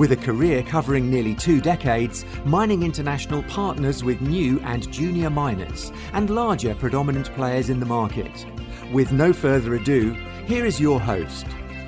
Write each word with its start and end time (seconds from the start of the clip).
With 0.00 0.12
a 0.12 0.16
career 0.16 0.62
covering 0.62 1.10
nearly 1.10 1.34
two 1.34 1.60
decades, 1.60 2.24
Mining 2.46 2.84
International 2.84 3.42
partners 3.42 4.02
with 4.02 4.22
new 4.22 4.58
and 4.60 4.90
junior 4.90 5.28
miners 5.28 5.92
and 6.14 6.30
larger 6.30 6.74
predominant 6.74 7.30
players 7.34 7.68
in 7.68 7.80
the 7.80 7.84
market. 7.84 8.46
With 8.94 9.12
no 9.12 9.34
further 9.34 9.74
ado, 9.74 10.12
here 10.46 10.64
is 10.64 10.80
your 10.80 10.98
host, 10.98 11.44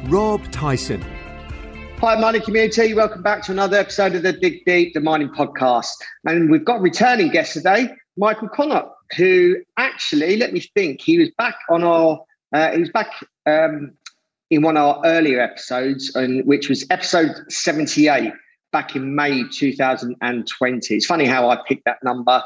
Rob 0.08 0.42
Tyson. 0.52 1.00
Hi, 2.00 2.20
mining 2.20 2.42
community. 2.42 2.92
Welcome 2.92 3.22
back 3.22 3.44
to 3.44 3.52
another 3.52 3.78
episode 3.78 4.14
of 4.14 4.22
the 4.24 4.34
Dig 4.34 4.62
Deep, 4.66 4.92
the 4.92 5.00
mining 5.00 5.30
podcast. 5.30 5.94
And 6.26 6.50
we've 6.50 6.66
got 6.66 6.82
returning 6.82 7.30
guest 7.30 7.54
today, 7.54 7.88
Michael 8.18 8.50
Konnert, 8.50 8.90
who 9.16 9.56
actually, 9.78 10.36
let 10.36 10.52
me 10.52 10.60
think, 10.74 11.00
he 11.00 11.16
was 11.16 11.30
back 11.38 11.56
on 11.70 11.82
our, 11.82 12.20
uh, 12.52 12.72
he 12.72 12.80
was 12.80 12.90
back 12.90 13.08
um, 13.46 13.94
in 14.52 14.60
one 14.60 14.76
of 14.76 14.96
our 14.96 15.02
earlier 15.06 15.40
episodes, 15.40 16.14
and 16.14 16.44
which 16.44 16.68
was 16.68 16.84
episode 16.90 17.30
78 17.48 18.34
back 18.70 18.94
in 18.94 19.14
May 19.14 19.48
2020. 19.48 20.94
It's 20.94 21.06
funny 21.06 21.24
how 21.24 21.48
I 21.48 21.56
picked 21.66 21.86
that 21.86 21.96
number 22.04 22.42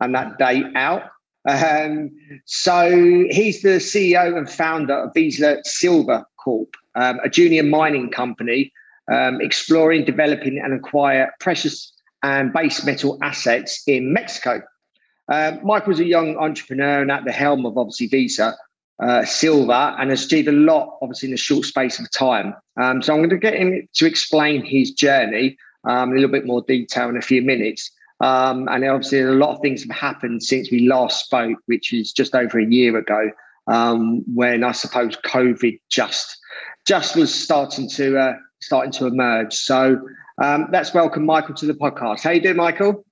and 0.00 0.14
that 0.14 0.38
date 0.38 0.64
out. 0.74 1.02
Um, 1.46 2.10
so 2.46 3.26
he's 3.28 3.60
the 3.60 3.78
CEO 3.78 4.38
and 4.38 4.50
founder 4.50 5.04
of 5.04 5.12
Vizsla 5.12 5.62
Silver 5.64 6.24
Corp, 6.42 6.76
um, 6.94 7.20
a 7.22 7.28
junior 7.28 7.62
mining 7.62 8.10
company 8.10 8.72
um, 9.12 9.42
exploring, 9.42 10.06
developing, 10.06 10.58
and 10.58 10.72
acquire 10.72 11.30
precious 11.40 11.92
and 12.22 12.54
base 12.54 12.82
metal 12.86 13.18
assets 13.20 13.82
in 13.86 14.14
Mexico. 14.14 14.62
Um, 15.28 15.60
Mike 15.62 15.86
was 15.86 16.00
a 16.00 16.06
young 16.06 16.38
entrepreneur 16.38 17.02
and 17.02 17.10
at 17.10 17.26
the 17.26 17.32
helm 17.32 17.66
of 17.66 17.76
obviously 17.76 18.08
Vizsla 18.08 18.54
uh, 19.02 19.24
silver 19.24 19.72
and 19.98 20.10
has 20.10 20.24
achieved 20.24 20.48
a 20.48 20.52
lot, 20.52 20.98
obviously, 21.02 21.28
in 21.28 21.34
a 21.34 21.38
short 21.38 21.64
space 21.64 21.98
of 21.98 22.10
time. 22.10 22.54
Um, 22.80 23.02
so 23.02 23.12
I'm 23.12 23.20
going 23.20 23.30
to 23.30 23.38
get 23.38 23.54
him 23.54 23.88
to 23.94 24.06
explain 24.06 24.64
his 24.64 24.90
journey 24.92 25.56
um, 25.84 26.10
in 26.10 26.18
a 26.18 26.20
little 26.20 26.32
bit 26.32 26.46
more 26.46 26.62
detail 26.62 27.08
in 27.08 27.16
a 27.16 27.22
few 27.22 27.42
minutes. 27.42 27.90
Um, 28.20 28.68
and 28.68 28.84
obviously, 28.84 29.20
a 29.20 29.30
lot 29.30 29.54
of 29.54 29.62
things 29.62 29.82
have 29.82 29.96
happened 29.96 30.42
since 30.42 30.70
we 30.70 30.86
last 30.86 31.24
spoke, 31.24 31.58
which 31.66 31.92
is 31.92 32.12
just 32.12 32.34
over 32.34 32.58
a 32.58 32.66
year 32.66 32.96
ago, 32.98 33.30
um, 33.66 34.22
when 34.34 34.62
I 34.62 34.72
suppose 34.72 35.16
COVID 35.16 35.80
just 35.88 36.36
just 36.86 37.16
was 37.16 37.32
starting 37.34 37.88
to 37.90 38.18
uh, 38.18 38.34
starting 38.60 38.92
to 38.92 39.06
emerge. 39.06 39.54
So 39.54 40.00
um, 40.42 40.68
let's 40.72 40.92
welcome 40.92 41.24
Michael 41.24 41.54
to 41.54 41.66
the 41.66 41.74
podcast. 41.74 42.22
How 42.22 42.30
you 42.30 42.40
doing, 42.40 42.56
Michael? 42.56 43.04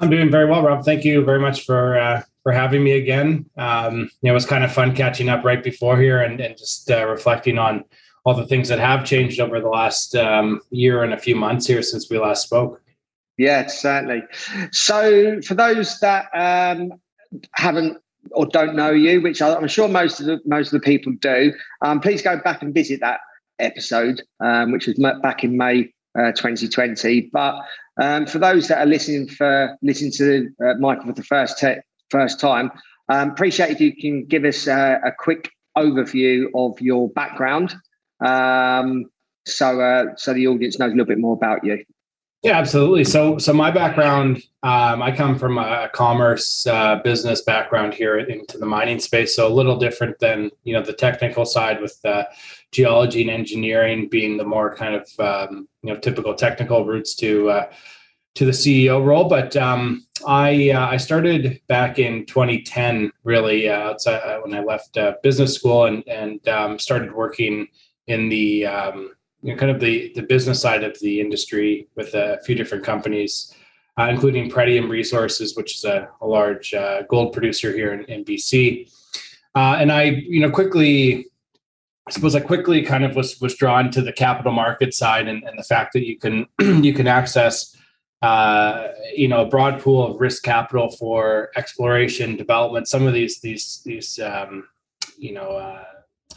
I'm 0.00 0.10
doing 0.10 0.30
very 0.30 0.46
well, 0.50 0.62
Rob. 0.62 0.84
Thank 0.84 1.04
you 1.04 1.24
very 1.24 1.40
much 1.40 1.64
for 1.64 1.98
uh, 1.98 2.22
for 2.46 2.52
having 2.52 2.84
me 2.84 2.92
again. 2.92 3.44
Um, 3.56 4.08
it 4.22 4.30
was 4.30 4.46
kind 4.46 4.62
of 4.62 4.70
fun 4.72 4.94
catching 4.94 5.28
up 5.28 5.42
right 5.42 5.64
before 5.64 5.98
here 5.98 6.20
and, 6.20 6.40
and 6.40 6.56
just 6.56 6.88
uh, 6.88 7.04
reflecting 7.04 7.58
on 7.58 7.82
all 8.24 8.34
the 8.34 8.46
things 8.46 8.68
that 8.68 8.78
have 8.78 9.04
changed 9.04 9.40
over 9.40 9.60
the 9.60 9.68
last 9.68 10.14
um, 10.14 10.60
year 10.70 11.02
and 11.02 11.12
a 11.12 11.18
few 11.18 11.34
months 11.34 11.66
here 11.66 11.82
since 11.82 12.08
we 12.08 12.20
last 12.20 12.44
spoke. 12.44 12.80
Yeah, 13.36 13.66
certainly. 13.66 14.22
So, 14.70 15.40
for 15.42 15.56
those 15.56 15.98
that 15.98 16.26
um, 16.34 16.92
haven't 17.54 17.98
or 18.30 18.46
don't 18.46 18.76
know 18.76 18.92
you, 18.92 19.20
which 19.22 19.42
I'm 19.42 19.66
sure 19.66 19.88
most 19.88 20.20
of 20.20 20.26
the 20.26 20.38
most 20.46 20.72
of 20.72 20.80
the 20.80 20.86
people 20.86 21.14
do, 21.20 21.52
um, 21.82 21.98
please 21.98 22.22
go 22.22 22.38
back 22.38 22.62
and 22.62 22.72
visit 22.72 23.00
that 23.00 23.18
episode, 23.58 24.22
um, 24.38 24.70
which 24.70 24.86
was 24.86 24.94
back 25.20 25.42
in 25.42 25.56
May 25.56 25.92
uh, 26.16 26.30
2020. 26.30 27.28
But 27.32 27.56
um, 28.00 28.24
for 28.24 28.38
those 28.38 28.68
that 28.68 28.78
are 28.78 28.86
listening 28.86 29.26
for 29.26 29.76
listening 29.82 30.12
to 30.12 30.48
uh, 30.64 30.74
Michael 30.78 31.06
for 31.06 31.12
the 31.12 31.24
first 31.24 31.58
te- 31.58 31.80
first 32.10 32.40
time. 32.40 32.70
Um, 33.08 33.30
appreciate 33.30 33.70
if 33.70 33.80
you 33.80 33.94
can 33.94 34.24
give 34.24 34.44
us 34.44 34.66
a, 34.66 35.00
a 35.04 35.12
quick 35.16 35.50
overview 35.76 36.46
of 36.54 36.80
your 36.80 37.08
background, 37.10 37.74
um, 38.24 39.04
so 39.46 39.80
uh, 39.80 40.16
so 40.16 40.34
the 40.34 40.48
audience 40.48 40.78
knows 40.78 40.88
a 40.88 40.90
little 40.90 41.06
bit 41.06 41.18
more 41.18 41.34
about 41.34 41.64
you. 41.64 41.84
Yeah, 42.42 42.58
absolutely. 42.58 43.02
So, 43.02 43.38
so 43.38 43.52
my 43.52 43.72
background, 43.72 44.36
um, 44.62 45.02
I 45.02 45.10
come 45.10 45.36
from 45.36 45.58
a 45.58 45.88
commerce 45.92 46.64
uh, 46.66 47.00
business 47.02 47.42
background 47.42 47.94
here 47.94 48.18
into 48.18 48.58
the 48.58 48.66
mining 48.66 49.00
space. 49.00 49.34
So 49.34 49.48
a 49.48 49.52
little 49.52 49.76
different 49.76 50.18
than 50.20 50.50
you 50.62 50.74
know 50.74 50.82
the 50.82 50.92
technical 50.92 51.44
side 51.44 51.80
with 51.80 51.98
uh, 52.04 52.24
geology 52.72 53.22
and 53.22 53.30
engineering 53.30 54.08
being 54.08 54.36
the 54.36 54.44
more 54.44 54.74
kind 54.74 54.94
of 54.94 55.08
um, 55.18 55.66
you 55.82 55.92
know 55.92 55.98
typical 55.98 56.34
technical 56.34 56.84
routes 56.84 57.16
to 57.16 57.50
uh, 57.50 57.70
to 58.36 58.44
the 58.44 58.52
CEO 58.52 59.04
role. 59.04 59.28
But 59.28 59.56
um, 59.56 60.06
I 60.26 60.70
uh, 60.70 60.86
I 60.86 60.96
started 60.98 61.60
back 61.66 61.98
in 61.98 62.24
2010, 62.26 63.10
really 63.24 63.68
uh, 63.68 63.90
outside, 63.90 64.20
uh, 64.20 64.40
when 64.40 64.54
I 64.54 64.62
left 64.62 64.96
uh, 64.96 65.14
business 65.22 65.54
school 65.54 65.86
and 65.86 66.06
and 66.06 66.46
um, 66.48 66.78
started 66.78 67.12
working 67.12 67.66
in 68.06 68.28
the 68.28 68.66
um, 68.66 69.14
you 69.42 69.52
know, 69.52 69.58
kind 69.58 69.72
of 69.72 69.80
the 69.80 70.12
the 70.14 70.22
business 70.22 70.60
side 70.60 70.84
of 70.84 70.98
the 71.00 71.20
industry 71.20 71.88
with 71.96 72.14
a 72.14 72.38
few 72.44 72.54
different 72.54 72.84
companies, 72.84 73.54
uh, 73.98 74.08
including 74.10 74.50
Pretium 74.50 74.88
Resources, 74.88 75.56
which 75.56 75.74
is 75.74 75.84
a, 75.84 76.08
a 76.20 76.26
large 76.26 76.72
uh, 76.72 77.02
gold 77.08 77.32
producer 77.32 77.72
here 77.72 77.92
in, 77.92 78.04
in 78.04 78.24
BC. 78.24 78.90
and 79.54 79.90
I, 79.90 80.02
you 80.04 80.40
know, 80.40 80.50
quickly 80.50 81.26
I 82.06 82.12
suppose 82.12 82.36
I 82.36 82.40
quickly 82.40 82.82
kind 82.82 83.04
of 83.04 83.16
was 83.16 83.40
was 83.40 83.54
drawn 83.56 83.90
to 83.90 84.02
the 84.02 84.12
capital 84.12 84.52
market 84.52 84.94
side 84.94 85.26
and, 85.26 85.42
and 85.42 85.58
the 85.58 85.64
fact 85.64 85.92
that 85.94 86.06
you 86.06 86.18
can 86.18 86.46
you 86.84 86.94
can 86.94 87.08
access 87.08 87.75
uh, 88.22 88.88
you 89.14 89.28
know 89.28 89.42
a 89.42 89.46
broad 89.46 89.80
pool 89.80 90.06
of 90.06 90.20
risk 90.20 90.42
capital 90.42 90.90
for 90.90 91.50
exploration 91.56 92.36
development 92.36 92.88
some 92.88 93.06
of 93.06 93.12
these 93.12 93.40
these 93.40 93.82
these 93.84 94.18
um, 94.20 94.66
you 95.18 95.32
know 95.32 95.50
uh, 95.50 95.84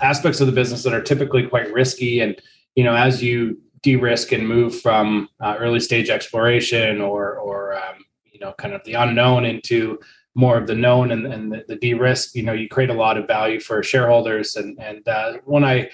aspects 0.02 0.42
of 0.42 0.48
the 0.48 0.54
business 0.54 0.84
that 0.84 0.94
are 0.94 1.02
typically 1.02 1.48
quite 1.48 1.72
risky 1.72 2.20
and 2.20 2.42
you 2.76 2.84
know 2.84 2.96
as 2.96 3.24
you 3.24 3.58
de-risk 3.82 4.34
and 4.34 4.48
move 4.48 4.82
from 4.82 5.30
uh, 5.40 5.56
early 5.58 5.80
stage 5.80 6.10
exploration 6.10 7.02
or 7.02 7.38
or 7.38 7.76
um, 7.76 8.04
you 8.26 8.40
know 8.40 8.54
kind 8.58 8.74
of 8.74 8.84
the 8.84 8.94
unknown 8.94 9.46
into 9.46 9.98
more 10.36 10.58
of 10.58 10.68
the 10.68 10.76
known 10.76 11.12
and, 11.12 11.26
and 11.26 11.52
the, 11.52 11.66
the 11.68 11.76
de-risk 11.78 12.36
you 12.36 12.44
know 12.44 12.54
you 12.54 12.68
create 12.68 12.90
a 12.90 12.94
lot 12.94 13.18
of 13.18 13.28
value 13.28 13.60
for 13.60 13.82
shareholders. 13.82 14.56
And 14.56 14.78
and 14.80 15.08
uh, 15.08 15.38
when 15.46 15.64
i 15.64 15.90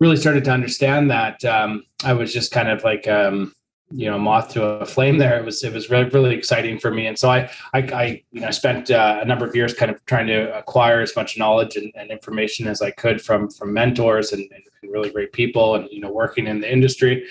really 0.00 0.16
started 0.16 0.44
to 0.44 0.50
understand 0.50 1.10
that 1.10 1.44
um, 1.44 1.82
i 2.04 2.12
was 2.12 2.32
just 2.32 2.52
kind 2.52 2.68
of 2.68 2.84
like 2.84 3.08
um, 3.08 3.52
you 3.94 4.10
know 4.10 4.18
moth 4.18 4.48
to 4.50 4.64
a 4.64 4.86
flame 4.86 5.18
there. 5.18 5.38
It 5.38 5.44
was 5.44 5.62
it 5.62 5.72
was 5.72 5.88
really 5.88 6.08
really 6.10 6.34
exciting 6.34 6.78
for 6.78 6.90
me. 6.90 7.06
And 7.06 7.18
so 7.18 7.30
i 7.30 7.48
i, 7.72 7.78
I 7.78 8.22
you 8.32 8.40
know 8.40 8.50
spent 8.50 8.90
uh, 8.90 9.20
a 9.22 9.24
number 9.24 9.46
of 9.46 9.54
years 9.54 9.72
kind 9.72 9.90
of 9.90 10.04
trying 10.06 10.26
to 10.26 10.56
acquire 10.58 11.00
as 11.00 11.14
much 11.14 11.38
knowledge 11.38 11.76
and, 11.76 11.92
and 11.94 12.10
information 12.10 12.66
as 12.66 12.82
i 12.82 12.90
could 12.90 13.22
from 13.22 13.50
from 13.50 13.72
mentors 13.72 14.32
and, 14.32 14.42
and, 14.42 14.62
really 14.82 15.10
great 15.10 15.32
people 15.32 15.76
and 15.76 15.88
you 15.90 15.98
know 15.98 16.12
working 16.12 16.46
in 16.46 16.60
the 16.60 16.70
industry. 16.70 17.24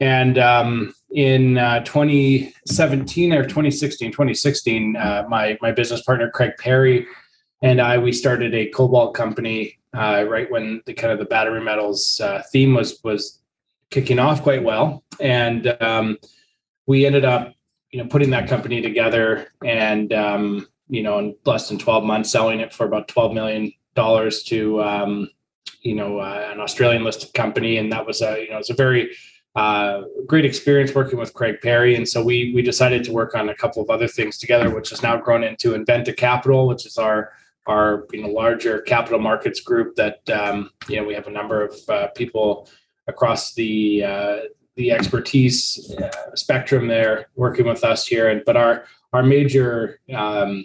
And 0.00 0.36
um, 0.36 0.94
in 1.12 1.56
uh, 1.56 1.80
2017 1.84 3.32
or 3.32 3.42
2016 3.42 4.10
2016 4.10 4.96
uh, 4.96 5.24
my 5.28 5.56
my 5.62 5.72
business 5.72 6.02
partner 6.02 6.28
craig 6.30 6.52
perry 6.58 7.06
and 7.62 7.80
i 7.80 7.96
we 7.96 8.12
started 8.12 8.52
a 8.52 8.66
cobalt 8.66 9.14
company 9.14 9.78
uh, 9.94 10.24
right 10.28 10.50
when 10.50 10.82
the 10.86 10.92
kind 10.92 11.12
of 11.12 11.20
the 11.20 11.24
battery 11.24 11.60
metals 11.60 12.20
uh, 12.20 12.42
theme 12.52 12.74
was 12.74 12.98
was 13.04 13.40
kicking 13.94 14.18
off 14.18 14.42
quite 14.42 14.64
well, 14.64 15.04
and 15.20 15.68
um, 15.80 16.18
we 16.86 17.06
ended 17.06 17.24
up, 17.24 17.54
you 17.92 18.02
know, 18.02 18.08
putting 18.08 18.30
that 18.30 18.48
company 18.48 18.82
together, 18.82 19.46
and 19.64 20.12
um, 20.12 20.66
you 20.88 21.02
know, 21.02 21.20
in 21.20 21.36
less 21.46 21.68
than 21.68 21.78
twelve 21.78 22.02
months, 22.02 22.28
selling 22.30 22.58
it 22.58 22.74
for 22.74 22.86
about 22.86 23.06
twelve 23.06 23.32
million 23.32 23.72
dollars 23.94 24.42
to, 24.42 24.82
um, 24.82 25.30
you 25.82 25.94
know, 25.94 26.18
uh, 26.18 26.50
an 26.52 26.58
Australian 26.58 27.04
listed 27.04 27.32
company, 27.34 27.76
and 27.76 27.92
that 27.92 28.04
was 28.04 28.20
a, 28.20 28.42
you 28.42 28.50
know, 28.50 28.58
it's 28.58 28.70
a 28.70 28.74
very 28.74 29.14
uh, 29.54 30.02
great 30.26 30.44
experience 30.44 30.92
working 30.92 31.20
with 31.20 31.32
Craig 31.32 31.60
Perry, 31.62 31.94
and 31.94 32.08
so 32.08 32.22
we 32.22 32.52
we 32.52 32.62
decided 32.62 33.04
to 33.04 33.12
work 33.12 33.36
on 33.36 33.48
a 33.48 33.54
couple 33.54 33.80
of 33.80 33.90
other 33.90 34.08
things 34.08 34.38
together, 34.38 34.74
which 34.74 34.90
has 34.90 35.04
now 35.04 35.16
grown 35.16 35.44
into 35.44 35.74
Inventa 35.74 36.16
Capital, 36.16 36.66
which 36.66 36.84
is 36.84 36.98
our 36.98 37.30
our 37.66 38.06
you 38.12 38.22
know 38.22 38.28
larger 38.28 38.80
capital 38.80 39.20
markets 39.20 39.60
group 39.60 39.94
that 39.94 40.28
um, 40.30 40.70
you 40.88 40.96
know 40.96 41.04
we 41.04 41.14
have 41.14 41.28
a 41.28 41.30
number 41.30 41.64
of 41.64 41.76
uh, 41.88 42.08
people 42.16 42.68
across 43.06 43.54
the 43.54 44.04
uh, 44.04 44.36
the 44.76 44.90
expertise 44.90 45.94
uh, 45.98 46.34
spectrum 46.34 46.88
there 46.88 47.28
working 47.36 47.66
with 47.66 47.84
us 47.84 48.06
here. 48.06 48.28
And 48.28 48.42
but 48.44 48.56
our 48.56 48.84
our 49.12 49.22
major 49.22 50.00
um, 50.14 50.64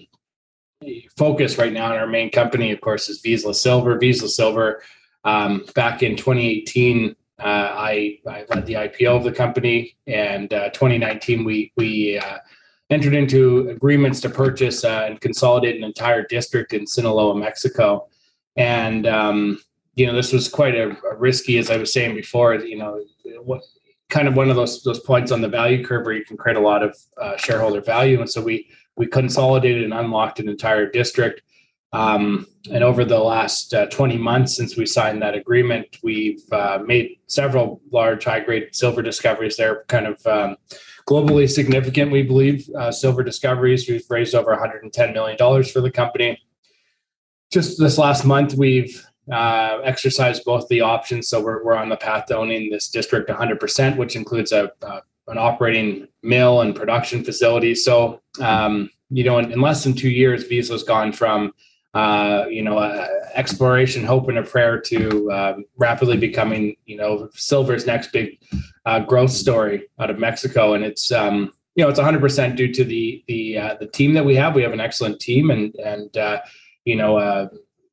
focus 1.17 1.57
right 1.57 1.73
now 1.73 1.93
in 1.93 1.99
our 1.99 2.07
main 2.07 2.31
company, 2.31 2.71
of 2.71 2.81
course, 2.81 3.09
is 3.09 3.21
Vizsla 3.21 3.55
Silver. 3.55 3.99
Vizsla 3.99 4.29
Silver. 4.29 4.81
Um, 5.25 5.65
back 5.75 6.01
in 6.01 6.15
2018, 6.15 7.15
uh, 7.39 7.43
I, 7.43 8.19
I 8.27 8.45
led 8.49 8.65
the 8.65 8.73
IPO 8.73 9.17
of 9.17 9.23
the 9.23 9.31
company, 9.31 9.95
and 10.07 10.51
uh, 10.53 10.69
2019 10.69 11.43
we 11.43 11.71
we 11.77 12.17
uh, 12.17 12.39
entered 12.89 13.13
into 13.13 13.69
agreements 13.69 14.19
to 14.21 14.29
purchase 14.29 14.83
uh, 14.83 15.05
and 15.07 15.21
consolidate 15.21 15.75
an 15.77 15.83
entire 15.83 16.25
district 16.25 16.73
in 16.73 16.87
Sinaloa, 16.87 17.35
Mexico. 17.35 18.07
and 18.55 19.05
um, 19.05 19.59
you 19.99 20.07
know 20.07 20.13
this 20.13 20.31
was 20.31 20.47
quite 20.47 20.75
a, 20.75 20.91
a, 21.11 21.15
risky, 21.17 21.57
as 21.57 21.69
I 21.69 21.75
was 21.75 21.91
saying 21.91 22.15
before. 22.15 22.55
You 22.55 22.77
know, 22.77 23.03
what 23.43 23.61
kind 24.09 24.29
of 24.29 24.35
one 24.35 24.49
of 24.49 24.55
those 24.55 24.81
those 24.83 25.01
points 25.01 25.31
on 25.31 25.41
the 25.41 25.49
value 25.49 25.83
curve 25.83 26.05
where 26.05 26.15
you 26.15 26.23
can 26.23 26.37
create 26.37 26.57
a 26.57 26.61
lot 26.61 26.83
of 26.83 26.97
uh, 27.21 27.35
shareholder 27.35 27.81
value, 27.81 28.21
and 28.21 28.29
so 28.29 28.41
we 28.41 28.69
we 28.95 29.07
consolidated 29.07 29.83
and 29.83 29.93
unlocked 29.93 30.39
an 30.39 30.47
entire 30.47 30.89
district. 30.89 31.41
Um, 31.91 32.45
and 32.71 32.83
over 32.83 33.03
the 33.03 33.17
last 33.17 33.73
uh, 33.73 33.87
20 33.87 34.17
months 34.17 34.55
since 34.55 34.77
we 34.77 34.85
signed 34.85 35.21
that 35.23 35.33
agreement, 35.33 35.97
we've 36.03 36.43
uh, 36.51 36.79
made 36.85 37.17
several 37.25 37.81
large 37.91 38.25
high 38.25 38.41
grade 38.41 38.75
silver 38.75 39.01
discoveries 39.01 39.57
there, 39.57 39.85
kind 39.87 40.05
of 40.05 40.25
um, 40.27 40.55
globally 41.07 41.49
significant, 41.49 42.11
we 42.11 42.21
believe, 42.21 42.69
uh, 42.77 42.91
silver 42.91 43.23
discoveries. 43.23 43.89
We've 43.89 44.05
raised 44.07 44.35
over 44.35 44.55
$110 44.55 45.13
million 45.13 45.63
for 45.63 45.81
the 45.81 45.89
company. 45.89 46.39
Just 47.51 47.79
this 47.79 47.97
last 47.97 48.23
month, 48.23 48.53
we've 48.53 49.08
uh, 49.31 49.79
exercised 49.83 50.43
both 50.45 50.67
the 50.67 50.81
options. 50.81 51.27
So 51.27 51.41
we're, 51.41 51.63
we're 51.63 51.75
on 51.75 51.89
the 51.89 51.97
path 51.97 52.25
to 52.27 52.37
owning 52.37 52.69
this 52.69 52.89
district 52.89 53.29
100%, 53.29 53.97
which 53.97 54.15
includes 54.15 54.51
a, 54.51 54.71
a 54.81 55.01
an 55.29 55.37
operating 55.37 56.07
mill 56.23 56.61
and 56.61 56.75
production 56.75 57.23
facility. 57.23 57.75
So, 57.75 58.21
um, 58.41 58.89
you 59.09 59.23
know, 59.23 59.37
in, 59.37 59.51
in, 59.51 59.61
less 59.61 59.83
than 59.83 59.93
two 59.93 60.09
years, 60.09 60.45
Vizsla's 60.45 60.83
gone 60.83 61.11
from, 61.11 61.53
uh, 61.93 62.45
you 62.49 62.63
know, 62.63 62.77
uh, 62.77 63.07
exploration, 63.33 64.03
hope, 64.03 64.27
and 64.27 64.37
a 64.37 64.43
prayer 64.43 64.79
to 64.81 65.31
um, 65.31 65.65
rapidly 65.77 66.17
becoming, 66.17 66.75
you 66.85 66.97
know, 66.97 67.29
silver's 67.33 67.85
next 67.85 68.11
big 68.11 68.39
uh, 68.85 68.99
growth 68.99 69.31
story 69.31 69.87
out 69.99 70.09
of 70.09 70.19
Mexico. 70.19 70.73
And 70.73 70.83
it's, 70.83 71.11
um, 71.11 71.53
you 71.75 71.83
know, 71.83 71.89
it's 71.89 71.99
100% 71.99 72.55
due 72.55 72.73
to 72.73 72.83
the 72.83 73.23
the 73.27 73.57
uh, 73.57 73.75
the 73.79 73.87
team 73.87 74.13
that 74.15 74.25
we 74.25 74.35
have. 74.35 74.53
We 74.53 74.63
have 74.63 74.73
an 74.73 74.81
excellent 74.81 75.21
team, 75.21 75.49
and 75.49 75.73
and 75.75 76.17
uh, 76.17 76.41
you 76.83 76.97
know, 76.97 77.17
uh, 77.17 77.47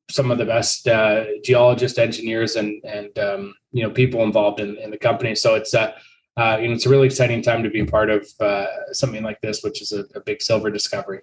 some 0.09 0.31
of 0.31 0.37
the 0.37 0.45
best 0.45 0.87
uh, 0.87 1.25
geologists, 1.43 1.97
engineers, 1.97 2.55
and 2.55 2.83
and 2.83 3.17
um, 3.19 3.55
you 3.71 3.83
know 3.83 3.89
people 3.89 4.23
involved 4.23 4.59
in, 4.59 4.77
in 4.77 4.91
the 4.91 4.97
company. 4.97 5.35
So 5.35 5.55
it's 5.55 5.73
uh, 5.73 5.93
uh, 6.37 6.57
you 6.61 6.67
know 6.67 6.75
it's 6.75 6.85
a 6.85 6.89
really 6.89 7.07
exciting 7.07 7.41
time 7.41 7.63
to 7.63 7.69
be 7.69 7.81
a 7.81 7.85
part 7.85 8.09
of 8.09 8.27
uh, 8.39 8.65
something 8.93 9.23
like 9.23 9.41
this, 9.41 9.63
which 9.63 9.81
is 9.81 9.91
a, 9.91 10.05
a 10.15 10.21
big 10.21 10.41
silver 10.41 10.69
discovery. 10.69 11.21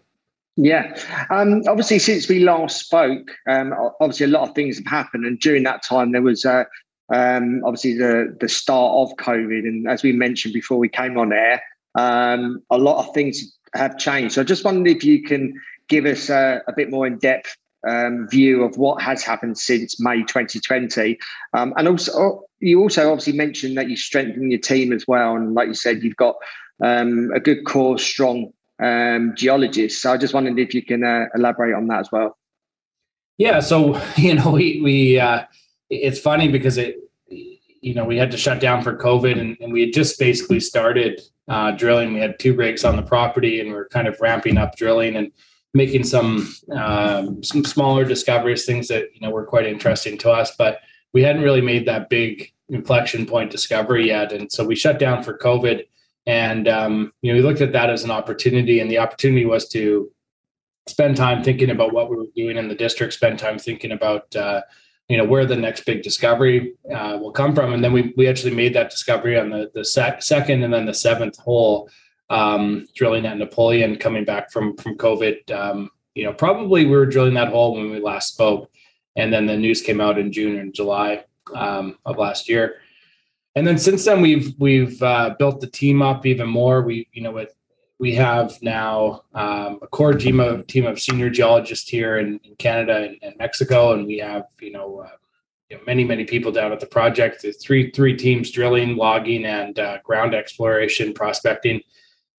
Yeah, 0.56 0.96
um, 1.30 1.62
obviously 1.66 1.98
since 1.98 2.28
we 2.28 2.40
last 2.40 2.78
spoke, 2.78 3.32
um, 3.48 3.74
obviously 4.00 4.26
a 4.26 4.28
lot 4.28 4.48
of 4.48 4.54
things 4.54 4.76
have 4.78 4.86
happened, 4.86 5.24
and 5.24 5.38
during 5.40 5.64
that 5.64 5.82
time 5.82 6.12
there 6.12 6.22
was 6.22 6.44
uh, 6.44 6.64
um, 7.12 7.62
obviously 7.64 7.96
the 7.96 8.36
the 8.40 8.48
start 8.48 8.92
of 8.94 9.16
COVID, 9.16 9.66
and 9.66 9.88
as 9.88 10.02
we 10.02 10.12
mentioned 10.12 10.54
before 10.54 10.78
we 10.78 10.88
came 10.88 11.18
on 11.18 11.32
air, 11.32 11.62
um, 11.94 12.62
a 12.70 12.78
lot 12.78 12.98
of 13.04 13.14
things 13.14 13.56
have 13.74 13.98
changed. 13.98 14.34
So 14.34 14.42
I 14.42 14.44
just 14.44 14.64
wondered 14.64 14.94
if 14.94 15.02
you 15.02 15.22
can 15.22 15.54
give 15.88 16.04
us 16.04 16.30
a, 16.30 16.62
a 16.68 16.72
bit 16.72 16.90
more 16.90 17.06
in 17.06 17.18
depth 17.18 17.56
um, 17.86 18.28
view 18.28 18.64
of 18.64 18.76
what 18.76 19.02
has 19.02 19.22
happened 19.22 19.58
since 19.58 20.00
May 20.00 20.22
2020. 20.22 21.18
Um, 21.52 21.72
and 21.76 21.88
also, 21.88 22.12
oh, 22.14 22.48
you 22.60 22.80
also 22.80 23.10
obviously 23.10 23.34
mentioned 23.34 23.76
that 23.76 23.88
you 23.88 23.96
strengthened 23.96 24.50
your 24.50 24.60
team 24.60 24.92
as 24.92 25.06
well. 25.06 25.36
And 25.36 25.54
like 25.54 25.68
you 25.68 25.74
said, 25.74 26.02
you've 26.02 26.16
got 26.16 26.36
um, 26.82 27.30
a 27.34 27.40
good 27.40 27.64
core, 27.64 27.98
strong 27.98 28.52
um, 28.82 29.34
geologist. 29.36 30.02
So 30.02 30.12
I 30.12 30.16
just 30.16 30.34
wondered 30.34 30.58
if 30.58 30.74
you 30.74 30.82
can 30.82 31.04
uh, 31.04 31.26
elaborate 31.34 31.74
on 31.74 31.86
that 31.88 32.00
as 32.00 32.12
well. 32.12 32.36
Yeah. 33.38 33.60
So, 33.60 34.00
you 34.16 34.34
know, 34.34 34.50
we, 34.50 34.80
we 34.82 35.18
uh, 35.18 35.44
it's 35.90 36.18
funny 36.18 36.48
because 36.48 36.78
it, 36.78 36.96
you 37.28 37.92
know, 37.94 38.04
we 38.04 38.16
had 38.16 38.30
to 38.30 38.38
shut 38.38 38.60
down 38.60 38.82
for 38.82 38.96
COVID 38.96 39.38
and, 39.38 39.56
and 39.60 39.72
we 39.72 39.82
had 39.82 39.92
just 39.92 40.18
basically 40.18 40.58
started 40.58 41.20
uh, 41.48 41.72
drilling. 41.72 42.14
We 42.14 42.20
had 42.20 42.38
two 42.38 42.54
rigs 42.54 42.82
on 42.82 42.96
the 42.96 43.02
property 43.02 43.60
and 43.60 43.68
we 43.68 43.76
are 43.76 43.88
kind 43.88 44.08
of 44.08 44.18
ramping 44.20 44.56
up 44.56 44.76
drilling. 44.76 45.16
And, 45.16 45.32
making 45.74 46.04
some 46.04 46.54
um, 46.72 47.42
some 47.42 47.64
smaller 47.64 48.04
discoveries, 48.04 48.64
things 48.64 48.88
that 48.88 49.08
you 49.14 49.20
know 49.20 49.30
were 49.30 49.44
quite 49.44 49.66
interesting 49.66 50.16
to 50.18 50.30
us, 50.30 50.54
but 50.56 50.80
we 51.12 51.22
hadn't 51.22 51.42
really 51.42 51.60
made 51.60 51.86
that 51.86 52.08
big 52.08 52.52
inflection 52.68 53.26
point 53.26 53.50
discovery 53.50 54.06
yet, 54.06 54.32
and 54.32 54.50
so 54.50 54.64
we 54.64 54.76
shut 54.76 54.98
down 54.98 55.22
for 55.22 55.36
COVID. 55.36 55.86
And 56.26 56.68
um, 56.68 57.12
you 57.20 57.32
know, 57.32 57.36
we 57.36 57.42
looked 57.42 57.60
at 57.60 57.72
that 57.72 57.90
as 57.90 58.04
an 58.04 58.10
opportunity, 58.10 58.80
and 58.80 58.90
the 58.90 58.98
opportunity 58.98 59.44
was 59.44 59.68
to 59.70 60.10
spend 60.88 61.16
time 61.16 61.42
thinking 61.42 61.70
about 61.70 61.92
what 61.92 62.08
we 62.08 62.16
were 62.16 62.26
doing 62.36 62.56
in 62.56 62.68
the 62.68 62.74
district, 62.74 63.12
spend 63.12 63.38
time 63.38 63.58
thinking 63.58 63.92
about 63.92 64.34
uh, 64.36 64.62
you 65.08 65.18
know 65.18 65.24
where 65.24 65.44
the 65.44 65.56
next 65.56 65.84
big 65.84 66.02
discovery 66.02 66.74
uh, 66.94 67.18
will 67.20 67.32
come 67.32 67.54
from, 67.54 67.74
and 67.74 67.82
then 67.82 67.92
we 67.92 68.14
we 68.16 68.28
actually 68.28 68.54
made 68.54 68.74
that 68.74 68.90
discovery 68.90 69.38
on 69.38 69.50
the 69.50 69.70
the 69.74 69.84
sec- 69.84 70.22
second 70.22 70.62
and 70.62 70.72
then 70.72 70.86
the 70.86 70.94
seventh 70.94 71.36
hole 71.38 71.90
um, 72.30 72.86
drilling 72.94 73.26
at 73.26 73.38
Napoleon 73.38 73.96
coming 73.96 74.24
back 74.24 74.50
from 74.50 74.76
from 74.76 74.96
COVID. 74.96 75.50
Um, 75.50 75.90
you 76.14 76.24
know, 76.24 76.32
probably 76.32 76.84
we 76.84 76.92
were 76.92 77.06
drilling 77.06 77.34
that 77.34 77.48
hole 77.48 77.74
when 77.74 77.90
we 77.90 78.00
last 78.00 78.32
spoke, 78.32 78.70
and 79.16 79.32
then 79.32 79.46
the 79.46 79.56
news 79.56 79.82
came 79.82 80.00
out 80.00 80.18
in 80.18 80.32
June 80.32 80.58
and 80.58 80.74
July 80.74 81.24
um, 81.54 81.98
of 82.04 82.18
last 82.18 82.48
year. 82.48 82.76
And 83.56 83.66
then 83.66 83.78
since 83.78 84.04
then, 84.04 84.20
we've 84.20 84.54
we've 84.58 85.02
uh, 85.02 85.34
built 85.38 85.60
the 85.60 85.66
team 85.66 86.02
up 86.02 86.26
even 86.26 86.48
more. 86.48 86.82
We 86.82 87.08
you 87.12 87.22
know 87.22 87.32
with 87.32 87.54
we 87.98 88.14
have 88.14 88.60
now 88.60 89.22
um, 89.34 89.78
a 89.82 89.86
core 89.86 90.14
team 90.14 90.40
of 90.40 90.66
team 90.66 90.86
of 90.86 91.00
senior 91.00 91.30
geologists 91.30 91.88
here 91.88 92.18
in, 92.18 92.40
in 92.44 92.56
Canada 92.56 92.96
and, 93.04 93.16
and, 93.22 93.36
Mexico, 93.38 93.92
and 93.92 94.06
we 94.06 94.18
have 94.18 94.44
you 94.60 94.72
know, 94.72 95.04
uh, 95.06 95.10
you 95.70 95.76
know, 95.76 95.82
many 95.86 96.04
many 96.04 96.24
people 96.24 96.50
down 96.50 96.72
at 96.72 96.80
the 96.80 96.86
project. 96.86 97.42
There's 97.42 97.62
three 97.62 97.90
three 97.92 98.16
teams: 98.16 98.50
drilling, 98.50 98.96
logging, 98.96 99.44
and 99.44 99.78
uh, 99.78 99.98
ground 100.02 100.34
exploration, 100.34 101.14
prospecting 101.14 101.80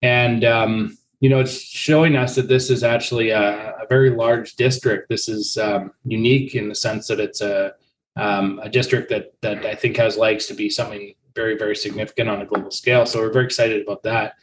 and 0.01 0.43
um, 0.43 0.97
you 1.19 1.29
know 1.29 1.39
it's 1.39 1.59
showing 1.59 2.15
us 2.15 2.35
that 2.35 2.47
this 2.47 2.69
is 2.69 2.83
actually 2.83 3.29
a, 3.29 3.75
a 3.81 3.87
very 3.89 4.09
large 4.09 4.55
district. 4.55 5.09
This 5.09 5.27
is 5.27 5.57
um, 5.57 5.91
unique 6.03 6.55
in 6.55 6.69
the 6.69 6.75
sense 6.75 7.07
that 7.07 7.19
it's 7.19 7.41
a 7.41 7.73
um, 8.15 8.59
a 8.63 8.69
district 8.69 9.09
that 9.09 9.33
that 9.41 9.65
i 9.65 9.75
think 9.75 9.97
has 9.97 10.17
legs 10.17 10.45
to 10.47 10.53
be 10.53 10.69
something 10.69 11.13
very 11.33 11.57
very 11.57 11.75
significant 11.75 12.29
on 12.29 12.41
a 12.41 12.45
global 12.45 12.71
scale. 12.71 13.05
So 13.05 13.19
we're 13.19 13.33
very 13.33 13.45
excited 13.45 13.81
about 13.81 14.03
that. 14.03 14.35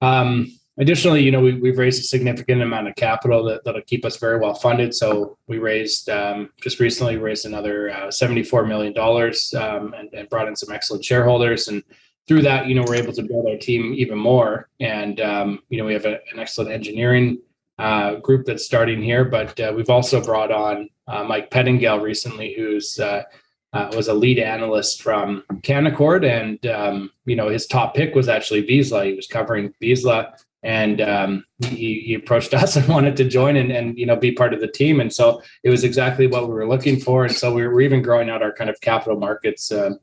Um, 0.00 0.58
additionally 0.78 1.22
you 1.22 1.30
know 1.30 1.40
we, 1.40 1.68
have 1.68 1.78
raised 1.78 2.00
a 2.00 2.06
significant 2.06 2.62
amount 2.62 2.88
of 2.88 2.94
capital 2.96 3.44
that, 3.44 3.62
that'll 3.64 3.82
keep 3.82 4.04
us 4.04 4.16
very 4.16 4.38
well 4.38 4.54
funded. 4.54 4.94
So 4.94 5.36
we 5.46 5.58
raised 5.58 6.08
um, 6.08 6.50
just 6.60 6.80
recently 6.80 7.16
raised 7.16 7.46
another 7.46 7.90
uh, 7.90 8.10
74 8.10 8.66
million 8.66 8.92
dollars 8.92 9.52
um, 9.54 9.94
and, 9.94 10.12
and 10.12 10.28
brought 10.28 10.48
in 10.48 10.56
some 10.56 10.72
excellent 10.72 11.04
shareholders. 11.04 11.68
And 11.68 11.82
through 12.28 12.42
that, 12.42 12.66
you 12.68 12.74
know, 12.74 12.84
we're 12.86 12.96
able 12.96 13.12
to 13.12 13.22
build 13.22 13.46
our 13.46 13.56
team 13.56 13.94
even 13.94 14.18
more. 14.18 14.68
And, 14.80 15.20
um, 15.20 15.60
you 15.68 15.78
know, 15.78 15.84
we 15.84 15.92
have 15.92 16.06
a, 16.06 16.20
an 16.32 16.38
excellent 16.38 16.70
engineering 16.70 17.38
uh, 17.78 18.16
group 18.16 18.46
that's 18.46 18.64
starting 18.64 19.02
here, 19.02 19.24
but 19.24 19.58
uh, 19.58 19.72
we've 19.74 19.90
also 19.90 20.22
brought 20.22 20.52
on 20.52 20.88
uh, 21.08 21.24
Mike 21.24 21.50
Pettingell 21.50 22.00
recently, 22.00 22.54
who's 22.54 22.98
uh, 22.98 23.24
uh, 23.72 23.90
was 23.96 24.08
a 24.08 24.14
lead 24.14 24.38
analyst 24.38 25.02
from 25.02 25.42
Canaccord. 25.62 26.26
And, 26.28 26.64
um, 26.66 27.10
you 27.24 27.36
know, 27.36 27.48
his 27.48 27.66
top 27.66 27.94
pick 27.94 28.14
was 28.14 28.28
actually 28.28 28.66
Vizsla. 28.66 29.06
He 29.06 29.14
was 29.14 29.26
covering 29.26 29.72
Vizsla 29.82 30.38
and 30.62 31.00
um, 31.00 31.44
he, 31.60 32.00
he, 32.00 32.14
approached 32.14 32.54
us 32.54 32.76
and 32.76 32.86
wanted 32.86 33.16
to 33.16 33.24
join 33.24 33.56
and, 33.56 33.72
and, 33.72 33.98
you 33.98 34.06
know, 34.06 34.14
be 34.14 34.32
part 34.32 34.52
of 34.52 34.60
the 34.60 34.68
team. 34.68 35.00
And 35.00 35.12
so 35.12 35.42
it 35.64 35.70
was 35.70 35.84
exactly 35.84 36.26
what 36.26 36.48
we 36.48 36.54
were 36.54 36.68
looking 36.68 37.00
for. 37.00 37.24
And 37.24 37.34
so 37.34 37.52
we 37.52 37.66
were 37.66 37.80
even 37.80 38.02
growing 38.02 38.30
out 38.30 38.42
our 38.42 38.52
kind 38.52 38.70
of 38.70 38.80
capital 38.80 39.18
markets 39.18 39.72
uh, 39.72 39.94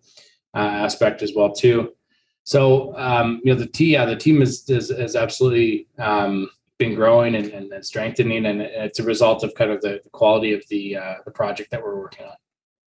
aspect 0.54 1.22
as 1.22 1.34
well, 1.36 1.54
too. 1.54 1.94
So 2.44 2.98
um, 2.98 3.42
you 3.44 3.54
know 3.54 3.60
the 3.60 3.68
team, 3.68 3.90
yeah, 3.90 4.06
the 4.06 4.16
team 4.16 4.42
is 4.42 4.70
is, 4.70 4.90
is 4.90 5.16
absolutely 5.16 5.88
um, 5.98 6.50
been 6.78 6.96
growing 6.96 7.36
and, 7.36 7.48
and, 7.48 7.72
and, 7.72 7.86
strengthening, 7.86 8.46
and 8.46 8.62
it's 8.62 9.00
a 9.00 9.04
result 9.04 9.44
of 9.44 9.54
kind 9.54 9.72
of 9.72 9.82
the, 9.82 10.00
the 10.04 10.10
quality 10.12 10.54
of 10.54 10.64
the 10.70 10.96
uh, 10.96 11.16
the 11.26 11.32
project 11.32 11.72
that 11.72 11.84
we're 11.84 12.00
working 12.00 12.26
on. 12.26 12.34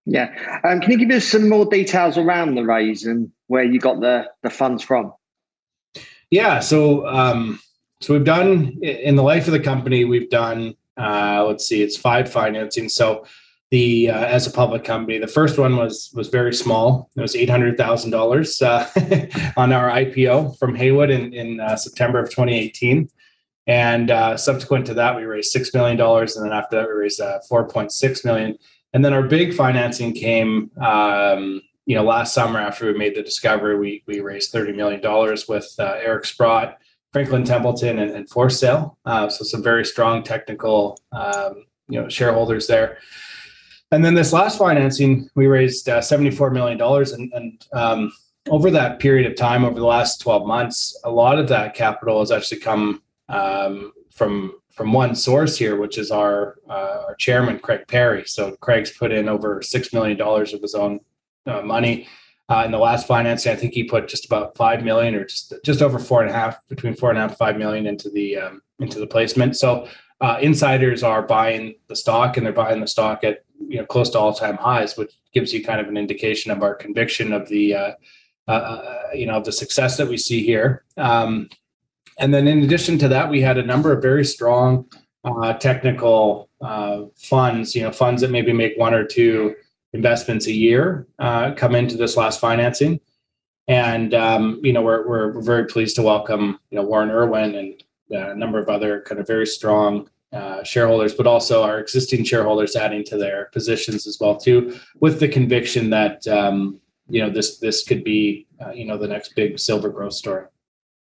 Yeah, 0.04 0.60
um, 0.64 0.80
can 0.80 0.90
you 0.90 0.98
give 0.98 1.10
us 1.10 1.24
some 1.24 1.48
more 1.48 1.66
details 1.66 2.18
around 2.18 2.56
the 2.56 2.64
raise 2.64 3.06
and 3.06 3.30
where 3.46 3.64
you 3.64 3.78
got 3.78 4.00
the 4.00 4.26
the 4.42 4.50
funds 4.50 4.82
from? 4.82 5.12
Yeah, 6.30 6.60
so 6.60 7.06
um, 7.06 7.60
so 8.00 8.14
we've 8.14 8.24
done 8.24 8.78
in 8.82 9.16
the 9.16 9.22
life 9.22 9.46
of 9.46 9.52
the 9.52 9.60
company, 9.60 10.04
we've 10.04 10.30
done 10.30 10.74
uh, 10.96 11.44
let's 11.46 11.66
see, 11.66 11.82
it's 11.82 11.96
five 11.96 12.30
financing. 12.30 12.88
So 12.88 13.24
the 13.72 14.10
uh, 14.10 14.26
as 14.26 14.46
a 14.46 14.50
public 14.50 14.84
company. 14.84 15.18
The 15.18 15.26
first 15.26 15.58
one 15.58 15.76
was 15.76 16.12
was 16.14 16.28
very 16.28 16.52
small. 16.54 17.10
It 17.16 17.22
was 17.22 17.34
eight 17.34 17.48
hundred 17.48 17.78
thousand 17.78 18.12
uh, 18.12 18.18
dollars 18.18 18.60
on 19.56 19.72
our 19.72 19.90
IPO 19.90 20.58
from 20.58 20.74
Haywood 20.76 21.10
in 21.10 21.32
in 21.32 21.58
uh, 21.58 21.74
September 21.76 22.20
of 22.20 22.28
2018. 22.28 23.08
And 23.66 24.10
uh, 24.10 24.36
subsequent 24.36 24.86
to 24.86 24.94
that, 24.94 25.16
we 25.16 25.24
raised 25.24 25.52
six 25.52 25.72
million 25.72 25.96
dollars, 25.96 26.36
and 26.36 26.44
then 26.44 26.52
after 26.52 26.76
that, 26.76 26.86
we 26.86 26.92
raised 26.92 27.20
uh, 27.20 27.38
four 27.48 27.66
point 27.66 27.92
six 27.92 28.26
million. 28.26 28.58
And 28.92 29.02
then 29.02 29.14
our 29.14 29.22
big 29.22 29.54
financing 29.54 30.12
came, 30.12 30.70
um, 30.78 31.62
you 31.86 31.94
know, 31.94 32.04
last 32.04 32.34
summer 32.34 32.60
after 32.60 32.84
we 32.84 32.98
made 32.98 33.16
the 33.16 33.22
discovery. 33.22 33.78
We 33.78 34.04
we 34.06 34.20
raised 34.20 34.52
thirty 34.52 34.72
million 34.72 35.00
dollars 35.00 35.48
with 35.48 35.74
uh, 35.78 35.94
Eric 35.96 36.26
Sprott, 36.26 36.76
Franklin 37.10 37.44
Templeton, 37.44 38.00
and, 38.00 38.10
and 38.10 38.28
For 38.28 38.50
Sale. 38.50 38.98
so 39.06 39.28
some 39.30 39.62
very 39.62 39.86
strong 39.86 40.22
technical, 40.22 41.00
um, 41.12 41.64
you 41.88 41.98
know, 41.98 42.10
shareholders 42.10 42.66
there. 42.66 42.98
And 43.92 44.02
then 44.02 44.14
this 44.14 44.32
last 44.32 44.58
financing, 44.58 45.28
we 45.34 45.46
raised 45.46 45.88
uh, 45.88 46.00
$74 46.00 46.50
million. 46.50 46.80
And, 46.80 47.32
and 47.34 47.66
um, 47.74 48.12
over 48.48 48.70
that 48.70 48.98
period 48.98 49.30
of 49.30 49.36
time, 49.36 49.64
over 49.64 49.78
the 49.78 49.86
last 49.86 50.20
12 50.22 50.46
months, 50.46 50.98
a 51.04 51.10
lot 51.10 51.38
of 51.38 51.46
that 51.48 51.74
capital 51.74 52.20
has 52.20 52.32
actually 52.32 52.60
come 52.60 53.02
um, 53.28 53.92
from 54.10 54.54
from 54.72 54.90
one 54.94 55.14
source 55.14 55.58
here, 55.58 55.76
which 55.76 55.98
is 55.98 56.10
our 56.10 56.56
uh, 56.68 57.04
our 57.08 57.14
chairman 57.16 57.58
Craig 57.58 57.86
Perry. 57.88 58.24
So 58.26 58.56
Craig's 58.56 58.90
put 58.90 59.12
in 59.12 59.28
over 59.28 59.60
six 59.60 59.92
million 59.92 60.16
dollars 60.16 60.54
of 60.54 60.62
his 60.62 60.74
own 60.74 61.00
uh, 61.46 61.60
money 61.60 62.08
uh, 62.48 62.62
in 62.64 62.70
the 62.70 62.78
last 62.78 63.06
financing. 63.06 63.52
I 63.52 63.56
think 63.56 63.74
he 63.74 63.84
put 63.84 64.08
just 64.08 64.24
about 64.24 64.56
five 64.56 64.82
million, 64.82 65.14
or 65.14 65.26
just 65.26 65.52
just 65.62 65.82
over 65.82 65.98
four 65.98 66.22
and 66.22 66.30
a 66.30 66.32
half, 66.32 66.66
between 66.68 66.94
four 66.94 67.10
and 67.10 67.18
a 67.18 67.22
half 67.22 67.36
five 67.36 67.58
million 67.58 67.86
into 67.86 68.08
the 68.08 68.38
um, 68.38 68.62
into 68.78 68.98
the 68.98 69.06
placement. 69.06 69.56
So 69.56 69.88
uh, 70.22 70.38
insiders 70.40 71.02
are 71.02 71.20
buying 71.20 71.74
the 71.88 71.96
stock, 71.96 72.36
and 72.36 72.46
they're 72.46 72.52
buying 72.52 72.80
the 72.80 72.86
stock 72.86 73.24
at 73.24 73.44
you 73.58 73.78
know 73.78 73.84
close 73.84 74.08
to 74.10 74.18
all 74.18 74.32
time 74.32 74.56
highs, 74.56 74.96
which 74.96 75.12
gives 75.34 75.52
you 75.52 75.62
kind 75.62 75.80
of 75.80 75.88
an 75.88 75.96
indication 75.96 76.50
of 76.50 76.62
our 76.62 76.74
conviction 76.74 77.32
of 77.32 77.48
the 77.48 77.74
uh, 77.74 77.92
uh, 78.48 78.98
you 79.12 79.26
know 79.26 79.40
the 79.40 79.52
success 79.52 79.96
that 79.96 80.08
we 80.08 80.16
see 80.16 80.42
here. 80.42 80.84
Um, 80.96 81.50
and 82.18 82.32
then 82.32 82.46
in 82.46 82.62
addition 82.62 82.98
to 82.98 83.08
that, 83.08 83.30
we 83.30 83.40
had 83.40 83.58
a 83.58 83.62
number 83.62 83.92
of 83.92 84.00
very 84.00 84.24
strong 84.24 84.86
uh, 85.24 85.54
technical 85.54 86.48
uh, 86.60 87.02
funds, 87.16 87.74
you 87.74 87.82
know, 87.82 87.92
funds 87.92 88.22
that 88.22 88.30
maybe 88.30 88.52
make 88.52 88.76
one 88.76 88.94
or 88.94 89.04
two 89.04 89.54
investments 89.92 90.46
a 90.46 90.52
year 90.52 91.06
uh, 91.18 91.52
come 91.52 91.74
into 91.74 91.96
this 91.96 92.16
last 92.16 92.40
financing. 92.40 93.00
And, 93.68 94.14
um, 94.14 94.60
you 94.62 94.72
know, 94.72 94.82
we're, 94.82 95.06
we're 95.06 95.40
very 95.40 95.66
pleased 95.66 95.96
to 95.96 96.02
welcome, 96.02 96.58
you 96.70 96.76
know, 96.76 96.82
Warren 96.84 97.10
Irwin 97.10 97.54
and 97.54 97.74
uh, 97.74 97.84
a 98.12 98.34
number 98.34 98.58
of 98.58 98.68
other 98.68 99.02
kind 99.02 99.20
of 99.20 99.26
very 99.26 99.46
strong 99.46 100.08
uh, 100.32 100.62
shareholders, 100.62 101.14
but 101.14 101.26
also 101.26 101.62
our 101.62 101.78
existing 101.78 102.24
shareholders 102.24 102.74
adding 102.74 103.04
to 103.04 103.16
their 103.16 103.46
positions 103.52 104.06
as 104.06 104.18
well 104.20 104.36
too, 104.36 104.78
with 105.00 105.20
the 105.20 105.28
conviction 105.28 105.90
that 105.90 106.26
um, 106.26 106.80
you 107.08 107.20
know 107.20 107.30
this 107.30 107.58
this 107.58 107.84
could 107.84 108.02
be 108.02 108.46
uh, 108.64 108.70
you 108.70 108.84
know 108.84 108.96
the 108.96 109.08
next 109.08 109.34
big 109.36 109.58
silver 109.58 109.88
growth 109.88 110.14
story. 110.14 110.46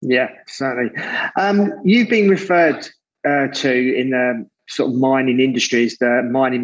Yeah, 0.01 0.29
certainly. 0.47 0.91
Um, 1.37 1.73
you've 1.83 2.09
been 2.09 2.29
referred 2.29 2.87
uh, 3.27 3.47
to 3.47 3.95
in 3.95 4.11
the 4.11 4.47
sort 4.67 4.91
of 4.91 4.97
mining 4.97 5.39
industries, 5.39 5.97
the 5.97 6.27
mining 6.31 6.63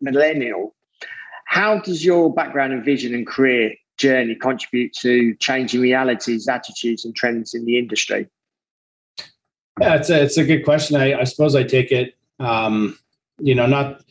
millennial. 0.00 0.74
How 1.46 1.78
does 1.78 2.04
your 2.04 2.32
background 2.32 2.72
and 2.72 2.84
vision 2.84 3.14
and 3.14 3.26
career 3.26 3.74
journey 3.98 4.34
contribute 4.34 4.92
to 4.94 5.34
changing 5.36 5.80
realities, 5.80 6.48
attitudes, 6.48 7.04
and 7.04 7.14
trends 7.14 7.54
in 7.54 7.64
the 7.64 7.78
industry? 7.78 8.28
Yeah, 9.80 9.94
it's 9.96 10.10
a 10.10 10.22
it's 10.22 10.38
a 10.38 10.44
good 10.44 10.64
question. 10.64 10.96
I, 10.96 11.20
I 11.20 11.24
suppose 11.24 11.54
I 11.54 11.62
take 11.62 11.92
it, 11.92 12.14
um, 12.38 12.98
you 13.38 13.54
know, 13.54 13.66
not 13.66 14.02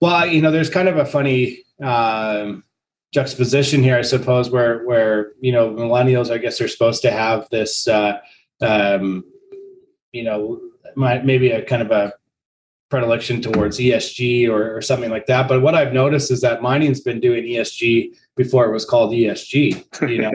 well. 0.00 0.26
You 0.26 0.42
know, 0.42 0.50
there's 0.50 0.70
kind 0.70 0.88
of 0.88 0.96
a 0.96 1.04
funny. 1.04 1.64
Um, 1.82 2.64
juxtaposition 3.12 3.82
here, 3.82 3.96
I 3.96 4.02
suppose, 4.02 4.50
where 4.50 4.84
where 4.84 5.32
you 5.40 5.52
know 5.52 5.70
millennials, 5.70 6.30
I 6.30 6.38
guess, 6.38 6.60
are 6.60 6.68
supposed 6.68 7.02
to 7.02 7.10
have 7.10 7.48
this, 7.50 7.86
uh, 7.86 8.18
um, 8.60 9.24
you 10.12 10.24
know, 10.24 10.60
maybe 10.96 11.50
a 11.50 11.62
kind 11.62 11.82
of 11.82 11.90
a 11.90 12.12
predilection 12.92 13.40
towards 13.40 13.78
ESG 13.78 14.50
or, 14.50 14.76
or, 14.76 14.82
something 14.82 15.08
like 15.08 15.24
that. 15.24 15.48
But 15.48 15.62
what 15.62 15.74
I've 15.74 15.94
noticed 15.94 16.30
is 16.30 16.42
that 16.42 16.60
mining's 16.60 17.00
been 17.00 17.20
doing 17.20 17.42
ESG 17.44 18.14
before 18.36 18.66
it 18.66 18.70
was 18.70 18.84
called 18.84 19.14
ESG. 19.14 20.10
You 20.10 20.18
know, 20.22 20.30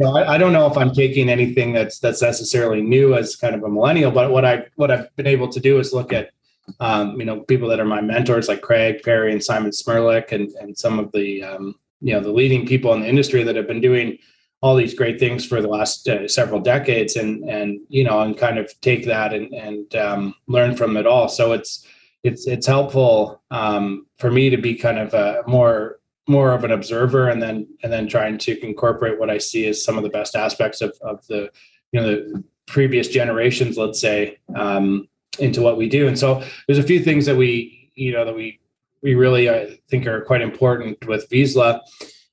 so 0.00 0.16
I, 0.16 0.34
I, 0.34 0.38
don't 0.38 0.52
know 0.52 0.68
if 0.68 0.76
I'm 0.76 0.92
taking 0.92 1.28
anything 1.28 1.72
that's 1.72 1.98
that's 1.98 2.22
necessarily 2.22 2.80
new 2.80 3.16
as 3.16 3.34
kind 3.34 3.56
of 3.56 3.64
a 3.64 3.68
millennial. 3.68 4.12
But 4.12 4.30
what 4.30 4.44
I 4.44 4.66
what 4.76 4.92
I've 4.92 5.14
been 5.16 5.26
able 5.26 5.48
to 5.48 5.58
do 5.58 5.80
is 5.80 5.92
look 5.92 6.12
at 6.12 6.30
um, 6.78 7.18
you 7.18 7.26
know 7.26 7.40
people 7.40 7.68
that 7.70 7.80
are 7.80 7.84
my 7.96 8.00
mentors 8.00 8.46
like 8.46 8.62
Craig 8.62 9.02
Perry 9.02 9.32
and 9.32 9.42
Simon 9.42 9.72
Smirlik 9.72 10.30
and 10.30 10.48
and 10.60 10.78
some 10.78 11.00
of 11.00 11.10
the 11.10 11.42
um, 11.42 11.74
you 12.00 12.14
know 12.14 12.20
the 12.20 12.30
leading 12.30 12.68
people 12.68 12.94
in 12.94 13.00
the 13.00 13.08
industry 13.08 13.42
that 13.42 13.56
have 13.56 13.66
been 13.66 13.80
doing 13.80 14.16
all 14.62 14.76
these 14.76 14.94
great 14.94 15.18
things 15.18 15.44
for 15.44 15.62
the 15.62 15.68
last 15.68 16.08
uh, 16.08 16.28
several 16.28 16.60
decades 16.60 17.16
and 17.16 17.48
and 17.48 17.80
you 17.88 18.04
know 18.04 18.20
and 18.20 18.36
kind 18.36 18.58
of 18.58 18.72
take 18.80 19.06
that 19.06 19.32
and 19.32 19.52
and 19.54 19.94
um, 19.96 20.34
learn 20.46 20.76
from 20.76 20.96
it 20.96 21.06
all. 21.06 21.28
So 21.28 21.52
it's 21.52 21.86
it's 22.22 22.46
it's 22.46 22.66
helpful 22.66 23.42
um, 23.50 24.06
for 24.18 24.30
me 24.30 24.50
to 24.50 24.58
be 24.58 24.74
kind 24.74 24.98
of 24.98 25.14
a 25.14 25.42
more 25.46 25.98
more 26.28 26.52
of 26.52 26.64
an 26.64 26.70
observer 26.70 27.28
and 27.28 27.42
then 27.42 27.66
and 27.82 27.92
then 27.92 28.06
trying 28.06 28.38
to 28.38 28.64
incorporate 28.64 29.18
what 29.18 29.30
I 29.30 29.38
see 29.38 29.66
as 29.66 29.82
some 29.82 29.96
of 29.96 30.04
the 30.04 30.10
best 30.10 30.36
aspects 30.36 30.80
of 30.82 30.96
of 31.00 31.26
the 31.26 31.50
you 31.92 32.00
know 32.00 32.06
the 32.06 32.44
previous 32.66 33.08
generations 33.08 33.76
let's 33.76 34.00
say 34.00 34.38
um, 34.54 35.08
into 35.38 35.62
what 35.62 35.78
we 35.78 35.88
do. 35.88 36.06
And 36.06 36.18
so 36.18 36.44
there's 36.66 36.78
a 36.78 36.84
few 36.84 37.00
things 37.00 37.24
that 37.26 37.36
we 37.36 37.90
you 37.94 38.12
know 38.12 38.26
that 38.26 38.34
we 38.34 38.60
we 39.02 39.14
really 39.14 39.48
I 39.48 39.78
think 39.88 40.06
are 40.06 40.20
quite 40.20 40.42
important 40.42 41.06
with 41.06 41.30
Vizsla 41.30 41.80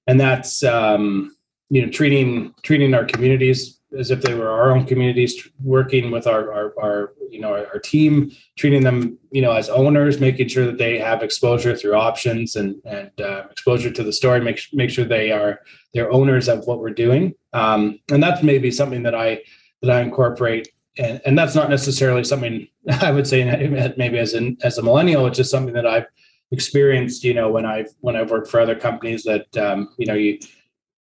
and 0.07 0.19
that's 0.19 0.63
um, 0.63 1.36
you 1.69 1.85
know 1.85 1.91
treating 1.91 2.53
treating 2.63 2.93
our 2.93 3.05
communities 3.05 3.79
as 3.97 4.11
if 4.11 4.21
they 4.21 4.33
were 4.33 4.49
our 4.49 4.71
own 4.71 4.85
communities, 4.85 5.47
working 5.63 6.11
with 6.11 6.27
our 6.27 6.51
our, 6.53 6.73
our 6.81 7.13
you 7.29 7.39
know 7.39 7.53
our, 7.53 7.67
our, 7.67 7.79
team, 7.79 8.31
treating 8.57 8.83
them 8.83 9.17
you 9.31 9.41
know 9.41 9.51
as 9.51 9.69
owners, 9.69 10.19
making 10.19 10.47
sure 10.47 10.65
that 10.65 10.77
they 10.77 10.97
have 10.97 11.23
exposure 11.23 11.75
through 11.75 11.95
options 11.95 12.55
and 12.55 12.75
and 12.85 13.11
uh, 13.21 13.43
exposure 13.51 13.91
to 13.91 14.03
the 14.03 14.13
story, 14.13 14.41
make 14.41 14.59
make 14.73 14.89
sure 14.89 15.05
they 15.05 15.31
are 15.31 15.61
they're 15.93 16.11
owners 16.11 16.47
of 16.49 16.65
what 16.67 16.79
we're 16.79 16.89
doing, 16.89 17.33
um, 17.53 17.99
and 18.11 18.21
that's 18.21 18.43
maybe 18.43 18.71
something 18.71 19.03
that 19.03 19.15
I 19.15 19.41
that 19.81 19.91
I 19.91 20.01
incorporate 20.01 20.69
and, 20.97 21.21
and 21.25 21.37
that's 21.37 21.55
not 21.55 21.69
necessarily 21.69 22.23
something 22.23 22.67
I 23.01 23.11
would 23.11 23.27
say 23.27 23.93
maybe 23.97 24.17
as 24.17 24.33
an 24.33 24.57
as 24.63 24.77
a 24.77 24.83
millennial. 24.83 25.27
It's 25.27 25.37
just 25.37 25.51
something 25.51 25.73
that 25.73 25.87
I've 25.87 26.07
experienced, 26.51 27.23
you 27.23 27.33
know, 27.33 27.49
when 27.49 27.65
I've 27.65 27.89
when 27.99 28.15
I've 28.15 28.31
worked 28.31 28.49
for 28.49 28.59
other 28.59 28.75
companies 28.75 29.23
that 29.23 29.55
um, 29.57 29.89
you 29.97 30.05
know 30.05 30.13
you 30.13 30.39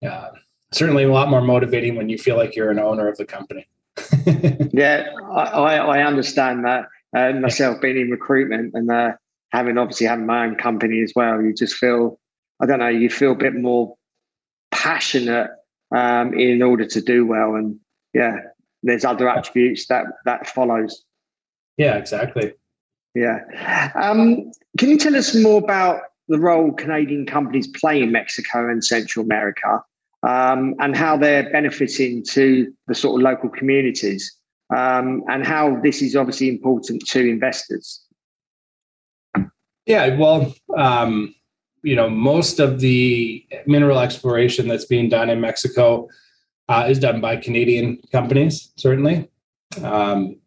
uh, 0.07 0.29
certainly 0.71 1.03
a 1.03 1.11
lot 1.11 1.29
more 1.29 1.41
motivating 1.41 1.95
when 1.95 2.09
you 2.09 2.17
feel 2.17 2.37
like 2.37 2.55
you're 2.55 2.71
an 2.71 2.79
owner 2.79 3.07
of 3.07 3.17
the 3.17 3.25
company. 3.25 3.67
yeah, 4.73 5.07
I, 5.31 5.77
I 5.77 6.03
understand 6.03 6.65
that. 6.65 6.85
Uh, 7.15 7.31
myself 7.33 7.79
being 7.81 7.97
in 7.97 8.11
recruitment 8.11 8.73
and 8.73 8.91
uh, 8.91 9.13
having 9.51 9.77
obviously 9.77 10.05
having 10.05 10.25
my 10.25 10.45
own 10.45 10.55
company 10.55 11.01
as 11.01 11.13
well, 11.15 11.41
you 11.41 11.53
just 11.53 11.75
feel 11.75 12.19
I 12.59 12.65
don't 12.65 12.79
know, 12.79 12.87
you 12.87 13.09
feel 13.09 13.31
a 13.31 13.35
bit 13.35 13.55
more 13.55 13.95
passionate 14.71 15.51
um, 15.95 16.33
in 16.33 16.61
order 16.61 16.85
to 16.85 17.01
do 17.01 17.25
well, 17.25 17.55
and 17.55 17.79
yeah, 18.13 18.37
there's 18.83 19.05
other 19.05 19.29
attributes 19.29 19.87
that 19.87 20.05
that 20.25 20.47
follows. 20.47 21.03
Yeah, 21.77 21.95
exactly. 21.95 22.53
Yeah. 23.15 23.91
Um, 23.95 24.51
can 24.77 24.89
you 24.89 24.97
tell 24.97 25.15
us 25.15 25.33
more 25.35 25.59
about 25.59 26.01
the 26.27 26.37
role 26.37 26.71
Canadian 26.73 27.25
companies 27.25 27.67
play 27.67 28.01
in 28.01 28.11
Mexico 28.11 28.69
and 28.69 28.83
Central 28.83 29.25
America 29.25 29.81
um, 30.23 30.75
and 30.79 30.95
how 30.95 31.17
they're 31.17 31.51
benefiting 31.51 32.23
to 32.31 32.73
the 32.87 32.95
sort 32.95 33.19
of 33.19 33.23
local 33.23 33.49
communities 33.49 34.37
um, 34.75 35.23
and 35.29 35.45
how 35.45 35.79
this 35.81 36.01
is 36.01 36.15
obviously 36.15 36.49
important 36.49 37.05
to 37.07 37.19
investors? 37.19 38.03
Yeah, 39.85 40.17
well, 40.17 40.53
um, 40.75 41.33
you 41.83 41.95
know, 41.95 42.09
most 42.09 42.59
of 42.59 42.79
the 42.79 43.45
mineral 43.65 43.99
exploration 43.99 44.67
that's 44.67 44.85
being 44.85 45.07
done 45.07 45.29
in 45.29 45.39
Mexico 45.39 46.09
uh, 46.67 46.87
is 46.89 46.99
done 46.99 47.21
by 47.21 47.37
Canadian 47.37 48.01
companies, 48.11 48.73
certainly. 48.75 49.29
Um, 49.81 50.37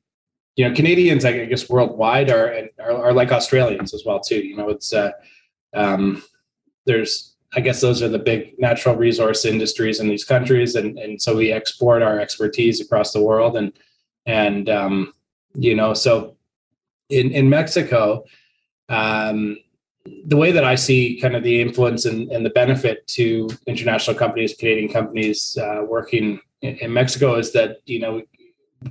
you 0.56 0.68
know, 0.68 0.74
Canadians, 0.74 1.24
I 1.24 1.46
guess, 1.46 1.70
worldwide 1.70 2.28
are, 2.28 2.68
are, 2.78 3.04
are 3.06 3.12
like 3.14 3.32
Australians 3.32 3.94
as 3.94 4.04
well 4.04 4.20
too. 4.20 4.44
You 4.44 4.56
know, 4.56 4.68
it's 4.68 4.92
uh, 4.92 5.12
um, 5.72 6.22
there's 6.84 7.29
I 7.54 7.60
guess 7.60 7.80
those 7.80 8.02
are 8.02 8.08
the 8.08 8.18
big 8.18 8.58
natural 8.58 8.94
resource 8.94 9.44
industries 9.44 9.98
in 9.98 10.08
these 10.08 10.24
countries, 10.24 10.76
and 10.76 10.98
and 10.98 11.20
so 11.20 11.36
we 11.36 11.52
export 11.52 12.02
our 12.02 12.20
expertise 12.20 12.80
across 12.80 13.12
the 13.12 13.22
world, 13.22 13.56
and 13.56 13.72
and 14.26 14.68
um, 14.68 15.12
you 15.54 15.74
know, 15.74 15.94
so 15.94 16.36
in 17.08 17.32
in 17.32 17.50
Mexico, 17.50 18.24
um, 18.88 19.56
the 20.26 20.36
way 20.36 20.52
that 20.52 20.64
I 20.64 20.76
see 20.76 21.18
kind 21.20 21.36
of 21.36 21.42
the 21.42 21.60
influence 21.60 22.04
and, 22.04 22.30
and 22.30 22.44
the 22.44 22.50
benefit 22.50 23.06
to 23.08 23.48
international 23.66 24.16
companies, 24.16 24.54
Canadian 24.54 24.92
companies 24.92 25.58
uh, 25.60 25.82
working 25.86 26.40
in, 26.62 26.76
in, 26.76 26.92
Mexico 26.92 27.36
is 27.36 27.52
that 27.52 27.78
you 27.86 27.98
know 27.98 28.22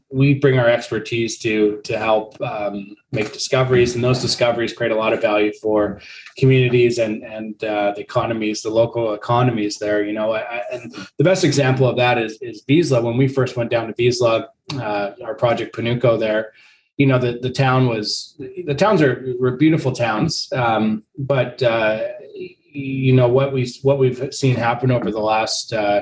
we 0.10 0.36
bring 0.36 0.60
our 0.60 0.70
expertise 0.70 1.38
to 1.40 1.82
to 1.84 1.98
help 1.98 2.40
um, 2.42 2.96
make 3.12 3.34
discoveries, 3.34 3.96
and 3.96 4.04
those 4.04 4.22
discoveries 4.22 4.74
create 4.74 4.92
a 4.92 4.96
lot 4.96 5.14
of 5.14 5.22
value 5.22 5.52
for 5.62 6.02
communities 6.38 6.98
and 6.98 7.24
and 7.24 7.64
uh, 7.64 7.94
the 7.96 8.02
economies, 8.02 8.62
the 8.62 8.70
local 8.70 9.14
economies 9.14 9.78
there. 9.78 10.04
You 10.04 10.14
know, 10.14 10.34
I, 10.34 10.64
and 10.72 10.94
the 11.18 11.24
best 11.24 11.44
example 11.44 11.88
of 11.88 11.98
that 11.98 12.18
is 12.18 12.38
is 12.42 12.64
Vizsla. 12.68 13.04
When 13.04 13.18
we 13.18 13.28
first 13.28 13.56
went 13.58 13.72
down 13.72 13.88
to 13.88 13.94
Vizsla, 13.94 14.48
uh, 14.76 15.12
our 15.24 15.36
project 15.36 15.76
Panuco 15.76 16.20
there, 16.20 16.54
you 16.98 17.06
know, 17.06 17.18
the 17.18 17.40
the 17.42 17.50
town 17.50 17.88
was 17.88 18.36
the 18.38 18.76
towns 18.76 19.02
are 19.02 19.34
were 19.40 19.58
beautiful 19.58 19.92
towns, 19.92 20.52
um, 20.54 21.04
but 21.18 21.64
uh, 21.64 22.10
you 22.34 23.14
know 23.14 23.28
what 23.28 23.54
we 23.54 23.74
what 23.82 23.98
we've 23.98 24.34
seen 24.34 24.56
happen 24.56 24.92
over 24.92 25.10
the 25.10 25.20
last 25.20 25.74
uh, 25.74 26.02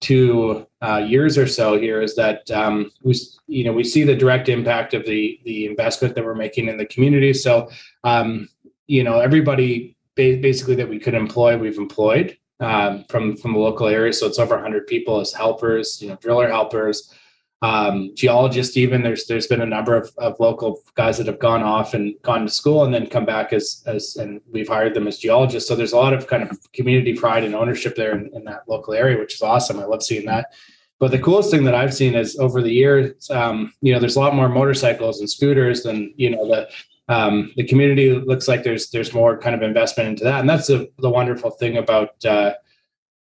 two 0.00 0.66
uh, 0.80 0.98
years 0.98 1.36
or 1.36 1.46
so 1.46 1.78
here 1.78 2.00
is 2.00 2.14
that 2.14 2.48
um, 2.50 2.90
we 3.02 3.14
you 3.46 3.64
know 3.64 3.72
we 3.72 3.84
see 3.84 4.04
the 4.04 4.14
direct 4.14 4.48
impact 4.48 4.94
of 4.94 5.04
the 5.04 5.40
the 5.44 5.66
investment 5.66 6.14
that 6.14 6.24
we're 6.24 6.34
making 6.34 6.68
in 6.68 6.76
the 6.76 6.86
community. 6.86 7.32
So 7.32 7.68
um, 8.04 8.48
you 8.86 9.04
know 9.04 9.20
everybody 9.20 9.96
basically 10.14 10.74
that 10.74 10.88
we 10.88 10.98
could 10.98 11.14
employ, 11.14 11.56
we've 11.56 11.78
employed 11.78 12.36
um, 12.60 13.04
from 13.08 13.36
from 13.36 13.52
the 13.52 13.58
local 13.58 13.86
area. 13.86 14.12
So 14.12 14.26
it's 14.26 14.38
over 14.38 14.54
100 14.54 14.86
people 14.86 15.20
as 15.20 15.32
helpers, 15.32 16.00
you 16.02 16.08
know, 16.08 16.16
driller 16.16 16.48
helpers. 16.48 17.14
Um, 17.60 18.12
geologists 18.14 18.76
even 18.76 19.02
there's 19.02 19.26
there's 19.26 19.48
been 19.48 19.60
a 19.60 19.66
number 19.66 19.96
of, 19.96 20.12
of 20.18 20.38
local 20.38 20.80
guys 20.94 21.18
that 21.18 21.26
have 21.26 21.40
gone 21.40 21.62
off 21.62 21.92
and 21.92 22.14
gone 22.22 22.42
to 22.42 22.48
school 22.50 22.84
and 22.84 22.94
then 22.94 23.06
come 23.06 23.24
back 23.24 23.52
as 23.52 23.82
as 23.86 24.16
and 24.16 24.40
we've 24.52 24.68
hired 24.68 24.94
them 24.94 25.08
as 25.08 25.18
geologists. 25.18 25.68
So 25.68 25.74
there's 25.74 25.92
a 25.92 25.96
lot 25.96 26.12
of 26.12 26.28
kind 26.28 26.44
of 26.44 26.72
community 26.72 27.14
pride 27.14 27.44
and 27.44 27.54
ownership 27.54 27.96
there 27.96 28.16
in, 28.16 28.30
in 28.32 28.44
that 28.44 28.68
local 28.68 28.94
area 28.94 29.18
which 29.18 29.34
is 29.34 29.42
awesome. 29.42 29.80
I 29.80 29.84
love 29.84 30.02
seeing 30.02 30.26
that. 30.26 30.52
But 31.00 31.10
the 31.10 31.18
coolest 31.18 31.50
thing 31.50 31.64
that 31.64 31.74
i've 31.74 31.94
seen 31.94 32.14
is 32.14 32.36
over 32.38 32.60
the 32.60 32.72
years 32.72 33.30
um, 33.30 33.72
you 33.80 33.92
know 33.92 34.00
there's 34.00 34.16
a 34.16 34.20
lot 34.20 34.34
more 34.34 34.48
motorcycles 34.48 35.20
and 35.20 35.28
scooters 35.30 35.82
than 35.82 36.12
you 36.16 36.30
know 36.30 36.46
the 36.46 36.68
um, 37.08 37.52
the 37.56 37.64
community 37.64 38.12
looks 38.12 38.48
like 38.48 38.62
there's 38.62 38.90
there's 38.90 39.14
more 39.14 39.38
kind 39.38 39.54
of 39.54 39.62
investment 39.62 40.10
into 40.10 40.24
that. 40.24 40.40
And 40.40 40.48
that's 40.48 40.66
the, 40.66 40.90
the 40.98 41.10
wonderful 41.10 41.50
thing 41.50 41.78
about 41.78 42.24
uh, 42.24 42.54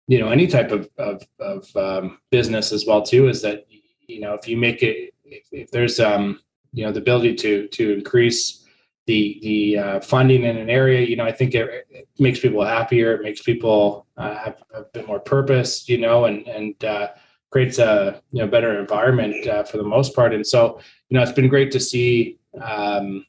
you 0.08 0.20
know 0.20 0.30
any 0.30 0.48
type 0.48 0.72
of 0.72 0.90
of, 0.98 1.24
of 1.40 1.76
um, 1.76 2.20
business 2.32 2.72
as 2.72 2.86
well 2.86 3.02
too 3.02 3.28
is 3.28 3.42
that 3.42 3.66
you 4.08 4.20
know 4.20 4.34
if 4.34 4.48
you 4.48 4.58
make 4.58 4.84
it 4.84 5.14
if, 5.26 5.48
if 5.52 5.72
there's 5.72 6.00
um 6.00 6.40
you 6.74 6.86
know 6.86 6.92
the 6.92 7.00
ability 7.00 7.36
to 7.36 7.68
to 7.70 7.94
increase 7.94 8.66
the 9.06 9.40
the 9.42 9.78
uh, 9.78 10.00
funding 10.00 10.44
in 10.44 10.58
an 10.58 10.70
area 10.70 11.02
you 11.02 11.16
know 11.16 11.26
i 11.26 11.32
think 11.32 11.54
it, 11.56 11.86
it 11.90 12.08
makes 12.20 12.40
people 12.40 12.64
happier. 12.64 13.14
It 13.14 13.24
makes 13.24 13.42
people 13.42 14.06
uh, 14.18 14.36
have 14.36 14.64
a 14.74 14.84
bit 14.84 15.08
more 15.08 15.20
purpose 15.20 15.88
you 15.90 15.98
know 15.98 16.26
and 16.26 16.48
and 16.48 16.84
uh, 16.84 17.10
creates 17.50 17.80
a 17.80 18.22
you 18.32 18.42
know 18.42 18.48
better 18.48 18.80
environment 18.80 19.48
uh, 19.48 19.64
for 19.64 19.78
the 19.78 19.84
most 19.84 20.16
part. 20.16 20.34
And 20.34 20.46
so 20.46 20.80
you 21.10 21.18
know 21.18 21.24
it's 21.24 21.32
been 21.32 21.48
great 21.48 21.72
to 21.72 21.80
see 21.80 22.40
um, 22.62 23.26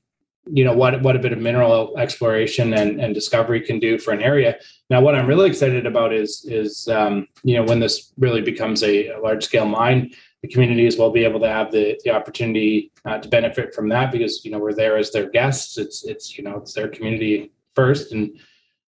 you 0.46 0.64
know 0.64 0.74
what 0.74 1.00
what 1.02 1.16
a 1.16 1.18
bit 1.18 1.32
of 1.32 1.38
mineral 1.38 1.96
exploration 1.98 2.74
and, 2.74 3.00
and 3.00 3.14
discovery 3.14 3.60
can 3.60 3.78
do 3.78 3.98
for 3.98 4.12
an 4.12 4.22
area. 4.22 4.56
Now 4.90 5.00
what 5.00 5.14
i'm 5.14 5.26
really 5.26 5.48
excited 5.48 5.86
about 5.86 6.12
is 6.12 6.44
is 6.44 6.88
um, 6.88 7.28
you 7.42 7.56
know 7.56 7.64
when 7.64 7.80
this 7.80 8.12
really 8.18 8.42
becomes 8.42 8.82
a, 8.82 9.08
a 9.08 9.20
large 9.20 9.44
scale 9.44 9.66
mine 9.66 10.12
the 10.44 10.52
communities 10.52 10.98
will 10.98 11.10
be 11.10 11.24
able 11.24 11.40
to 11.40 11.48
have 11.48 11.72
the, 11.72 11.98
the 12.04 12.10
opportunity 12.10 12.92
uh, 13.06 13.16
to 13.16 13.30
benefit 13.30 13.74
from 13.74 13.88
that 13.88 14.12
because 14.12 14.44
you 14.44 14.50
know 14.50 14.58
we're 14.58 14.74
there 14.74 14.98
as 14.98 15.10
their 15.10 15.30
guests. 15.30 15.78
It's 15.78 16.04
it's 16.04 16.36
you 16.36 16.44
know 16.44 16.58
it's 16.58 16.74
their 16.74 16.88
community 16.88 17.50
first. 17.74 18.12
And 18.12 18.38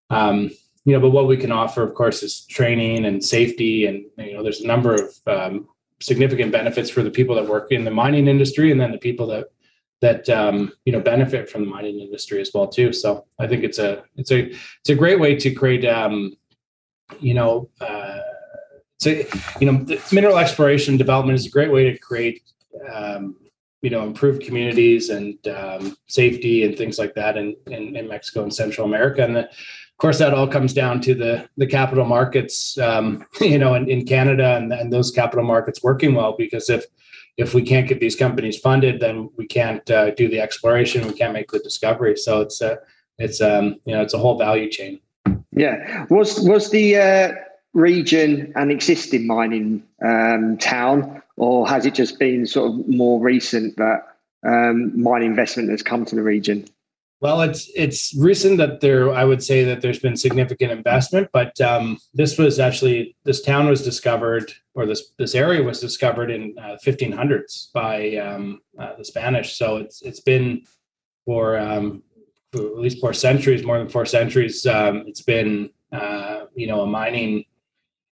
um, 0.09 0.51
you 0.83 0.91
know 0.93 0.99
but 0.99 1.11
what 1.11 1.27
we 1.27 1.37
can 1.37 1.53
offer 1.53 1.81
of 1.81 1.93
course 1.93 2.23
is 2.23 2.45
training 2.47 3.05
and 3.05 3.23
safety 3.23 3.85
and 3.85 4.03
you 4.17 4.33
know 4.33 4.43
there's 4.43 4.59
a 4.59 4.67
number 4.67 4.95
of 4.95 5.15
um, 5.27 5.69
significant 6.01 6.51
benefits 6.51 6.89
for 6.89 7.03
the 7.03 7.09
people 7.09 7.35
that 7.35 7.47
work 7.47 7.71
in 7.71 7.85
the 7.85 7.97
mining 8.01 8.27
industry 8.27 8.69
and 8.69 8.81
then 8.81 8.91
the 8.91 8.97
people 8.97 9.25
that 9.27 9.45
that 10.01 10.27
um, 10.27 10.73
you 10.83 10.91
know 10.91 10.99
benefit 10.99 11.49
from 11.49 11.61
the 11.63 11.71
mining 11.71 12.01
industry 12.01 12.41
as 12.41 12.51
well 12.53 12.67
too. 12.67 12.91
So 12.91 13.27
i 13.39 13.47
think 13.47 13.63
it's 13.63 13.79
a 13.79 14.03
it's 14.17 14.31
a 14.33 14.39
it's 14.81 14.89
a 14.89 15.01
great 15.03 15.21
way 15.21 15.35
to 15.37 15.49
create 15.53 15.85
um, 15.85 16.35
you 17.21 17.33
know 17.33 17.69
uh, 17.79 18.04
so 19.05 19.11
you 19.59 19.71
know 19.71 19.85
mineral 20.11 20.37
exploration 20.37 20.97
development 20.97 21.37
is 21.37 21.45
a 21.45 21.49
great 21.49 21.71
way 21.71 21.83
to 21.91 21.97
create 21.99 22.41
um, 22.91 23.35
you 23.83 23.91
know 23.91 24.03
improved 24.03 24.41
communities 24.41 25.09
and 25.09 25.37
um, 25.47 25.95
safety 26.07 26.65
and 26.65 26.75
things 26.75 26.97
like 26.97 27.13
that 27.13 27.37
in, 27.37 27.55
in, 27.67 27.95
in 27.95 28.07
mexico 28.07 28.41
and 28.41 28.53
central 28.53 28.87
america. 28.87 29.23
And 29.23 29.35
the, 29.35 29.43
of 29.43 29.97
course 29.99 30.17
that 30.17 30.33
all 30.33 30.47
comes 30.47 30.73
down 30.73 31.01
to 31.01 31.13
the 31.13 31.47
the 31.55 31.67
capital 31.67 32.05
markets 32.05 32.77
um, 32.79 33.23
you 33.39 33.59
know 33.59 33.75
in, 33.75 33.87
in 33.87 34.05
canada 34.05 34.55
and, 34.55 34.73
and 34.73 34.91
those 34.91 35.11
capital 35.11 35.45
markets 35.45 35.83
working 35.83 36.15
well 36.15 36.35
because 36.35 36.69
if 36.69 36.83
if 37.37 37.53
we 37.53 37.61
can't 37.61 37.87
get 37.87 37.99
these 37.99 38.15
companies 38.15 38.57
funded 38.57 38.99
then 38.99 39.29
we 39.37 39.45
can't 39.45 39.87
uh, 39.91 40.09
do 40.15 40.27
the 40.27 40.39
exploration 40.39 41.05
we 41.05 41.13
can't 41.13 41.33
make 41.33 41.51
the 41.51 41.59
discovery. 41.59 42.17
So 42.17 42.41
it's 42.41 42.59
a 42.61 42.79
it's 43.19 43.39
um 43.39 43.75
you 43.85 43.93
know 43.93 44.01
it's 44.01 44.15
a 44.15 44.17
whole 44.17 44.37
value 44.37 44.69
chain. 44.69 44.99
Yeah. 45.51 46.05
Was 46.09 46.39
was 46.39 46.71
the 46.71 46.97
uh 46.97 47.31
region 47.75 48.51
an 48.55 48.71
existing 48.71 49.27
mining 49.27 49.83
um, 50.03 50.57
town, 50.57 51.21
or 51.35 51.67
has 51.67 51.85
it 51.85 51.93
just 51.93 52.17
been 52.17 52.47
sort 52.47 52.71
of 52.71 52.87
more 52.87 53.21
recent 53.21 53.77
that 53.77 54.07
um, 54.47 54.99
mining 54.99 55.29
investment 55.29 55.69
has 55.69 55.83
come 55.83 56.05
to 56.05 56.15
the 56.15 56.23
region? 56.23 56.65
Well, 57.21 57.41
it's 57.41 57.71
it's 57.75 58.15
recent 58.17 58.57
that 58.57 58.81
there. 58.81 59.11
I 59.13 59.23
would 59.23 59.43
say 59.43 59.63
that 59.63 59.81
there's 59.81 59.99
been 59.99 60.17
significant 60.17 60.71
investment, 60.71 61.29
but 61.31 61.59
um, 61.61 61.97
this 62.13 62.37
was 62.37 62.59
actually 62.59 63.15
this 63.23 63.41
town 63.41 63.67
was 63.67 63.83
discovered, 63.83 64.51
or 64.73 64.85
this 64.85 65.11
this 65.17 65.33
area 65.33 65.63
was 65.63 65.79
discovered 65.79 66.29
in 66.29 66.55
uh, 66.59 66.77
1500s 66.85 67.71
by 67.73 68.17
um, 68.17 68.61
uh, 68.77 68.95
the 68.97 69.05
Spanish. 69.05 69.57
So 69.57 69.77
it's 69.77 70.01
it's 70.01 70.19
been 70.19 70.63
for, 71.25 71.57
um, 71.57 72.03
for, 72.51 72.59
at 72.59 72.77
least 72.77 72.99
four 72.99 73.13
centuries, 73.13 73.63
more 73.63 73.79
than 73.79 73.89
four 73.89 74.05
centuries. 74.05 74.65
Um, 74.65 75.03
it's 75.07 75.21
been 75.21 75.69
uh, 75.93 76.45
you 76.53 76.67
know 76.67 76.81
a 76.81 76.85
mining 76.85 77.45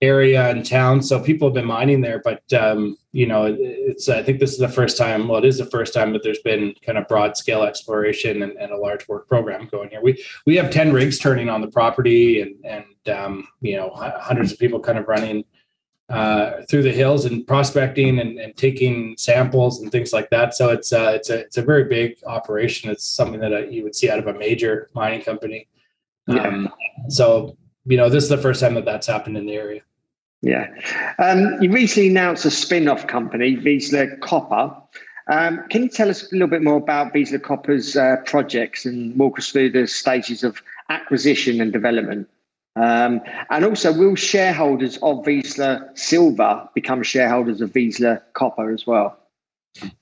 area 0.00 0.48
and 0.48 0.64
town. 0.64 1.02
So 1.02 1.20
people 1.20 1.48
have 1.48 1.54
been 1.54 1.64
mining 1.66 2.00
there, 2.00 2.20
but 2.22 2.50
um, 2.52 2.96
you 3.12 3.26
know, 3.26 3.56
it's 3.58 4.08
I 4.08 4.22
think 4.22 4.38
this 4.38 4.52
is 4.52 4.58
the 4.58 4.68
first 4.68 4.96
time. 4.96 5.26
Well, 5.26 5.38
it 5.38 5.44
is 5.44 5.58
the 5.58 5.66
first 5.66 5.92
time 5.92 6.12
that 6.12 6.22
there's 6.22 6.40
been 6.40 6.74
kind 6.84 6.98
of 6.98 7.08
broad 7.08 7.36
scale 7.36 7.62
exploration 7.62 8.42
and, 8.42 8.52
and 8.52 8.72
a 8.72 8.76
large 8.76 9.08
work 9.08 9.28
program 9.28 9.66
going 9.66 9.90
here. 9.90 10.00
We 10.00 10.22
we 10.46 10.56
have 10.56 10.70
ten 10.70 10.92
rigs 10.92 11.18
turning 11.18 11.48
on 11.48 11.60
the 11.60 11.68
property, 11.68 12.40
and 12.40 12.54
and 12.64 13.16
um, 13.16 13.48
you 13.60 13.76
know, 13.76 13.90
hundreds 13.94 14.52
of 14.52 14.58
people 14.58 14.80
kind 14.80 14.98
of 14.98 15.08
running. 15.08 15.44
Uh, 16.10 16.62
through 16.70 16.82
the 16.82 16.90
hills 16.90 17.26
and 17.26 17.46
prospecting 17.46 18.18
and, 18.18 18.38
and, 18.38 18.56
taking 18.56 19.14
samples 19.18 19.82
and 19.82 19.92
things 19.92 20.10
like 20.10 20.30
that. 20.30 20.54
So 20.54 20.70
it's 20.70 20.90
uh, 20.90 21.12
it's 21.14 21.28
a 21.28 21.40
it's 21.40 21.58
a 21.58 21.62
very 21.62 21.84
big 21.84 22.16
operation. 22.26 22.88
It's 22.88 23.04
something 23.04 23.38
that 23.40 23.52
uh, 23.52 23.58
you 23.66 23.82
would 23.82 23.94
see 23.94 24.08
out 24.08 24.18
of 24.18 24.26
a 24.26 24.32
major 24.32 24.88
mining 24.94 25.20
company. 25.20 25.68
Um, 26.26 26.64
yeah. 26.64 27.08
So 27.10 27.58
you 27.84 27.98
know, 27.98 28.08
this 28.08 28.24
is 28.24 28.30
the 28.30 28.38
first 28.38 28.60
time 28.60 28.72
that 28.74 28.86
that's 28.86 29.06
happened 29.06 29.36
in 29.36 29.44
the 29.44 29.52
area. 29.52 29.82
Yeah. 30.42 30.68
Um, 31.18 31.60
you 31.60 31.70
recently 31.70 32.10
announced 32.10 32.44
a 32.44 32.50
spin 32.50 32.88
off 32.88 33.06
company, 33.06 33.56
Vizsla 33.56 34.20
Copper. 34.20 34.74
Um, 35.30 35.64
can 35.68 35.82
you 35.82 35.88
tell 35.88 36.08
us 36.08 36.30
a 36.30 36.34
little 36.34 36.48
bit 36.48 36.62
more 36.62 36.76
about 36.76 37.12
Vizsla 37.12 37.42
Copper's 37.42 37.96
uh, 37.96 38.16
projects 38.24 38.86
and 38.86 39.16
walk 39.18 39.38
us 39.38 39.50
through 39.50 39.70
the 39.70 39.86
stages 39.86 40.44
of 40.44 40.62
acquisition 40.88 41.60
and 41.60 41.72
development? 41.72 42.28
Um, 42.76 43.20
and 43.50 43.64
also, 43.64 43.92
will 43.92 44.14
shareholders 44.14 44.96
of 44.98 45.24
Vizsla 45.24 45.98
Silver 45.98 46.68
become 46.74 47.02
shareholders 47.02 47.60
of 47.60 47.72
Vizsla 47.72 48.22
Copper 48.34 48.70
as 48.70 48.86
well? 48.86 49.18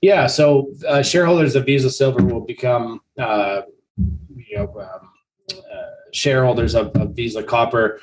Yeah, 0.01 0.27
so 0.27 0.71
uh, 0.87 1.01
shareholders 1.01 1.55
of 1.55 1.65
Vizsla 1.65 1.91
Silver 1.91 2.23
will 2.23 2.41
become, 2.41 3.01
uh, 3.17 3.61
you 4.35 4.57
know, 4.57 4.79
um, 4.79 5.09
uh, 5.51 5.81
shareholders 6.13 6.75
of, 6.75 6.87
of 6.95 7.09
Vizsla 7.09 7.45
Copper 7.45 7.99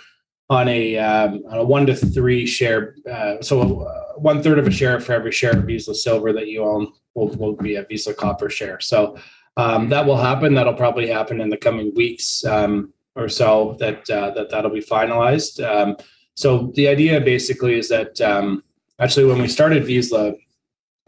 on 0.55 0.69
a, 0.69 0.83
um, 0.99 1.43
on 1.51 1.59
a 1.59 1.65
one 1.65 1.85
to 1.87 1.95
three 1.95 2.47
share. 2.47 2.83
Uh, 3.11 3.35
so 3.49 3.55
uh, 3.83 4.21
one 4.31 4.43
third 4.43 4.59
of 4.59 4.67
a 4.67 4.71
share 4.71 5.01
for 5.01 5.13
every 5.13 5.33
share 5.33 5.57
of 5.59 5.65
Vizsla 5.65 5.95
Silver 5.95 6.33
that 6.33 6.49
you 6.53 6.63
own 6.63 6.93
will, 7.15 7.29
will 7.41 7.57
be 7.57 7.77
a 7.77 7.85
Vizsla 7.85 8.15
Copper 8.17 8.49
share. 8.49 8.81
So 8.81 9.17
um, 9.57 9.89
that 9.89 10.05
will 10.07 10.17
happen. 10.17 10.55
That'll 10.55 10.83
probably 10.85 11.09
happen 11.09 11.41
in 11.41 11.49
the 11.49 11.57
coming 11.67 11.93
weeks 11.95 12.45
um, 12.45 12.93
or 13.15 13.29
so. 13.29 13.77
That 13.81 14.09
uh, 14.11 14.31
that 14.37 14.51
that'll 14.51 14.71
be 14.71 14.81
finalized. 14.97 15.55
Um, 15.65 15.97
so 16.35 16.73
the 16.75 16.89
idea 16.89 17.21
basically 17.21 17.79
is 17.79 17.89
that 17.89 18.21
um, 18.21 18.63
actually 18.99 19.27
when 19.27 19.41
we 19.41 19.49
started 19.49 19.85
Vizsla 19.85 20.35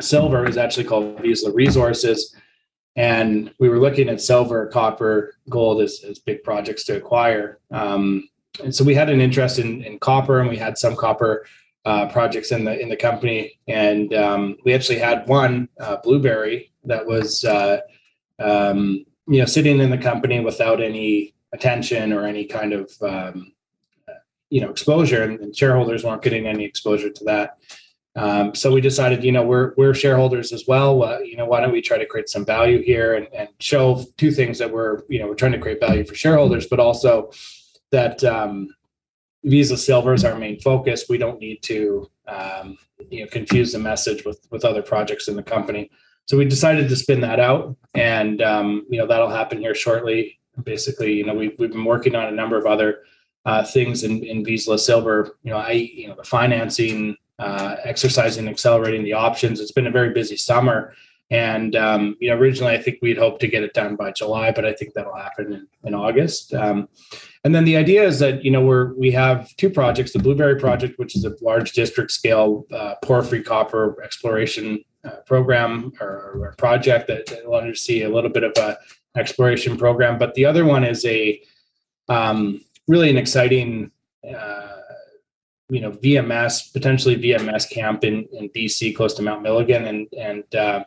Silver, 0.00 0.44
it 0.44 0.48
was 0.48 0.59
actually 0.59 0.85
called 0.85 1.18
Vizsla 1.18 1.54
Resources. 1.54 2.35
And 2.96 3.52
we 3.61 3.68
were 3.68 3.78
looking 3.78 4.09
at 4.09 4.22
silver, 4.22 4.68
copper, 4.68 5.35
gold 5.50 5.82
as, 5.82 6.02
as 6.09 6.18
big 6.18 6.42
projects 6.42 6.85
to 6.85 6.96
acquire. 6.96 7.59
Um, 7.70 8.28
and 8.62 8.75
so 8.75 8.85
we 8.85 8.95
had 8.95 9.11
an 9.11 9.21
interest 9.21 9.59
in, 9.59 9.83
in 9.83 9.99
copper 9.99 10.40
and 10.40 10.49
we 10.49 10.57
had 10.57 10.79
some 10.79 10.97
copper 10.97 11.47
uh, 11.87 12.07
projects 12.09 12.51
in 12.51 12.64
the 12.64 12.79
in 12.79 12.88
the 12.88 12.97
company. 12.97 13.59
And 13.69 14.12
um, 14.12 14.57
we 14.64 14.75
actually 14.75 14.99
had 14.99 15.27
one 15.29 15.69
uh, 15.79 15.97
blueberry 16.03 16.73
that 16.85 17.07
was 17.07 17.45
uh, 17.45 17.81
um, 18.38 19.05
you 19.29 19.38
know 19.38 19.47
sitting 19.47 19.81
in 19.81 19.90
the 19.90 19.99
company 19.99 20.40
without 20.40 20.83
any 20.83 21.35
attention 21.53 22.12
or 22.12 22.27
any 22.27 22.45
kind 22.45 22.73
of 22.73 22.90
um, 23.03 23.53
you 24.51 24.61
know 24.61 24.71
exposure. 24.71 25.23
And, 25.23 25.38
and, 25.40 25.57
shareholders 25.57 26.03
weren't 26.03 26.23
getting 26.23 26.47
any 26.47 26.64
exposure 26.64 27.11
to 27.11 27.25
that. 27.25 27.59
Um, 28.16 28.55
so 28.55 28.73
we 28.73 28.81
decided 28.81 29.23
you 29.23 29.33
know 29.33 29.45
we're 29.45 29.73
we're 29.77 29.95
shareholders 29.95 30.53
as 30.53 30.66
well. 30.66 31.23
You 31.25 31.37
know 31.37 31.47
why 31.47 31.61
don't 31.61 31.73
we 31.73 31.83
try 31.83 31.99
to 31.99 32.07
create 32.07 32.29
some 32.29 32.45
value 32.45 32.83
here 32.83 33.14
and, 33.14 33.29
and 33.33 33.49
show 33.61 34.05
two 34.16 34.33
things 34.33 34.59
that 34.59 34.73
we're 34.73 35.03
you 35.09 35.21
know 35.21 35.29
we're 35.29 35.35
trying 35.35 35.53
to 35.53 35.61
create 35.61 35.79
value 35.79 36.05
for 36.05 36.16
shareholders 36.16 36.66
but 36.66 36.81
also 36.81 37.31
that 37.92 38.22
um, 38.25 38.75
Vizsla 39.44 39.79
Silver 39.79 40.14
is 40.14 40.25
our 40.25 40.38
main 40.38 40.61
focus. 40.61 41.07
We 41.09 41.18
don't 41.18 41.40
need 41.40 41.62
to 41.62 42.11
um, 42.27 42.79
you 43.11 43.22
know 43.22 43.29
confuse 43.29 43.72
the 43.72 43.79
message 43.79 44.25
with 44.25 44.46
with 44.51 44.64
other 44.64 44.83
projects 44.83 45.29
in 45.29 45.37
the 45.37 45.42
company. 45.42 45.90
So 46.27 46.37
we 46.37 46.44
decided 46.44 46.88
to 46.88 46.96
spin 46.96 47.20
that 47.20 47.38
out, 47.38 47.77
and 47.94 48.42
um, 48.42 48.87
you 48.90 48.99
know 48.99 49.07
that'll 49.07 49.31
happen 49.31 49.59
here 49.59 49.75
shortly. 49.75 50.38
Basically, 50.64 51.12
you 51.12 51.25
know 51.25 51.35
we've 51.35 51.55
we've 51.59 51.72
been 51.72 51.85
working 51.85 52.14
on 52.14 52.27
a 52.29 52.33
number 52.33 52.59
of 52.59 52.66
other 52.66 53.03
uh, 53.44 53.64
things 53.64 54.03
in 54.03 54.25
in 54.25 54.44
Vizsla 54.44 54.79
Silver. 54.79 55.37
You 55.44 55.53
know, 55.53 55.59
I 55.59 55.72
you 55.72 56.09
know 56.09 56.16
the 56.16 56.25
financing, 56.25 57.16
uh, 57.38 57.77
exercising, 57.85 58.49
accelerating 58.49 59.05
the 59.05 59.12
options. 59.12 59.61
It's 59.61 59.72
been 59.72 59.87
a 59.87 59.92
very 59.92 60.11
busy 60.11 60.37
summer. 60.37 60.94
And 61.31 61.75
um, 61.75 62.17
you 62.21 62.31
know, 62.31 62.37
originally 62.37 62.75
I 62.75 62.81
think 62.81 62.99
we'd 63.03 63.19
hoped 63.19 63.41
to 63.41 63.49
get 63.49 63.65
it 63.65 63.75
done 63.75 63.97
by 63.97 64.12
July, 64.12 64.53
but 64.53 64.65
I 64.65 64.73
think 64.73 64.95
that'll 64.95 65.17
happen 65.17 65.53
in, 65.53 65.69
in 65.83 65.95
August. 65.95 66.55
Um, 66.55 66.89
and 67.43 67.55
then 67.55 67.65
the 67.65 67.77
idea 67.77 68.05
is 68.05 68.21
that 68.21 68.45
you 68.45 68.51
know 68.51 68.65
we're 68.65 68.95
we 68.95 69.11
have 69.12 69.55
two 69.57 69.69
projects: 69.69 70.12
the 70.12 70.21
Blueberry 70.21 70.59
project, 70.59 70.99
which 70.99 71.17
is 71.17 71.25
a 71.25 71.35
large 71.41 71.73
district 71.73 72.12
scale 72.12 72.65
uh, 72.73 72.95
porphyry 73.03 73.43
copper 73.43 74.01
exploration 74.05 74.85
uh, 75.05 75.17
program 75.27 75.93
or, 76.01 76.09
or, 76.09 76.55
project 76.59 77.07
that, 77.07 77.27
that 77.27 77.49
wanted 77.49 77.75
to 77.75 77.81
see 77.81 78.03
a 78.03 78.09
little 78.09 78.31
bit 78.31 78.43
of 78.43 78.53
a 78.57 78.77
exploration 79.17 79.77
program. 79.77 80.19
But 80.19 80.35
the 80.35 80.45
other 80.45 80.65
one 80.65 80.85
is 80.85 81.05
a 81.05 81.41
um, 82.09 82.61
really 82.87 83.11
an 83.11 83.17
exciting. 83.17 83.91
Uh, 84.29 84.76
you 85.68 85.81
know 85.81 85.92
VMS 85.92 86.72
potentially 86.72 87.16
VMS 87.16 87.68
camp 87.70 88.05
in 88.05 88.26
in 88.33 88.48
BC 88.50 88.94
close 88.94 89.14
to 89.14 89.22
Mount 89.22 89.42
Milligan 89.42 89.87
and 89.87 90.07
and 90.18 90.55
uh, 90.55 90.85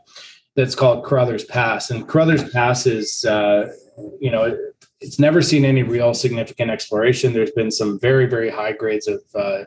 that's 0.56 0.76
called 0.76 1.06
Carruthers 1.06 1.44
Pass 1.46 1.92
and 1.92 2.08
Carruthers 2.08 2.50
Pass 2.50 2.86
is 2.86 3.26
uh, 3.26 3.72
you 4.20 4.32
know 4.32 4.58
it's 5.02 5.20
never 5.20 5.42
seen 5.42 5.64
any 5.64 5.82
real 5.84 6.14
significant 6.14 6.70
exploration. 6.70 7.32
There's 7.32 7.52
been 7.52 7.72
some 7.72 8.00
very 8.00 8.26
very 8.26 8.50
high 8.50 8.74
grades 8.74 9.08
of 9.08 9.22
uh, 9.36 9.64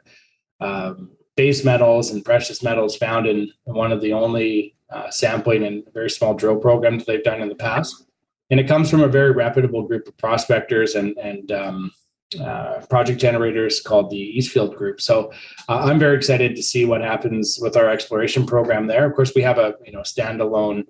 um, 0.61 1.11
base 1.37 1.65
metals 1.65 2.11
and 2.11 2.25
precious 2.25 2.63
metals 2.63 2.97
found 2.97 3.27
in, 3.27 3.51
in 3.67 3.75
one 3.75 3.93
of 3.93 4.01
the 4.01 4.13
only 4.13 4.77
uh, 4.91 5.11
sampling 5.11 5.65
and 5.65 5.83
very 5.95 6.11
small 6.11 6.35
drill 6.35 6.57
programs 6.57 7.05
they've 7.05 7.25
done 7.25 7.41
in 7.41 7.49
the 7.49 7.55
past. 7.55 8.05
And 8.51 8.61
it 8.61 8.69
comes 8.69 8.91
from 8.91 9.03
a 9.03 9.09
very 9.09 9.31
reputable 9.31 9.83
group 9.83 10.07
of 10.07 10.17
prospectors 10.19 10.95
and 10.95 11.17
and 11.19 11.53
um, 11.53 11.93
uh, 12.41 12.85
project 12.89 13.21
generators 13.21 13.81
called 13.81 14.11
the 14.11 14.19
Eastfield 14.19 14.77
Group. 14.77 15.01
So 15.01 15.33
uh, 15.69 15.81
I'm 15.85 15.99
very 15.99 16.17
excited 16.17 16.57
to 16.57 16.63
see 16.63 16.85
what 16.85 17.01
happens 17.01 17.59
with 17.61 17.77
our 17.77 17.89
exploration 17.89 18.47
program 18.47 18.87
there. 18.87 19.05
Of 19.05 19.15
course, 19.15 19.33
we 19.35 19.43
have 19.43 19.59
a 19.59 19.75
you 19.85 19.93
know 19.93 20.01
standalone 20.01 20.85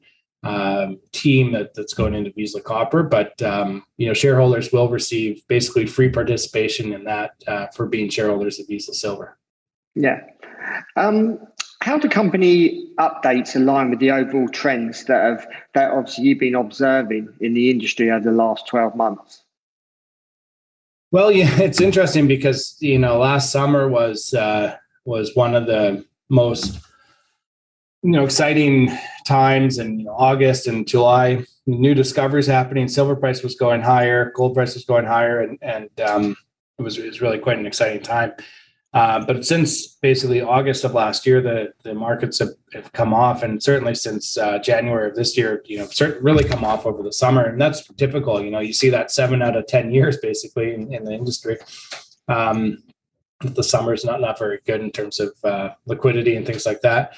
um, 0.45 0.99
team 1.13 1.53
that, 1.53 1.75
that's 1.75 1.95
going 1.95 2.15
into 2.15 2.31
Vizsla 2.31 2.65
Copper, 2.65 3.03
but 3.03 3.41
um, 3.43 3.85
you 3.97 4.07
know 4.07 4.15
shareholders 4.15 4.73
will 4.73 4.89
receive 4.89 5.47
basically 5.49 5.87
free 5.87 6.09
participation 6.09 6.93
in 6.93 7.05
that 7.05 7.33
uh, 7.47 7.67
for 7.69 7.87
being 7.87 8.09
shareholders 8.11 8.59
of 8.59 8.67
Vizsla 8.67 8.95
Silver. 8.95 9.39
Yeah. 9.95 10.21
Um, 10.97 11.39
how 11.83 11.99
do 11.99 12.09
company 12.09 12.89
updates 12.99 13.57
align 13.57 13.91
with 13.91 13.99
the 13.99 14.13
overall 14.13 14.49
trends 14.49 15.05
that 15.07 15.23
have 15.23 15.47
that 15.75 15.91
obviously 15.91 16.25
you've 16.25 16.39
been 16.39 16.55
observing 16.55 17.29
in 17.41 17.55
the 17.55 17.71
industry 17.71 18.11
over 18.11 18.25
the 18.25 18.37
last 18.37 18.69
12 18.69 18.95
months? 18.95 19.43
Well, 21.13 21.31
yeah, 21.31 21.55
it's 21.61 21.81
interesting 21.81 22.27
because 22.27 22.77
you 22.81 22.99
know 22.99 23.19
last 23.19 23.53
summer 23.53 23.89
was 23.89 24.35
uh, 24.35 24.77
was 25.05 25.37
one 25.37 25.55
of 25.55 25.67
the 25.67 26.05
most 26.29 26.81
you 28.03 28.11
know 28.11 28.25
exciting 28.25 28.91
times, 29.27 29.79
and 29.79 30.01
you 30.01 30.07
know, 30.07 30.15
August 30.17 30.67
and 30.67 30.89
July, 30.89 31.45
new 31.67 31.95
discoveries 31.95 32.47
happening. 32.47 32.89
Silver 32.89 33.15
price 33.15 33.43
was 33.43 33.55
going 33.55 33.83
higher, 33.83 34.33
gold 34.35 34.55
price 34.55 34.75
was 34.75 34.85
going 34.85 35.05
higher, 35.05 35.41
and 35.41 35.59
and 35.61 36.01
um, 36.01 36.37
it 36.79 36.83
was 36.83 36.99
it 36.99 37.07
was 37.07 37.21
really 37.21 37.39
quite 37.39 37.59
an 37.59 37.67
exciting 37.67 38.03
time. 38.03 38.33
Uh, 38.95 39.25
but 39.25 39.45
since 39.45 39.87
basically 39.87 40.43
August 40.43 40.85
of 40.85 40.93
last 40.93 41.27
year, 41.27 41.41
the 41.41 41.73
the 41.83 41.95
markets 41.95 42.39
have, 42.39 42.51
have 42.75 42.93
come 42.93 43.15
off, 43.15 43.43
and 43.43 43.63
certainly 43.63 43.95
since 43.95 44.37
uh, 44.37 44.59
January 44.59 45.09
of 45.09 45.17
this 45.17 45.37
year, 45.37 45.63
you 45.65 45.79
know, 45.79 45.89
really 46.21 46.45
come 46.45 46.63
off 46.63 46.85
over 46.85 47.03
the 47.03 47.13
summer, 47.13 47.45
and 47.45 47.61
that's 47.61 47.87
typical. 47.95 48.43
You 48.43 48.51
know, 48.51 48.61
you 48.61 48.75
see 48.75 48.91
that 48.91 49.11
seven 49.11 49.41
out 49.41 49.57
of 49.57 49.67
ten 49.67 49.93
years 49.93 50.19
basically 50.19 50.75
in, 50.75 50.93
in 50.93 51.05
the 51.05 51.13
industry. 51.13 51.57
Um, 52.29 52.83
the 53.41 53.65
summer 53.65 53.95
is 53.95 54.05
not 54.05 54.21
not 54.21 54.39
very 54.39 54.61
good 54.67 54.83
in 54.83 54.91
terms 54.91 55.21
of 55.21 55.33
uh, 55.43 55.71
liquidity 55.87 56.37
and 56.37 56.47
things 56.47 56.67
like 56.67 56.83
that. 56.83 57.17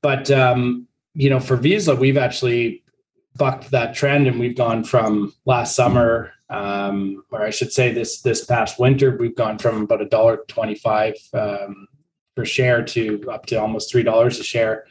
But 0.00 0.28
um, 0.30 0.88
you 1.14 1.30
know, 1.30 1.38
for 1.38 1.56
Vizsla, 1.56 1.96
we've 1.96 2.18
actually 2.18 2.82
bucked 3.36 3.70
that 3.70 3.94
trend, 3.94 4.26
and 4.26 4.40
we've 4.40 4.56
gone 4.56 4.82
from 4.82 5.32
last 5.46 5.76
summer 5.76 6.32
um, 6.52 7.24
or 7.30 7.42
I 7.42 7.50
should 7.50 7.72
say 7.72 7.92
this 7.92 8.20
this 8.20 8.44
past 8.44 8.78
winter, 8.78 9.16
we've 9.16 9.34
gone 9.34 9.58
from 9.58 9.82
about 9.82 10.02
a 10.02 10.08
dollar 10.08 10.44
twenty 10.48 10.74
five 10.74 11.14
um, 11.32 11.88
per 12.36 12.44
share 12.44 12.84
to 12.84 13.30
up 13.30 13.46
to 13.46 13.56
almost 13.56 13.90
three 13.90 14.02
dollars 14.02 14.38
a 14.38 14.44
share, 14.44 14.84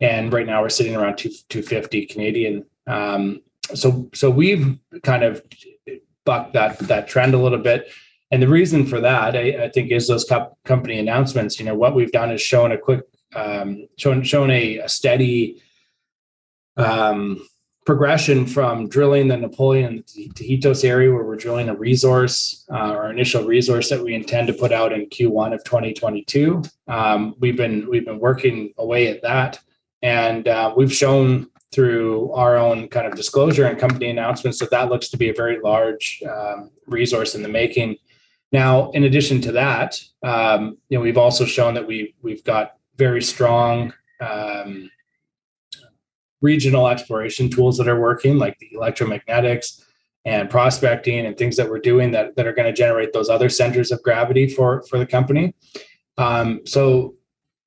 and 0.00 0.32
right 0.32 0.46
now 0.46 0.60
we're 0.62 0.68
sitting 0.68 0.94
around 0.94 1.16
two 1.16 1.30
two 1.48 1.62
fifty 1.62 2.04
Canadian. 2.06 2.66
Um, 2.86 3.40
so 3.74 4.10
so 4.14 4.30
we've 4.30 4.78
kind 5.02 5.24
of 5.24 5.42
bucked 6.24 6.52
that 6.52 6.78
that 6.80 7.08
trend 7.08 7.34
a 7.34 7.38
little 7.38 7.58
bit. 7.58 7.88
And 8.30 8.42
the 8.42 8.48
reason 8.48 8.86
for 8.86 9.00
that, 9.00 9.36
I, 9.36 9.64
I 9.64 9.68
think, 9.70 9.92
is 9.92 10.08
those 10.08 10.24
co- 10.24 10.56
company 10.64 10.98
announcements. 10.98 11.58
You 11.58 11.66
know, 11.66 11.76
what 11.76 11.94
we've 11.94 12.10
done 12.10 12.32
is 12.32 12.42
shown 12.42 12.72
a 12.72 12.78
quick, 12.78 13.02
um, 13.36 13.86
shown 13.96 14.24
shown 14.24 14.50
a, 14.50 14.78
a 14.78 14.88
steady 14.88 15.62
um, 16.76 17.46
progression 17.86 18.44
from 18.46 18.88
drilling 18.88 19.28
the 19.28 19.36
Napoleon 19.36 20.02
Tajitos 20.02 20.84
area, 20.84 21.10
where 21.10 21.24
we're 21.24 21.36
drilling 21.36 21.68
a 21.68 21.74
resource, 21.74 22.66
uh, 22.70 22.74
our 22.74 23.10
initial 23.10 23.44
resource 23.44 23.88
that 23.90 24.02
we 24.02 24.12
intend 24.12 24.48
to 24.48 24.52
put 24.52 24.72
out 24.72 24.92
in 24.92 25.08
Q1 25.08 25.54
of 25.54 25.62
2022. 25.62 26.62
Um, 26.88 27.36
we've 27.38 27.56
been 27.56 27.88
we've 27.88 28.04
been 28.04 28.18
working 28.18 28.74
away 28.76 29.06
at 29.06 29.22
that, 29.22 29.60
and 30.02 30.48
uh, 30.48 30.74
we've 30.76 30.92
shown 30.92 31.48
through 31.72 32.32
our 32.32 32.56
own 32.56 32.88
kind 32.88 33.06
of 33.06 33.14
disclosure 33.14 33.66
and 33.66 33.78
company 33.78 34.10
announcements 34.10 34.58
that 34.58 34.70
that 34.70 34.88
looks 34.88 35.08
to 35.10 35.16
be 35.16 35.28
a 35.28 35.34
very 35.34 35.60
large 35.60 36.22
um, 36.28 36.70
resource 36.86 37.34
in 37.34 37.42
the 37.42 37.48
making. 37.48 37.96
Now, 38.50 38.90
in 38.92 39.04
addition 39.04 39.40
to 39.42 39.52
that, 39.52 40.00
um, 40.22 40.78
you 40.88 40.98
know, 40.98 41.02
we've 41.02 41.18
also 41.18 41.44
shown 41.44 41.74
that 41.74 41.86
we 41.86 42.14
we've 42.20 42.42
got 42.42 42.72
very 42.96 43.22
strong 43.22 43.92
um, 44.20 44.90
regional 46.52 46.86
exploration 46.94 47.46
tools 47.50 47.76
that 47.78 47.88
are 47.88 48.00
working, 48.08 48.34
like 48.44 48.56
the 48.58 48.70
electromagnetics 48.78 49.68
and 50.24 50.50
prospecting 50.50 51.26
and 51.26 51.36
things 51.36 51.56
that 51.56 51.68
we're 51.70 51.86
doing 51.92 52.08
that, 52.12 52.34
that 52.36 52.46
are 52.48 52.56
going 52.58 52.70
to 52.72 52.82
generate 52.84 53.12
those 53.12 53.30
other 53.36 53.48
centers 53.48 53.92
of 53.92 53.98
gravity 54.02 54.46
for 54.56 54.82
for 54.88 54.98
the 54.98 55.10
company. 55.16 55.54
Um, 56.18 56.48
so, 56.64 57.14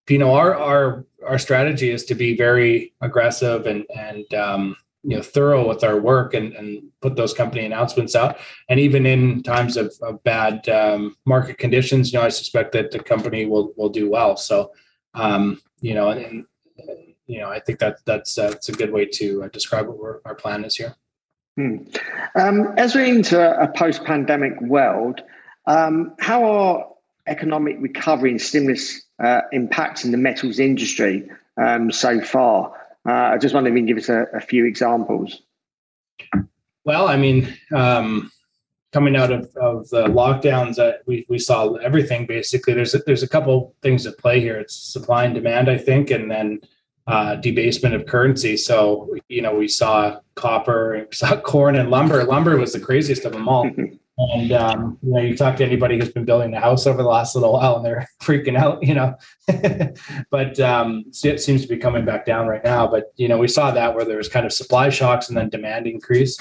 you 0.09 0.19
know, 0.21 0.33
our 0.41 0.51
our 0.55 1.05
our 1.31 1.39
strategy 1.39 1.89
is 1.95 2.03
to 2.05 2.15
be 2.15 2.29
very 2.47 2.93
aggressive 3.01 3.61
and 3.71 3.81
and 4.05 4.25
um, 4.45 4.75
you 5.03 5.15
know 5.15 5.23
thorough 5.23 5.67
with 5.71 5.83
our 5.83 5.97
work 6.11 6.33
and, 6.33 6.53
and 6.59 6.67
put 7.01 7.15
those 7.15 7.33
company 7.41 7.63
announcements 7.65 8.15
out. 8.15 8.37
And 8.69 8.79
even 8.79 9.05
in 9.05 9.43
times 9.43 9.77
of, 9.77 9.93
of 10.01 10.23
bad 10.23 10.67
um, 10.69 11.15
market 11.25 11.57
conditions, 11.57 12.11
you 12.11 12.19
know, 12.19 12.25
I 12.25 12.31
suspect 12.31 12.71
that 12.73 12.91
the 12.91 12.99
company 12.99 13.45
will 13.45 13.67
will 13.77 13.93
do 13.99 14.05
well. 14.15 14.35
So, 14.35 14.71
um, 15.13 15.61
you 15.81 15.93
know, 15.93 16.09
and, 16.09 16.45
you 17.29 17.39
know, 17.39 17.49
I 17.49 17.59
think 17.59 17.77
that 17.79 17.99
that's 18.05 18.37
uh, 18.37 18.49
that's 18.49 18.69
a 18.69 18.73
good 18.73 18.91
way 18.91 19.05
to 19.05 19.43
uh, 19.43 19.47
describe 19.49 19.87
what 19.87 20.21
our 20.25 20.35
plan 20.35 20.65
is 20.65 20.75
here. 20.75 20.95
Hmm. 21.55 21.77
Um, 22.35 22.73
as 22.77 22.95
we're 22.95 23.05
into 23.05 23.39
a 23.39 23.67
post-pandemic 23.67 24.59
world, 24.61 25.21
um, 25.67 26.15
how 26.19 26.43
are 26.43 26.87
economic 27.27 27.77
recovery 27.79 28.31
and 28.31 28.41
stimulus 28.41 29.03
uh, 29.23 29.41
impacting 29.53 30.09
the 30.11 30.17
metals 30.17 30.57
industry 30.57 31.29
um, 31.57 31.91
so 31.91 32.19
far? 32.19 32.73
Uh, 33.07 33.11
I 33.33 33.37
just 33.37 33.53
wonder 33.53 33.69
if 33.69 33.75
you 33.75 33.79
can 33.81 33.85
give 33.85 33.97
us 33.97 34.09
a, 34.09 34.25
a 34.33 34.41
few 34.41 34.65
examples. 34.65 35.43
Well, 36.85 37.07
I 37.07 37.17
mean, 37.17 37.53
um, 37.71 38.31
coming 38.91 39.15
out 39.15 39.31
of, 39.31 39.55
of 39.55 39.87
the 39.89 40.05
lockdowns, 40.05 40.79
uh, 40.79 40.93
we, 41.05 41.27
we 41.29 41.37
saw 41.37 41.73
everything 41.75 42.25
basically. 42.25 42.73
There's 42.73 42.95
a, 42.95 42.99
there's 43.05 43.23
a 43.23 43.29
couple 43.29 43.75
things 43.83 44.07
at 44.07 44.17
play 44.17 44.39
here. 44.39 44.59
It's 44.59 44.75
supply 44.75 45.25
and 45.25 45.35
demand, 45.35 45.69
I 45.69 45.77
think, 45.77 46.09
and 46.09 46.31
then 46.31 46.61
uh, 47.09 47.35
debasement 47.37 47.95
of 47.95 48.05
currency. 48.05 48.55
So, 48.55 49.09
you 49.29 49.41
know, 49.41 49.55
we 49.55 49.67
saw 49.67 50.19
copper, 50.35 51.05
we 51.09 51.15
saw 51.15 51.39
corn 51.41 51.75
and 51.75 51.89
lumber. 51.89 52.23
Lumber 52.23 52.55
was 52.55 52.73
the 52.73 52.79
craziest 52.79 53.25
of 53.25 53.33
them 53.33 53.47
all. 53.47 53.69
And, 54.21 54.51
um, 54.51 54.97
you 55.01 55.13
know, 55.13 55.21
you 55.21 55.37
talk 55.37 55.55
to 55.55 55.65
anybody 55.65 55.97
who's 55.97 56.11
been 56.11 56.25
building 56.25 56.53
a 56.53 56.59
house 56.59 56.85
over 56.85 57.01
the 57.01 57.07
last 57.07 57.35
little 57.35 57.53
while 57.53 57.77
and 57.77 57.85
they're 57.85 58.05
freaking 58.21 58.57
out, 58.57 58.83
you 58.83 58.93
know, 58.93 59.15
but 60.29 60.59
um, 60.59 61.05
it 61.23 61.39
seems 61.39 61.61
to 61.61 61.69
be 61.69 61.77
coming 61.77 62.03
back 62.03 62.25
down 62.25 62.45
right 62.45 62.61
now. 62.61 62.85
But, 62.85 63.13
you 63.15 63.29
know, 63.29 63.37
we 63.37 63.47
saw 63.47 63.71
that 63.71 63.95
where 63.95 64.03
there 64.03 64.17
was 64.17 64.27
kind 64.27 64.45
of 64.45 64.51
supply 64.51 64.89
shocks 64.89 65.29
and 65.29 65.37
then 65.37 65.47
demand 65.47 65.87
increase. 65.87 66.37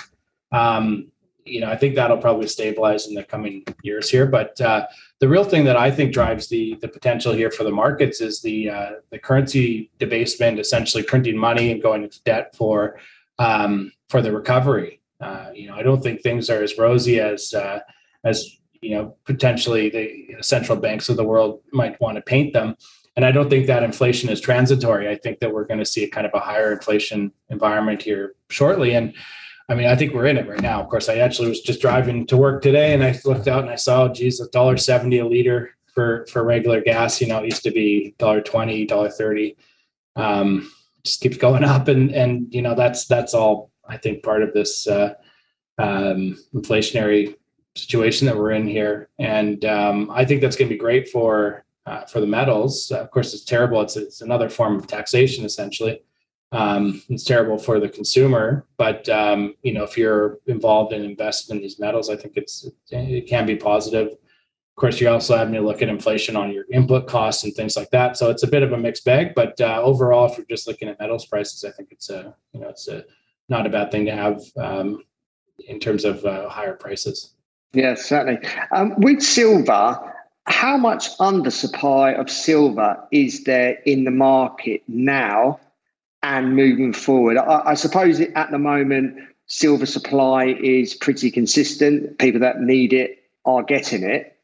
Um, 0.51 1.13
you 1.49 1.61
know, 1.61 1.71
I 1.71 1.77
think 1.77 1.95
that'll 1.95 2.19
probably 2.19 2.47
stabilize 2.47 3.07
in 3.07 3.15
the 3.15 3.25
coming 3.25 3.65
years 3.83 4.11
here. 4.11 4.27
But 4.27 4.61
uh, 4.61 4.87
the 5.21 5.29
real 5.29 5.45
thing 5.45 5.65
that 5.65 5.77
I 5.77 5.91
think 5.91 6.13
drives 6.13 6.49
the 6.49 6.75
the 6.81 6.89
potential 6.89 7.33
here 7.33 7.51
for 7.51 7.65
the 7.65 7.71
markets 7.71 8.21
is 8.21 8.41
the 8.41 8.71
uh, 8.71 8.91
the 9.11 9.19
currency 9.19 9.91
debasement, 9.99 10.59
essentially 10.59 11.03
printing 11.03 11.37
money 11.37 11.73
and 11.73 11.83
going 11.83 12.05
into 12.05 12.23
debt 12.23 12.55
for 12.55 12.99
um, 13.39 13.93
for 14.09 14.23
the 14.23 14.33
recovery. 14.33 15.01
Uh, 15.21 15.51
you 15.55 15.69
know, 15.69 15.75
I 15.75 15.83
don't 15.83 16.03
think 16.03 16.23
things 16.23 16.49
are 16.51 16.63
as 16.63 16.79
rosy 16.79 17.21
as 17.21 17.55
uh, 17.55 17.81
as 18.25 18.47
you 18.81 18.91
know 18.91 19.17
potentially 19.25 19.89
the 19.91 20.43
central 20.43 20.79
banks 20.79 21.09
of 21.09 21.17
the 21.17 21.25
world 21.25 21.61
might 21.73 22.01
want 22.01 22.17
to 22.17 22.23
paint 22.23 22.53
them. 22.53 22.77
And 23.17 23.25
I 23.25 23.33
don't 23.33 23.51
think 23.51 23.67
that 23.67 23.83
inflation 23.83 24.31
is 24.31 24.41
transitory. 24.41 25.09
I 25.09 25.17
think 25.17 25.41
that 25.41 25.53
we're 25.53 25.65
going 25.65 25.81
to 25.81 25.85
see 25.85 26.05
a 26.05 26.09
kind 26.09 26.25
of 26.25 26.33
a 26.35 26.39
higher 26.39 26.73
inflation 26.73 27.33
environment 27.49 28.01
here 28.01 28.35
shortly. 28.49 28.95
And 28.95 29.13
I 29.69 29.75
mean, 29.75 29.87
I 29.87 29.97
think 29.97 30.15
we're 30.15 30.27
in 30.27 30.39
it 30.39 30.49
right 30.49 30.63
now. 30.63 30.81
Of 30.81 30.89
course, 30.89 31.09
I 31.09 31.17
actually 31.19 31.49
was 31.49 31.61
just 31.61 31.81
driving 31.81 32.27
to 32.29 32.37
work 32.37 32.63
today, 32.63 32.95
and 32.95 33.05
I 33.05 33.19
looked 33.25 33.49
out 33.49 33.63
and 33.63 33.71
I 33.71 33.77
saw, 33.77 34.09
geez, 34.09 34.41
a 34.41 34.49
dollar 34.49 34.79
seventy 34.79 35.19
a 35.19 35.27
liter 35.27 35.77
for 35.95 36.27
for 36.33 36.43
regular 36.43 36.81
gas. 36.81 37.21
You 37.21 37.27
know, 37.27 37.39
it 37.41 37.47
used 37.47 37.65
to 37.65 37.71
be 37.71 38.15
dollar 38.19 38.41
twenty, 38.41 38.87
dollar 38.87 39.11
thirty. 39.11 39.57
Um, 40.17 40.73
just 41.05 41.21
keeps 41.21 41.37
going 41.37 41.65
up, 41.65 41.89
and 41.89 42.11
and 42.13 42.53
you 42.53 42.63
know 42.63 42.75
that's 42.75 43.07
that's 43.07 43.35
all 43.35 43.71
I 43.87 43.99
think 43.99 44.23
part 44.23 44.43
of 44.43 44.55
this 44.55 44.87
uh, 44.87 45.15
um, 45.77 46.39
inflationary 46.55 47.37
situation 47.77 48.27
that 48.27 48.37
we're 48.37 48.53
in 48.53 48.67
here, 48.67 49.11
and 49.19 49.65
um, 49.67 50.11
I 50.11 50.25
think 50.25 50.41
that's 50.41 50.57
going 50.57 50.69
to 50.69 50.75
be 50.75 50.79
great 50.79 51.11
for 51.11 51.65
uh, 51.85 52.05
for 52.07 52.21
the 52.21 52.27
metals. 52.27 52.91
Uh, 52.91 53.01
of 53.01 53.11
course, 53.11 53.35
it's 53.35 53.45
terrible. 53.45 53.83
It's 53.83 53.97
it's 53.97 54.23
another 54.23 54.49
form 54.49 54.77
of 54.77 54.87
taxation 54.87 55.45
essentially. 55.45 56.01
Um, 56.51 57.03
it's 57.11 57.25
terrible 57.25 57.59
for 57.59 57.79
the 57.79 57.89
consumer, 57.89 58.65
but 58.79 59.07
um, 59.09 59.55
you 59.63 59.75
know 59.75 59.85
if 59.85 59.99
you're 59.99 60.39
involved 60.47 60.93
in 60.95 61.03
investing 61.05 61.57
in 61.57 61.63
these 61.63 61.79
metals, 61.79 62.09
I 62.09 62.17
think 62.17 62.35
it's 62.37 62.67
it 62.91 63.29
can 63.29 63.45
be 63.45 63.57
positive. 63.57 64.09
Of 64.09 64.81
course, 64.81 65.01
you're 65.01 65.13
also 65.13 65.37
having 65.37 65.55
to 65.55 65.61
look 65.61 65.83
at 65.83 65.89
inflation 65.89 66.37
on 66.37 66.53
your 66.53 66.65
input 66.73 67.07
costs 67.07 67.45
and 67.45 67.53
things 67.53 67.77
like 67.77 67.91
that. 67.91 68.17
So 68.17 68.31
it's 68.31 68.45
a 68.45 68.47
bit 68.47 68.63
of 68.63 68.73
a 68.73 68.79
mixed 68.79 69.05
bag. 69.05 69.35
But 69.35 69.61
uh, 69.61 69.83
overall, 69.83 70.31
if 70.31 70.39
you're 70.39 70.47
just 70.47 70.69
looking 70.69 70.89
at 70.89 70.99
metals 71.01 71.27
prices, 71.27 71.65
I 71.65 71.71
think 71.73 71.89
it's 71.91 72.09
a 72.09 72.35
you 72.53 72.61
know 72.61 72.69
it's 72.69 72.89
a 72.89 73.05
not 73.51 73.67
a 73.67 73.71
bad 73.71 73.91
thing 73.91 74.07
to 74.07 74.13
have 74.13 74.41
um, 74.57 75.03
in 75.67 75.81
terms 75.81 76.05
of 76.05 76.25
uh, 76.25 76.49
higher 76.49 76.75
prices. 76.75 77.35
Yes, 77.75 78.07
certainly. 78.07 78.41
Um, 78.73 78.95
with 78.99 79.21
silver, 79.21 79.99
how 80.47 80.79
much 80.79 81.17
undersupply 81.19 82.19
of 82.19 82.31
silver 82.31 82.97
is 83.11 83.45
there 83.45 83.79
in 83.85 84.05
the 84.05 84.11
market 84.11 84.83
now 84.89 85.61
and 86.23 86.57
moving 86.57 86.93
forward? 86.93 87.37
I, 87.37 87.71
I 87.71 87.75
suppose 87.75 88.21
at 88.21 88.51
the 88.51 88.59
moment, 88.59 89.19
silver 89.47 89.87
supply 89.87 90.47
is 90.47 90.95
pretty 90.95 91.31
consistent. 91.31 92.19
People 92.19 92.41
that 92.41 92.61
need 92.61 92.93
it 92.93 93.25
are 93.45 93.63
getting 93.63 94.03
it. 94.03 94.37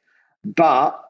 But 0.45 1.01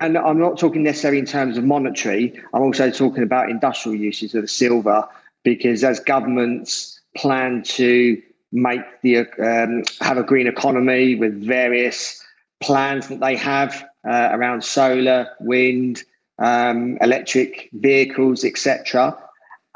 and 0.00 0.18
I'm 0.18 0.38
not 0.38 0.58
talking 0.58 0.82
necessarily 0.82 1.20
in 1.20 1.26
terms 1.26 1.56
of 1.56 1.64
monetary, 1.64 2.40
I'm 2.52 2.62
also 2.62 2.90
talking 2.90 3.22
about 3.22 3.48
industrial 3.48 3.96
uses 3.96 4.34
of 4.34 4.42
the 4.42 4.48
silver 4.48 5.08
because 5.44 5.84
as 5.84 6.00
governments 6.00 7.00
plan 7.16 7.62
to 7.62 8.20
make 8.50 8.80
the 9.02 9.18
um, 9.18 9.84
have 10.00 10.16
a 10.16 10.22
green 10.22 10.46
economy 10.46 11.14
with 11.14 11.44
various 11.44 12.22
plans 12.60 13.08
that 13.08 13.20
they 13.20 13.36
have 13.36 13.84
uh, 14.08 14.30
around 14.32 14.64
solar, 14.64 15.28
wind, 15.40 16.02
um, 16.38 16.98
electric 17.00 17.68
vehicles, 17.72 18.44
etc. 18.44 19.16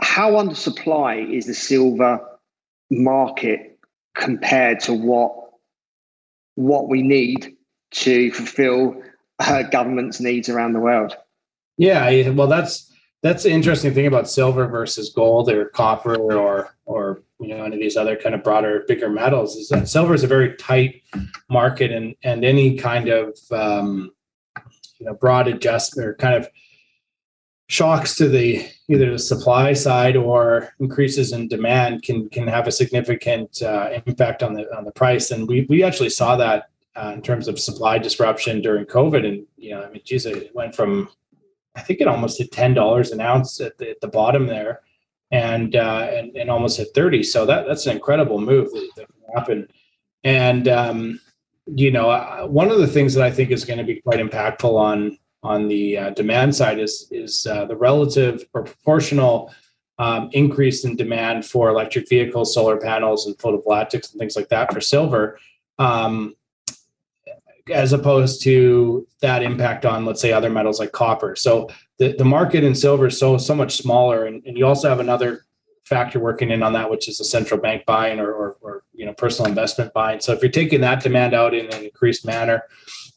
How 0.02 0.32
undersupply 0.32 1.32
is 1.32 1.46
the 1.46 1.54
silver 1.54 2.20
market 2.90 3.78
compared 4.14 4.80
to 4.80 4.92
what 4.92 5.32
what 6.54 6.88
we 6.88 7.02
need 7.02 7.56
to 7.92 8.30
fulfill 8.32 9.02
government's 9.70 10.20
needs 10.20 10.48
around 10.48 10.72
the 10.72 10.80
world. 10.80 11.16
Yeah, 11.78 12.28
well, 12.30 12.46
that's 12.46 12.90
that's 13.22 13.44
the 13.44 13.50
interesting 13.50 13.94
thing 13.94 14.06
about 14.06 14.28
silver 14.28 14.66
versus 14.66 15.10
gold 15.10 15.48
or 15.48 15.66
copper 15.66 16.16
or 16.16 16.74
or 16.84 17.22
you 17.40 17.48
know 17.48 17.64
any 17.64 17.76
of 17.76 17.80
these 17.80 17.96
other 17.96 18.16
kind 18.16 18.34
of 18.34 18.44
broader, 18.44 18.84
bigger 18.86 19.08
metals 19.08 19.56
is 19.56 19.68
that 19.68 19.88
silver 19.88 20.14
is 20.14 20.24
a 20.24 20.28
very 20.28 20.54
tight 20.56 21.02
market, 21.48 21.90
and 21.90 22.14
and 22.22 22.44
any 22.44 22.76
kind 22.76 23.08
of 23.08 23.38
um, 23.50 24.10
you 24.98 25.06
know 25.06 25.14
broad 25.14 25.48
adjustment 25.48 26.08
or 26.08 26.14
kind 26.14 26.34
of 26.34 26.48
shocks 27.72 28.14
to 28.16 28.28
the 28.28 28.68
either 28.88 29.12
the 29.12 29.18
supply 29.18 29.72
side 29.72 30.16
or 30.16 30.74
increases 30.78 31.32
in 31.32 31.48
demand 31.48 32.02
can 32.02 32.28
can 32.28 32.46
have 32.46 32.66
a 32.66 32.72
significant 32.72 33.62
uh, 33.62 33.88
impact 34.06 34.42
on 34.42 34.52
the 34.54 34.64
on 34.76 34.84
the 34.84 34.92
price 34.92 35.30
and 35.30 35.48
we 35.48 35.66
we 35.68 35.82
actually 35.82 36.10
saw 36.10 36.36
that 36.36 36.68
uh, 36.96 37.12
in 37.14 37.22
terms 37.22 37.48
of 37.48 37.58
supply 37.58 37.98
disruption 37.98 38.60
during 38.60 38.84
COVID. 38.84 39.26
And, 39.26 39.46
you 39.56 39.70
know, 39.70 39.82
I 39.82 39.90
mean, 39.90 40.02
geez, 40.04 40.26
it 40.26 40.54
went 40.54 40.74
from, 40.74 41.08
I 41.74 41.80
think 41.80 42.00
it 42.00 42.08
almost 42.08 42.38
hit 42.38 42.50
$10 42.50 43.12
an 43.12 43.20
ounce 43.20 43.60
at 43.60 43.78
the, 43.78 43.90
at 43.90 44.00
the 44.00 44.08
bottom 44.08 44.46
there 44.46 44.80
and, 45.30 45.74
uh, 45.74 46.08
and, 46.12 46.36
and 46.36 46.50
almost 46.50 46.76
hit 46.76 46.88
30. 46.94 47.22
So 47.22 47.46
that, 47.46 47.66
that's 47.66 47.86
an 47.86 47.92
incredible 47.92 48.40
move 48.40 48.70
that, 48.72 48.88
that 48.96 49.06
happened. 49.34 49.72
And, 50.24 50.68
um, 50.68 51.20
you 51.66 51.90
know, 51.90 52.10
uh, 52.10 52.46
one 52.46 52.70
of 52.70 52.78
the 52.78 52.86
things 52.86 53.14
that 53.14 53.24
I 53.24 53.30
think 53.30 53.50
is 53.50 53.64
going 53.64 53.78
to 53.78 53.84
be 53.84 54.00
quite 54.00 54.18
impactful 54.18 54.74
on, 54.74 55.18
on 55.42 55.68
the 55.68 55.98
uh, 55.98 56.10
demand 56.10 56.54
side 56.54 56.78
is, 56.78 57.08
is 57.10 57.46
uh, 57.46 57.64
the 57.64 57.76
relative 57.76 58.44
or 58.54 58.62
proportional 58.62 59.52
um, 59.98 60.30
increase 60.32 60.84
in 60.84 60.96
demand 60.96 61.44
for 61.44 61.68
electric 61.68 62.08
vehicles, 62.08 62.54
solar 62.54 62.76
panels, 62.76 63.26
and 63.26 63.36
photovoltaics 63.38 64.12
and 64.12 64.18
things 64.18 64.36
like 64.36 64.48
that 64.48 64.72
for 64.72 64.80
silver. 64.80 65.38
Um, 65.78 66.34
as 67.70 67.92
opposed 67.92 68.42
to 68.42 69.06
that 69.20 69.42
impact 69.42 69.86
on 69.86 70.04
let's 70.04 70.20
say 70.20 70.32
other 70.32 70.50
metals 70.50 70.80
like 70.80 70.90
copper 70.90 71.36
so 71.36 71.68
the, 71.98 72.12
the 72.16 72.24
market 72.24 72.64
in 72.64 72.74
silver 72.74 73.06
is 73.06 73.18
so 73.18 73.38
so 73.38 73.54
much 73.54 73.76
smaller 73.76 74.26
and, 74.26 74.44
and 74.46 74.58
you 74.58 74.66
also 74.66 74.88
have 74.88 74.98
another 74.98 75.44
factor 75.84 76.18
working 76.18 76.50
in 76.50 76.62
on 76.62 76.72
that 76.72 76.90
which 76.90 77.08
is 77.08 77.18
the 77.18 77.24
central 77.24 77.60
bank 77.60 77.84
buying 77.86 78.18
or, 78.18 78.32
or, 78.32 78.56
or, 78.60 78.82
you 78.92 79.06
know 79.06 79.12
personal 79.12 79.48
investment 79.48 79.92
buying 79.92 80.18
so 80.18 80.32
if 80.32 80.42
you're 80.42 80.50
taking 80.50 80.80
that 80.80 81.02
demand 81.02 81.34
out 81.34 81.54
in 81.54 81.66
an 81.66 81.84
increased 81.84 82.26
manner 82.26 82.64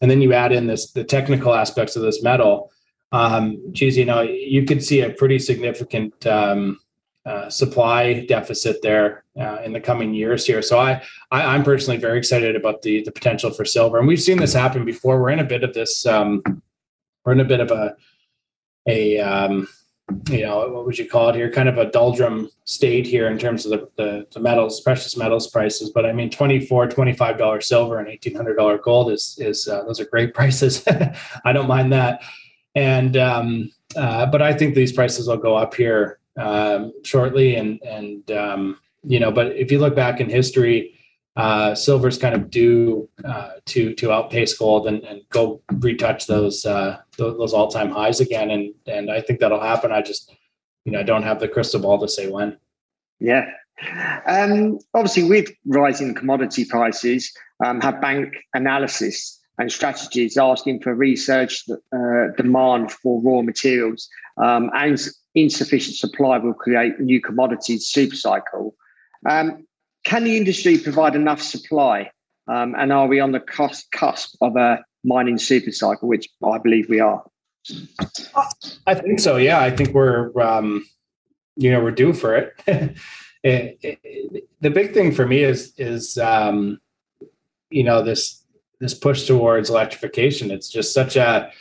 and 0.02 0.10
then 0.10 0.22
you 0.22 0.34
add 0.34 0.52
in 0.52 0.68
this 0.68 0.92
the 0.92 1.04
technical 1.04 1.54
aspects 1.54 1.96
of 1.96 2.02
this 2.02 2.24
metal 2.24 2.72
um 3.12 3.62
geez 3.72 3.98
you 3.98 4.06
know 4.06 4.22
you 4.22 4.66
could 4.66 4.84
see 4.84 5.02
a 5.02 5.10
pretty 5.12 5.40
significant 5.40 6.26
um, 6.28 6.80
uh, 7.26 7.50
supply 7.50 8.24
deficit 8.28 8.84
there 8.84 9.24
uh, 9.40 9.58
in 9.66 9.74
the 9.74 9.80
coming 9.80 10.14
years 10.14 10.46
here. 10.46 10.62
So 10.62 10.78
I, 10.78 11.02
I 11.32 11.56
am 11.56 11.64
personally 11.64 12.00
very 12.00 12.20
excited 12.20 12.56
about 12.56 12.84
the 12.84 13.04
the 13.04 13.12
potential 13.12 13.50
for 13.50 13.66
silver, 13.66 13.98
and 13.98 14.08
we've 14.08 14.22
seen 14.22 14.38
this 14.38 14.54
happen 14.54 14.86
before. 14.86 15.20
We're 15.20 15.32
in 15.32 15.40
a 15.40 15.44
bit 15.44 15.64
of 15.64 15.74
this. 15.74 16.06
Um, 16.06 16.44
we're 17.24 17.32
in 17.32 17.40
a 17.40 17.46
bit 17.46 17.62
of 17.62 17.72
a 17.72 17.96
a 18.88 19.18
um, 19.20 19.68
you 20.30 20.42
know 20.42 20.70
what 20.70 20.86
would 20.86 20.98
you 20.98 21.08
call 21.08 21.30
it 21.30 21.36
here? 21.36 21.52
Kind 21.52 21.70
of 21.70 21.78
a 21.78 21.90
doldrum 21.90 22.50
state 22.66 23.08
here 23.08 23.28
in 23.28 23.38
terms 23.38 23.66
of 23.66 23.72
the 23.72 23.90
the, 23.96 24.28
the 24.34 24.40
metals, 24.40 24.82
precious 24.82 25.18
metals 25.18 25.48
prices. 25.48 25.90
But 25.90 26.06
I 26.06 26.14
mean, 26.14 26.30
24 26.30 26.88
25 26.88 27.38
dollar 27.38 27.62
silver 27.62 28.00
and 28.00 28.08
eighteen 28.08 28.36
hundred 28.36 28.56
dollar 28.56 28.78
gold 28.78 29.12
is 29.12 29.38
is 29.40 29.68
uh, 29.68 29.84
those 29.84 30.00
are 30.00 30.06
great 30.06 30.34
prices. 30.36 30.84
I 31.46 31.54
don't 31.54 31.68
mind 31.68 31.92
that. 31.94 32.22
And 32.76 33.18
um, 33.18 33.72
uh, 33.96 34.26
but 34.26 34.42
I 34.42 34.54
think 34.54 34.76
these 34.76 34.92
prices 34.92 35.28
will 35.28 35.38
go 35.38 35.56
up 35.56 35.74
here 35.74 36.20
um, 36.38 36.94
shortly, 37.04 37.56
and 37.56 37.82
and 37.84 38.30
um, 38.32 38.80
you 39.04 39.20
know, 39.20 39.32
but 39.32 39.56
if 39.56 39.72
you 39.72 39.80
look 39.80 39.96
back 39.96 40.20
in 40.20 40.30
history, 40.30 40.95
uh, 41.36 41.76
silver's 41.76 42.18
kind 42.18 42.34
of 42.34 42.50
due 42.50 43.10
uh, 43.26 43.52
to 43.66 43.94
to 43.96 44.12
outpace 44.12 44.58
gold 44.58 44.88
and, 44.88 45.04
and 45.04 45.22
go 45.30 45.62
retouch 45.74 46.28
those 46.28 46.66
uh, 46.66 46.98
those 47.18 47.54
all 47.54 47.70
time 47.70 47.92
highs 47.92 48.20
again, 48.20 48.50
and 48.50 48.74
and 48.88 49.12
I 49.12 49.22
think 49.22 49.40
that'll 49.40 49.60
happen. 49.60 49.92
I 49.92 50.02
just 50.02 50.34
you 50.86 50.92
know 50.92 51.00
I 51.00 51.04
don't 51.04 51.24
have 51.24 51.40
the 51.40 51.48
crystal 51.48 51.82
ball 51.82 52.00
to 52.00 52.08
say 52.08 52.30
when. 52.30 52.58
Yeah. 53.20 53.50
Um, 54.26 54.80
obviously, 54.94 55.24
with 55.24 55.52
rising 55.66 56.14
commodity 56.14 56.64
prices, 56.64 57.34
um, 57.66 57.82
have 57.82 58.00
bank 58.00 58.34
analysis 58.54 59.42
and 59.58 59.72
strategies 59.72 60.38
asking 60.38 60.82
for 60.82 60.94
research 60.94 61.64
uh, 61.94 62.28
demand 62.38 62.92
for 62.92 63.22
raw 63.22 63.42
materials 63.42 64.10
um, 64.38 64.70
and 64.74 65.00
insufficient 65.34 65.96
supply 65.96 66.38
will 66.38 66.54
create 66.54 67.00
new 67.00 67.22
commodities 67.22 67.88
super 67.88 68.16
cycle. 68.16 68.76
Um, 69.30 69.66
can 70.06 70.24
the 70.24 70.38
industry 70.38 70.78
provide 70.78 71.16
enough 71.16 71.42
supply? 71.42 72.12
Um, 72.48 72.76
and 72.78 72.94
are 72.94 73.08
we 73.08 73.20
on 73.20 73.32
the 73.32 73.40
cusp, 73.40 73.92
cusp 73.92 74.36
of 74.42 74.56
a 74.56 74.84
mining 75.04 75.38
super 75.38 75.72
cycle, 75.72 76.08
which 76.08 76.30
I 76.44 76.60
believe 76.60 76.88
we 76.90 77.00
are? 77.00 77.24
I 78.86 78.94
think 78.94 79.20
so. 79.20 79.38
Yeah, 79.38 79.60
I 79.60 79.72
think 79.72 79.94
we're, 79.94 80.40
um, 80.40 80.86
you 81.56 81.72
know, 81.72 81.84
we're 81.84 81.92
due 81.92 82.14
for 82.14 82.36
it. 82.36 82.54
it, 83.44 83.80
it 83.82 84.50
the 84.62 84.70
big 84.70 84.94
thing 84.94 85.12
for 85.12 85.28
me 85.28 85.44
is 85.44 85.74
is 85.78 86.18
um, 86.18 86.80
you 87.70 87.84
know 87.84 88.02
this 88.02 88.44
this 88.80 88.94
push 88.94 89.26
towards 89.26 89.70
electrification. 89.70 90.52
It's 90.52 90.70
just 90.70 90.94
such 90.94 91.16
a 91.16 91.52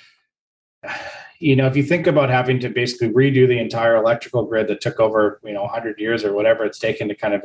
you 1.41 1.57
know, 1.57 1.67
if 1.67 1.77
you 1.77 1.83
think 1.83 2.07
about 2.07 2.31
having 2.31 2.61
to 2.61 2.69
basically 2.69 3.09
redo 3.09 3.47
the 3.49 3.59
entire 3.59 3.97
electrical 3.97 4.45
grid 4.45 4.69
that 4.69 4.81
took 4.81 5.01
over, 5.01 5.41
you 5.45 5.53
know, 5.53 5.63
100 5.63 5.99
years 5.99 6.25
or 6.25 6.33
whatever 6.33 6.65
it's 6.65 6.79
taken 6.79 7.09
to 7.09 7.15
kind 7.15 7.35
of 7.35 7.45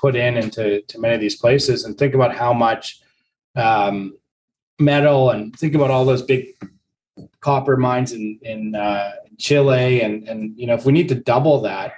put 0.00 0.16
in 0.16 0.36
into 0.36 0.82
to 0.82 0.98
many 0.98 1.14
of 1.14 1.20
these 1.20 1.36
places, 1.36 1.84
and 1.84 1.96
think 1.96 2.14
about 2.14 2.34
how 2.34 2.52
much 2.52 3.00
um, 3.56 4.16
metal, 4.78 5.30
and 5.30 5.58
think 5.58 5.74
about 5.74 5.90
all 5.90 6.04
those 6.04 6.22
big 6.22 6.48
copper 7.40 7.76
mines 7.76 8.12
in 8.12 8.38
in 8.42 8.74
uh, 8.74 9.12
Chile, 9.38 10.02
and 10.02 10.28
and 10.28 10.58
you 10.58 10.66
know, 10.66 10.74
if 10.74 10.84
we 10.84 10.92
need 10.92 11.08
to 11.08 11.14
double 11.14 11.62
that, 11.62 11.94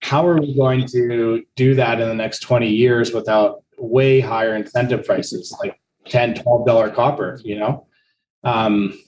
how 0.00 0.26
are 0.26 0.38
we 0.38 0.54
going 0.54 0.86
to 0.88 1.44
do 1.56 1.74
that 1.74 2.00
in 2.00 2.08
the 2.08 2.14
next 2.14 2.40
20 2.40 2.68
years 2.68 3.12
without 3.12 3.62
way 3.78 4.20
higher 4.20 4.54
incentive 4.54 5.04
prices, 5.06 5.56
like 5.60 5.80
10, 6.08 6.34
12 6.34 6.66
dollar 6.66 6.90
copper? 6.90 7.40
You 7.42 7.58
know. 7.58 7.86
Um, 8.44 8.98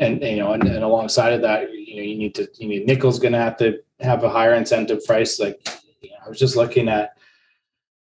and 0.00 0.22
you 0.22 0.36
know, 0.36 0.52
and, 0.52 0.62
and 0.64 0.84
alongside 0.84 1.32
of 1.32 1.42
that, 1.42 1.72
you 1.72 1.96
know, 1.96 2.02
you 2.02 2.16
need 2.16 2.34
to, 2.36 2.48
you 2.58 2.68
need 2.68 2.86
nickel's 2.86 3.18
going 3.18 3.32
to 3.32 3.38
have 3.38 3.56
to 3.58 3.78
have 4.00 4.24
a 4.24 4.30
higher 4.30 4.54
incentive 4.54 5.04
price. 5.04 5.38
Like, 5.38 5.60
you 6.00 6.10
know, 6.10 6.16
I 6.24 6.28
was 6.28 6.38
just 6.38 6.56
looking 6.56 6.88
at 6.88 7.16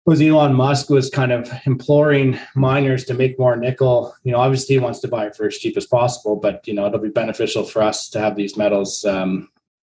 was 0.07 0.21
Elon 0.21 0.55
Musk 0.55 0.89
was 0.89 1.11
kind 1.11 1.31
of 1.31 1.51
imploring 1.67 2.39
miners 2.55 3.05
to 3.05 3.15
make 3.15 3.39
more 3.39 3.57
nickel. 3.57 4.15
You 4.25 4.33
know, 4.33 4.39
obviously 4.39 4.77
he 4.77 4.81
wants 4.81 5.01
to 5.01 5.09
buy 5.09 5.27
it 5.27 5.37
for 5.37 5.47
as 5.47 5.59
cheap 5.59 5.77
as 5.77 5.87
possible, 5.87 6.37
but 6.37 6.67
you 6.67 6.75
know, 6.75 6.87
it'll 6.87 6.99
be 6.99 7.11
beneficial 7.11 7.65
for 7.65 7.83
us 7.83 8.09
to 8.11 8.21
have 8.21 8.35
these 8.35 8.57
metals, 8.57 9.05
um, 9.05 9.49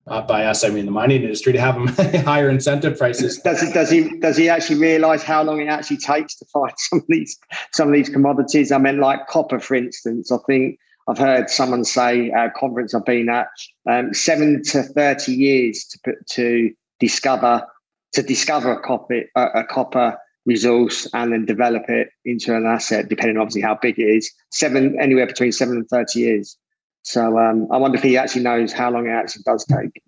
uh, 0.08 0.22
by 0.22 0.44
us, 0.44 0.62
I 0.62 0.68
mean 0.68 0.86
the 0.86 0.92
mining 0.92 1.22
industry, 1.22 1.52
to 1.52 1.60
have 1.60 1.74
them 1.74 1.88
higher 2.24 2.48
incentive 2.48 2.96
prices. 2.96 3.38
Does 3.38 3.60
he 3.60 3.72
does 3.72 3.90
he 3.90 4.18
does 4.20 4.36
he 4.36 4.48
actually 4.48 4.78
realise 4.78 5.22
how 5.22 5.42
long 5.42 5.60
it 5.60 5.66
actually 5.66 5.96
takes 5.96 6.36
to 6.36 6.44
find 6.44 6.72
some 6.76 7.00
of 7.00 7.04
these 7.08 7.38
some 7.72 7.88
of 7.88 7.94
these 7.94 8.08
commodities? 8.08 8.70
I 8.70 8.78
mean, 8.78 9.00
like 9.00 9.26
copper, 9.26 9.58
for 9.58 9.74
instance. 9.74 10.30
I 10.30 10.38
think 10.46 10.78
I've 11.08 11.18
heard 11.18 11.50
someone 11.50 11.84
say 11.84 12.30
at 12.30 12.46
a 12.46 12.50
conference 12.50 12.94
I've 12.94 13.04
been 13.04 13.28
at, 13.28 13.48
um, 13.88 14.12
seven 14.12 14.62
to 14.64 14.82
thirty 14.82 15.32
years 15.32 15.84
to 15.84 15.98
put 16.04 16.26
to 16.30 16.72
discover 17.00 17.66
to 18.12 18.22
discover 18.22 18.72
a 18.72 18.80
copper 18.80 19.22
a, 19.36 19.42
a 19.60 19.64
copper 19.64 20.18
resource 20.46 21.08
and 21.12 21.32
then 21.32 21.44
develop 21.44 21.88
it 21.88 22.08
into 22.24 22.56
an 22.56 22.66
asset, 22.66 23.08
depending 23.08 23.36
obviously 23.36 23.62
how 23.62 23.76
big 23.80 23.98
it 23.98 24.04
is. 24.04 24.32
Seven 24.50 24.96
anywhere 25.00 25.26
between 25.26 25.52
seven 25.52 25.76
and 25.76 25.88
thirty 25.88 26.20
years. 26.20 26.56
So 27.02 27.38
um, 27.38 27.68
I 27.70 27.76
wonder 27.76 27.98
if 27.98 28.02
he 28.02 28.16
actually 28.16 28.42
knows 28.42 28.72
how 28.72 28.90
long 28.90 29.06
it 29.06 29.10
actually 29.12 29.42
does 29.44 29.64
take. 29.64 30.02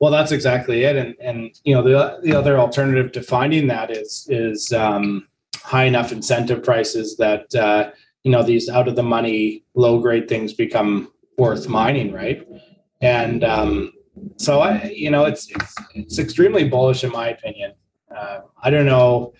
Well, 0.00 0.12
that's 0.12 0.32
exactly 0.32 0.84
it, 0.84 0.96
and 0.96 1.14
and 1.20 1.50
you 1.64 1.74
know 1.74 1.82
the 1.82 2.20
the 2.22 2.34
other 2.34 2.58
alternative 2.58 3.12
to 3.12 3.22
finding 3.22 3.66
that 3.66 3.90
is 3.90 4.26
is 4.30 4.72
um, 4.72 5.26
high 5.56 5.84
enough 5.84 6.12
incentive 6.12 6.62
prices 6.62 7.16
that 7.16 7.54
uh, 7.54 7.90
you 8.28 8.32
know 8.32 8.42
these 8.42 8.68
out 8.68 8.88
of 8.88 8.94
the 8.94 9.02
money 9.02 9.64
low 9.74 9.98
grade 9.98 10.28
things 10.28 10.52
become 10.52 11.10
worth 11.38 11.66
mining, 11.66 12.12
right? 12.12 12.46
And 13.00 13.42
um, 13.42 13.90
so 14.36 14.60
I, 14.60 14.92
you 14.94 15.10
know, 15.10 15.24
it's 15.24 15.50
it's 15.50 15.74
it's 15.94 16.18
extremely 16.18 16.68
bullish 16.68 17.04
in 17.04 17.10
my 17.10 17.28
opinion. 17.28 17.72
Uh, 18.14 18.40
I 18.62 18.68
don't 18.68 18.84
know 18.84 19.32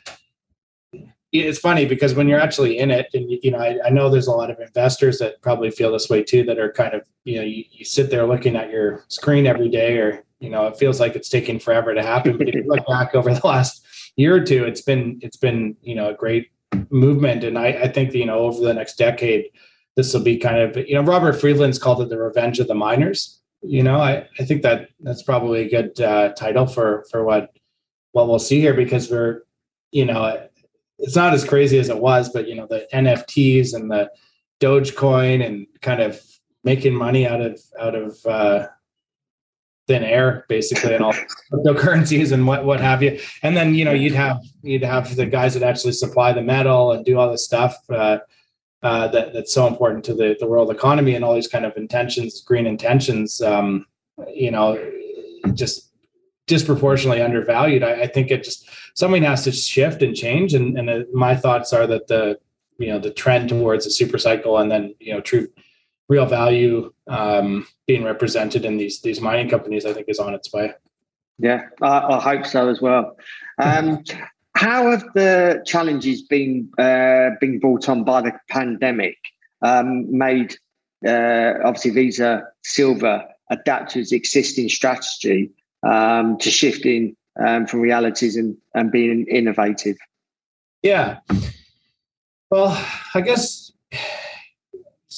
it's 1.31 1.59
funny 1.59 1.85
because 1.85 2.15
when 2.15 2.29
you're 2.29 2.41
actually 2.41 2.79
in 2.79 2.91
it 2.91 3.09
and 3.13 3.31
you 3.31 3.51
know 3.51 3.59
I, 3.59 3.79
I, 3.85 3.91
know 3.91 4.09
there's 4.09 4.29
a 4.29 4.33
lot 4.33 4.51
of 4.51 4.59
investors 4.61 5.19
that 5.19 5.43
probably 5.43 5.71
feel 5.71 5.93
this 5.93 6.09
way 6.09 6.23
too 6.23 6.43
that 6.45 6.59
are 6.59 6.73
kind 6.73 6.95
of 6.95 7.03
you 7.25 7.37
know 7.37 7.43
you, 7.43 7.65
you 7.71 7.85
sit 7.85 8.11
there 8.11 8.27
looking 8.27 8.57
at 8.57 8.71
your 8.71 9.05
screen 9.09 9.47
every 9.47 9.69
day 9.69 9.99
or 9.99 10.25
you 10.41 10.49
know 10.49 10.67
it 10.69 10.79
feels 10.79 11.01
like 11.01 11.17
it's 11.17 11.29
taking 11.29 11.59
forever 11.59 11.95
to 11.95 12.03
happen 12.03 12.39
but 12.39 12.49
if 12.49 12.55
you 12.55 12.65
look 12.67 12.87
back 12.89 13.15
over 13.15 13.35
the 13.35 13.47
last 13.47 13.85
year 14.17 14.35
or 14.37 14.41
two 14.41 14.65
it's 14.65 14.81
been 14.81 15.19
it's 15.21 15.37
been 15.37 15.77
you 15.83 15.95
know 15.95 16.09
a 16.09 16.15
great 16.15 16.49
movement. 16.91 17.45
And 17.45 17.59
i, 17.59 17.69
I 17.69 17.89
think 17.89 18.15
you 18.15 18.27
know 18.27 18.41
over 18.41 18.61
the 18.61 18.75
next 18.75 18.97
decade 18.97 19.51
this 19.97 20.15
will 20.15 20.23
be 20.23 20.37
kind 20.39 20.59
of 20.59 20.77
you 20.89 20.95
know 20.95 21.03
robert 21.03 21.35
friedland's 21.35 21.79
called 21.79 22.01
it 22.01 22.09
the 22.09 22.19
revenge 22.19 22.59
of 22.61 22.69
the 22.69 22.75
miners. 22.75 23.41
You 23.63 23.83
know 23.83 24.01
i, 24.01 24.27
I 24.39 24.45
think 24.45 24.63
that 24.63 24.89
that's 25.01 25.23
probably 25.23 25.63
a 25.63 25.71
good 25.71 26.01
uh, 26.01 26.33
title 26.35 26.67
for 26.67 27.05
for 27.11 27.25
what 27.25 27.57
what 28.13 28.29
we'll 28.29 28.39
see 28.39 28.61
here 28.61 28.75
because 28.75 29.11
we're 29.11 29.43
you 29.91 30.05
know 30.05 30.49
it's 30.99 31.17
not 31.17 31.33
as 31.33 31.45
crazy 31.45 31.79
as 31.79 31.89
it 31.89 31.99
was, 31.99 32.29
but 32.29 32.49
you 32.49 32.55
know, 32.55 32.67
the 32.67 32.87
NFTs 32.93 33.75
and 33.75 33.91
the 33.91 34.11
Dogecoin 34.61 35.45
and 35.47 35.67
kind 35.81 36.01
of 36.03 36.21
making 36.65 36.95
money 36.95 37.27
out 37.27 37.41
of 37.41 37.61
out 37.79 37.95
of 37.95 38.19
uh, 38.27 38.67
thin 39.89 40.05
air, 40.05 40.45
basically, 40.49 40.95
and 40.95 41.03
all 41.03 41.15
cryptocurrencies 41.53 42.31
and 42.31 42.47
what 42.47 42.65
what 42.65 42.81
have 42.81 43.03
you. 43.03 43.19
And 43.43 43.57
then 43.57 43.75
you 43.75 43.85
know, 43.85 43.93
you'd 43.93 44.15
have 44.15 44.41
you'd 44.63 44.85
have 44.85 45.17
the 45.17 45.27
guys 45.27 45.55
that 45.55 45.63
actually 45.65 45.93
supply 45.93 46.33
the 46.33 46.43
metal 46.43 46.93
and 46.93 47.05
do 47.05 47.19
all 47.19 47.31
this 47.31 47.45
stuff. 47.45 47.77
Uh, 47.91 48.19
uh, 48.81 49.09
that 49.09 49.33
that's 49.33 49.53
so 49.53 49.67
important 49.67 50.05
to 50.05 50.15
the, 50.15 50.37
the 50.39 50.47
world 50.47 50.71
economy 50.71 51.17
and 51.17 51.25
all 51.25 51.35
these 51.35 51.49
kind 51.49 51.65
of 51.65 51.77
intentions, 51.77 52.43
green 52.43 52.65
intentions. 52.65 53.41
Um, 53.41 53.87
you 54.33 54.53
know, 54.53 54.79
just 55.55 55.91
disproportionately 56.47 57.21
undervalued. 57.21 57.83
I, 57.83 58.03
I, 58.03 58.07
think 58.07 58.31
it 58.31 58.43
just 58.43 58.69
something 58.95 59.23
has 59.23 59.45
to 59.45 59.53
shift 59.53 60.03
and 60.03 60.15
change. 60.15 60.55
And, 60.55 60.79
and 60.79 60.89
uh, 60.89 61.01
my 61.13 61.37
thoughts 61.37 61.73
are 61.73 61.87
that 61.89 62.07
the 62.07 62.39
you 62.79 62.89
know 62.89 62.99
the 62.99 63.11
trend 63.11 63.49
towards 63.49 63.87
a 63.87 63.91
super 63.91 64.19
cycle 64.19 64.59
and 64.59 64.71
then 64.71 64.95
you 65.01 65.13
know 65.13 65.21
true 65.21 65.49
real 66.09 66.27
value 66.27 66.93
um, 67.07 67.67
being 67.87 68.05
represented 68.05 68.65
in 68.65 68.77
these 68.77 69.01
these 69.01 69.21
mining 69.21 69.49
companies, 69.49 69.85
I 69.85 69.93
think 69.93 70.09
is 70.09 70.19
on 70.19 70.35
its 70.35 70.53
way. 70.53 70.73
Yeah, 71.39 71.63
I, 71.81 71.99
I 72.01 72.21
hope 72.21 72.47
so 72.47 72.69
as 72.69 72.81
well. 72.81 73.17
Um, 73.63 74.05
how 74.57 74.91
have 74.91 75.05
the 75.15 75.63
challenges 75.67 76.23
been 76.23 76.69
uh, 76.79 77.31
being 77.41 77.61
brought 77.61 77.89
on 77.89 78.03
by 78.03 78.23
the 78.23 78.33
pandemic 78.49 79.17
um, 79.63 80.11
made 80.17 80.57
uh, 81.07 81.55
obviously 81.65 81.93
Vizsla 81.93 82.43
Silver 82.65 83.25
adapt 83.51 83.93
to 83.93 84.01
its 84.01 84.13
existing 84.13 84.69
strategy 84.69 85.51
um, 85.87 86.39
to 86.39 86.51
shifting 86.51 87.17
um, 87.39 87.67
from 87.67 87.81
realities 87.81 88.37
and, 88.37 88.57
and 88.75 88.91
being 88.91 89.27
innovative? 89.29 89.97
Yeah. 90.83 91.19
Well, 92.51 92.85
I 93.15 93.21
guess 93.21 93.68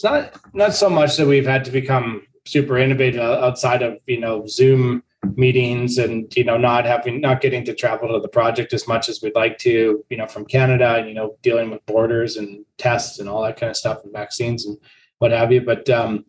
it's 0.00 0.04
not 0.04 0.54
not 0.54 0.74
so 0.74 0.88
much 0.88 1.16
that 1.18 1.26
we've 1.26 1.46
had 1.46 1.64
to 1.64 1.70
become 1.70 2.22
super 2.46 2.78
innovative 2.78 3.20
outside 3.20 3.82
of 3.82 3.98
you 4.06 4.18
know 4.18 4.46
Zoom 4.46 5.02
meetings 5.36 5.98
and 5.98 6.34
you 6.34 6.44
know 6.44 6.56
not 6.56 6.86
having 6.86 7.20
not 7.20 7.42
getting 7.42 7.64
to 7.66 7.74
travel 7.74 8.08
to 8.08 8.20
the 8.20 8.28
project 8.28 8.72
as 8.72 8.88
much 8.88 9.10
as 9.10 9.20
we'd 9.20 9.34
like 9.34 9.58
to 9.58 10.02
you 10.08 10.16
know 10.16 10.26
from 10.26 10.46
Canada 10.46 11.04
you 11.06 11.12
know 11.12 11.36
dealing 11.42 11.70
with 11.70 11.84
borders 11.84 12.38
and 12.38 12.64
tests 12.78 13.18
and 13.18 13.28
all 13.28 13.42
that 13.42 13.58
kind 13.58 13.68
of 13.68 13.76
stuff 13.76 14.02
and 14.02 14.12
vaccines 14.12 14.64
and 14.64 14.78
what 15.18 15.32
have 15.32 15.52
you. 15.52 15.60
But 15.60 15.90
um, 15.90 16.24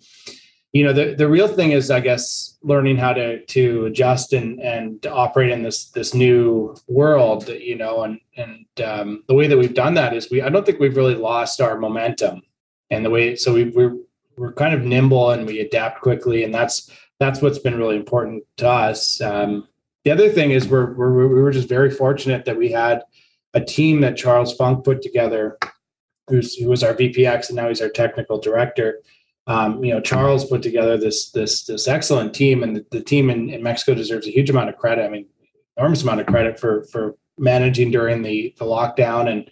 you 0.73 0.83
know 0.83 0.91
the, 0.91 1.15
the 1.15 1.27
real 1.27 1.49
thing 1.49 1.71
is 1.71 1.91
i 1.91 1.99
guess 1.99 2.57
learning 2.63 2.95
how 2.95 3.11
to 3.11 3.43
to 3.47 3.85
adjust 3.87 4.31
and 4.31 4.61
and 4.61 5.05
operate 5.05 5.49
in 5.49 5.63
this 5.63 5.89
this 5.89 6.13
new 6.13 6.73
world 6.87 7.49
you 7.49 7.75
know 7.75 8.03
and 8.03 8.21
and 8.37 8.65
um, 8.85 9.21
the 9.27 9.33
way 9.33 9.47
that 9.47 9.57
we've 9.57 9.73
done 9.73 9.95
that 9.95 10.13
is 10.13 10.31
we 10.31 10.41
i 10.41 10.47
don't 10.47 10.65
think 10.65 10.79
we've 10.79 10.95
really 10.95 11.15
lost 11.15 11.59
our 11.59 11.77
momentum 11.77 12.41
and 12.91 13.03
the 13.03 13.09
way 13.09 13.35
so 13.35 13.53
we 13.53 13.65
we're 13.65 13.97
we're 14.37 14.53
kind 14.53 14.73
of 14.73 14.83
nimble 14.83 15.31
and 15.31 15.47
we 15.47 15.59
adapt 15.59 16.01
quickly 16.01 16.43
and 16.43 16.53
that's 16.53 16.91
that's 17.19 17.41
what's 17.41 17.59
been 17.59 17.77
really 17.77 17.95
important 17.95 18.43
to 18.57 18.67
us 18.67 19.19
um, 19.21 19.67
the 20.03 20.11
other 20.11 20.29
thing 20.29 20.51
is 20.51 20.67
we're, 20.67 20.93
we're 20.93 21.27
we 21.27 21.41
were 21.41 21.51
just 21.51 21.69
very 21.69 21.89
fortunate 21.89 22.45
that 22.45 22.57
we 22.57 22.71
had 22.71 23.01
a 23.53 23.61
team 23.61 24.01
that 24.01 24.15
charles 24.15 24.55
funk 24.55 24.85
put 24.85 25.01
together 25.01 25.57
who's 26.27 26.55
who 26.55 26.69
was 26.69 26.83
our 26.83 26.93
vpx 26.93 27.49
and 27.49 27.55
now 27.55 27.67
he's 27.67 27.81
our 27.81 27.89
technical 27.89 28.39
director 28.39 29.01
um, 29.47 29.83
you 29.83 29.91
know, 29.91 29.99
Charles 29.99 30.45
put 30.45 30.61
together 30.61 30.97
this 30.97 31.31
this 31.31 31.63
this 31.63 31.87
excellent 31.87 32.33
team, 32.33 32.61
and 32.63 32.75
the, 32.75 32.85
the 32.91 33.01
team 33.01 33.29
in, 33.29 33.49
in, 33.49 33.63
Mexico 33.63 33.95
deserves 33.95 34.27
a 34.27 34.31
huge 34.31 34.49
amount 34.49 34.69
of 34.69 34.77
credit. 34.77 35.03
I 35.03 35.09
mean, 35.09 35.25
enormous 35.77 36.03
amount 36.03 36.21
of 36.21 36.27
credit 36.27 36.59
for 36.59 36.83
for 36.85 37.15
managing 37.37 37.91
during 37.91 38.21
the 38.21 38.53
the 38.59 38.65
lockdown 38.65 39.29
and 39.29 39.49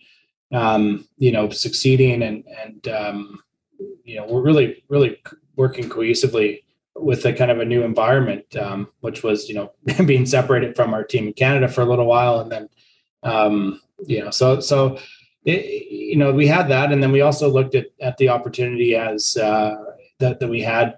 um, 0.52 1.08
you 1.18 1.32
know 1.32 1.50
succeeding 1.50 2.24
and 2.24 2.44
and 2.64 2.88
um, 2.88 3.44
you 4.04 4.16
know 4.16 4.26
we're 4.26 4.42
really 4.42 4.84
really 4.88 5.18
working 5.56 5.90
cohesively 5.90 6.64
with 6.96 7.26
a 7.26 7.34
kind 7.34 7.52
of 7.52 7.60
a 7.60 7.66
new 7.66 7.84
environment, 7.84 8.56
um, 8.58 8.90
which 9.02 9.24
was 9.24 9.48
you 9.48 9.56
know 9.56 9.72
being 10.06 10.26
separated 10.26 10.76
from 10.76 10.94
our 10.94 11.04
team 11.04 11.28
in 11.28 11.34
Canada 11.34 11.68
for 11.68 11.82
a 11.82 11.86
little 11.86 12.06
while, 12.06 12.40
and 12.40 12.52
then 12.52 12.70
um, 13.24 13.82
you 14.06 14.24
know 14.24 14.32
so 14.32 14.60
so 14.60 14.98
it, 15.46 15.92
you 15.92 16.16
know, 16.16 16.32
we 16.32 16.48
had 16.48 16.68
that, 16.70 16.92
and 16.92 17.02
then 17.02 17.12
we 17.12 17.22
also 17.22 17.50
looked 17.50 17.76
at 17.76 17.88
at 18.02 18.18
the 18.18 18.30
opportunity 18.30 18.96
as 18.96 19.38
uh, 19.38 19.76
that 20.20 20.40
that 20.40 20.48
we 20.48 20.62
had. 20.62 20.98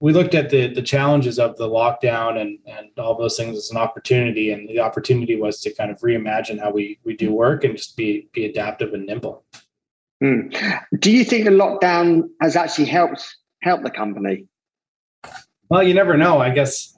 We 0.00 0.12
looked 0.12 0.34
at 0.34 0.50
the 0.50 0.72
the 0.72 0.82
challenges 0.82 1.38
of 1.38 1.56
the 1.56 1.68
lockdown 1.68 2.40
and 2.40 2.58
and 2.66 2.88
all 2.98 3.16
those 3.16 3.36
things 3.36 3.56
as 3.56 3.70
an 3.70 3.76
opportunity, 3.76 4.52
and 4.52 4.68
the 4.68 4.80
opportunity 4.80 5.36
was 5.36 5.60
to 5.60 5.74
kind 5.74 5.90
of 5.90 5.98
reimagine 6.00 6.58
how 6.58 6.70
we 6.70 6.98
we 7.04 7.16
do 7.16 7.32
work 7.32 7.64
and 7.64 7.76
just 7.76 7.96
be 7.96 8.28
be 8.32 8.46
adaptive 8.46 8.94
and 8.94 9.06
nimble. 9.06 9.44
Mm. 10.22 10.54
Do 10.98 11.10
you 11.10 11.24
think 11.24 11.44
the 11.44 11.50
lockdown 11.50 12.28
has 12.40 12.56
actually 12.56 12.86
helped 12.86 13.36
help 13.62 13.82
the 13.82 13.90
company? 13.90 14.46
Well, 15.68 15.82
you 15.82 15.94
never 15.94 16.16
know. 16.16 16.38
I 16.38 16.50
guess. 16.50 16.96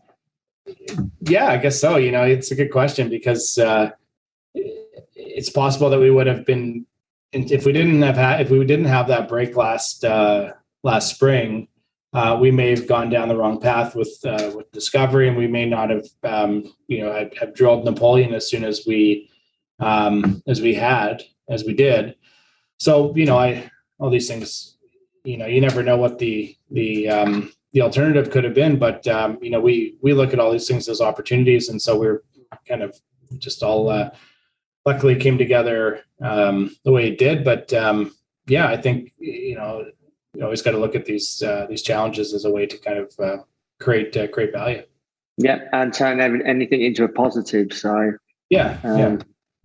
Yeah, 1.20 1.48
I 1.48 1.56
guess 1.56 1.80
so. 1.80 1.96
You 1.96 2.12
know, 2.12 2.22
it's 2.22 2.50
a 2.50 2.54
good 2.54 2.70
question 2.70 3.08
because. 3.08 3.58
Uh, 3.58 3.90
it's 5.34 5.50
possible 5.50 5.90
that 5.90 6.00
we 6.00 6.10
would 6.10 6.26
have 6.26 6.44
been 6.44 6.86
if 7.32 7.64
we 7.64 7.72
didn't 7.72 8.02
have 8.02 8.16
had 8.16 8.40
if 8.40 8.50
we 8.50 8.64
didn't 8.64 8.86
have 8.86 9.08
that 9.08 9.28
break 9.28 9.56
last 9.56 10.04
uh, 10.04 10.52
last 10.82 11.14
spring, 11.14 11.68
uh, 12.12 12.36
we 12.40 12.50
may 12.50 12.70
have 12.70 12.86
gone 12.86 13.08
down 13.08 13.28
the 13.28 13.36
wrong 13.36 13.60
path 13.60 13.94
with 13.94 14.18
uh, 14.24 14.50
with 14.54 14.70
discovery, 14.72 15.28
and 15.28 15.36
we 15.36 15.46
may 15.46 15.64
not 15.64 15.90
have 15.90 16.06
um, 16.24 16.74
you 16.86 17.00
know 17.00 17.12
have, 17.12 17.32
have, 17.38 17.54
drilled 17.54 17.84
Napoleon 17.84 18.34
as 18.34 18.48
soon 18.48 18.64
as 18.64 18.84
we 18.86 19.30
um, 19.78 20.42
as 20.46 20.60
we 20.60 20.74
had 20.74 21.22
as 21.48 21.64
we 21.64 21.72
did. 21.72 22.16
So 22.78 23.14
you 23.16 23.24
know, 23.24 23.38
I 23.38 23.70
all 23.98 24.10
these 24.10 24.28
things, 24.28 24.76
you 25.24 25.38
know, 25.38 25.46
you 25.46 25.60
never 25.60 25.82
know 25.82 25.96
what 25.96 26.18
the 26.18 26.54
the 26.70 27.08
um, 27.08 27.52
the 27.72 27.80
alternative 27.80 28.30
could 28.30 28.44
have 28.44 28.54
been, 28.54 28.78
but 28.78 29.06
um, 29.06 29.38
you 29.40 29.50
know, 29.50 29.60
we 29.60 29.96
we 30.02 30.12
look 30.12 30.34
at 30.34 30.38
all 30.38 30.52
these 30.52 30.68
things 30.68 30.88
as 30.88 31.00
opportunities, 31.00 31.70
and 31.70 31.80
so 31.80 31.98
we're 31.98 32.22
kind 32.68 32.82
of 32.82 33.00
just 33.38 33.62
all 33.62 33.88
uh, 33.88 34.10
luckily 34.84 35.16
came 35.16 35.38
together 35.38 36.00
um, 36.20 36.76
the 36.84 36.92
way 36.92 37.08
it 37.08 37.18
did. 37.18 37.42
But 37.42 37.72
um, 37.72 38.14
yeah, 38.46 38.68
I 38.68 38.76
think 38.76 39.14
you 39.18 39.54
know 39.54 39.86
you 40.34 40.44
always 40.44 40.62
got 40.62 40.72
to 40.72 40.78
look 40.78 40.94
at 40.94 41.04
these 41.04 41.42
uh, 41.42 41.66
these 41.68 41.82
challenges 41.82 42.34
as 42.34 42.44
a 42.44 42.50
way 42.50 42.66
to 42.66 42.78
kind 42.78 42.98
of 42.98 43.14
uh, 43.18 43.42
create 43.80 44.16
uh, 44.16 44.28
create 44.28 44.52
value. 44.52 44.82
Yeah, 45.38 45.60
and 45.72 45.92
turn 45.92 46.20
anything 46.20 46.82
into 46.82 47.04
a 47.04 47.08
positive. 47.08 47.72
So 47.72 48.12
yeah, 48.50 48.78
um, 48.84 49.22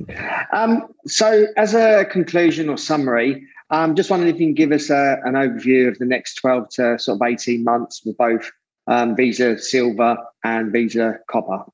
yeah. 0.07 0.45
Um, 0.53 0.87
so 1.05 1.47
as 1.57 1.73
a 1.73 2.05
conclusion 2.05 2.69
or 2.69 2.77
summary, 2.77 3.45
I'm 3.69 3.91
um, 3.91 3.95
just 3.95 4.09
wondering 4.09 4.33
if 4.33 4.39
you 4.39 4.47
can 4.47 4.53
give 4.53 4.71
us 4.71 4.89
a, 4.89 5.17
an 5.25 5.33
overview 5.33 5.87
of 5.87 5.97
the 5.99 6.05
next 6.05 6.35
twelve 6.35 6.69
to 6.71 6.97
sort 6.99 7.17
of 7.17 7.27
eighteen 7.27 7.63
months 7.63 8.01
with 8.05 8.17
both 8.17 8.49
um, 8.87 9.15
Vizsla 9.15 9.59
Silver 9.59 10.17
and 10.43 10.73
Vizsla 10.73 11.17
Copper? 11.29 11.65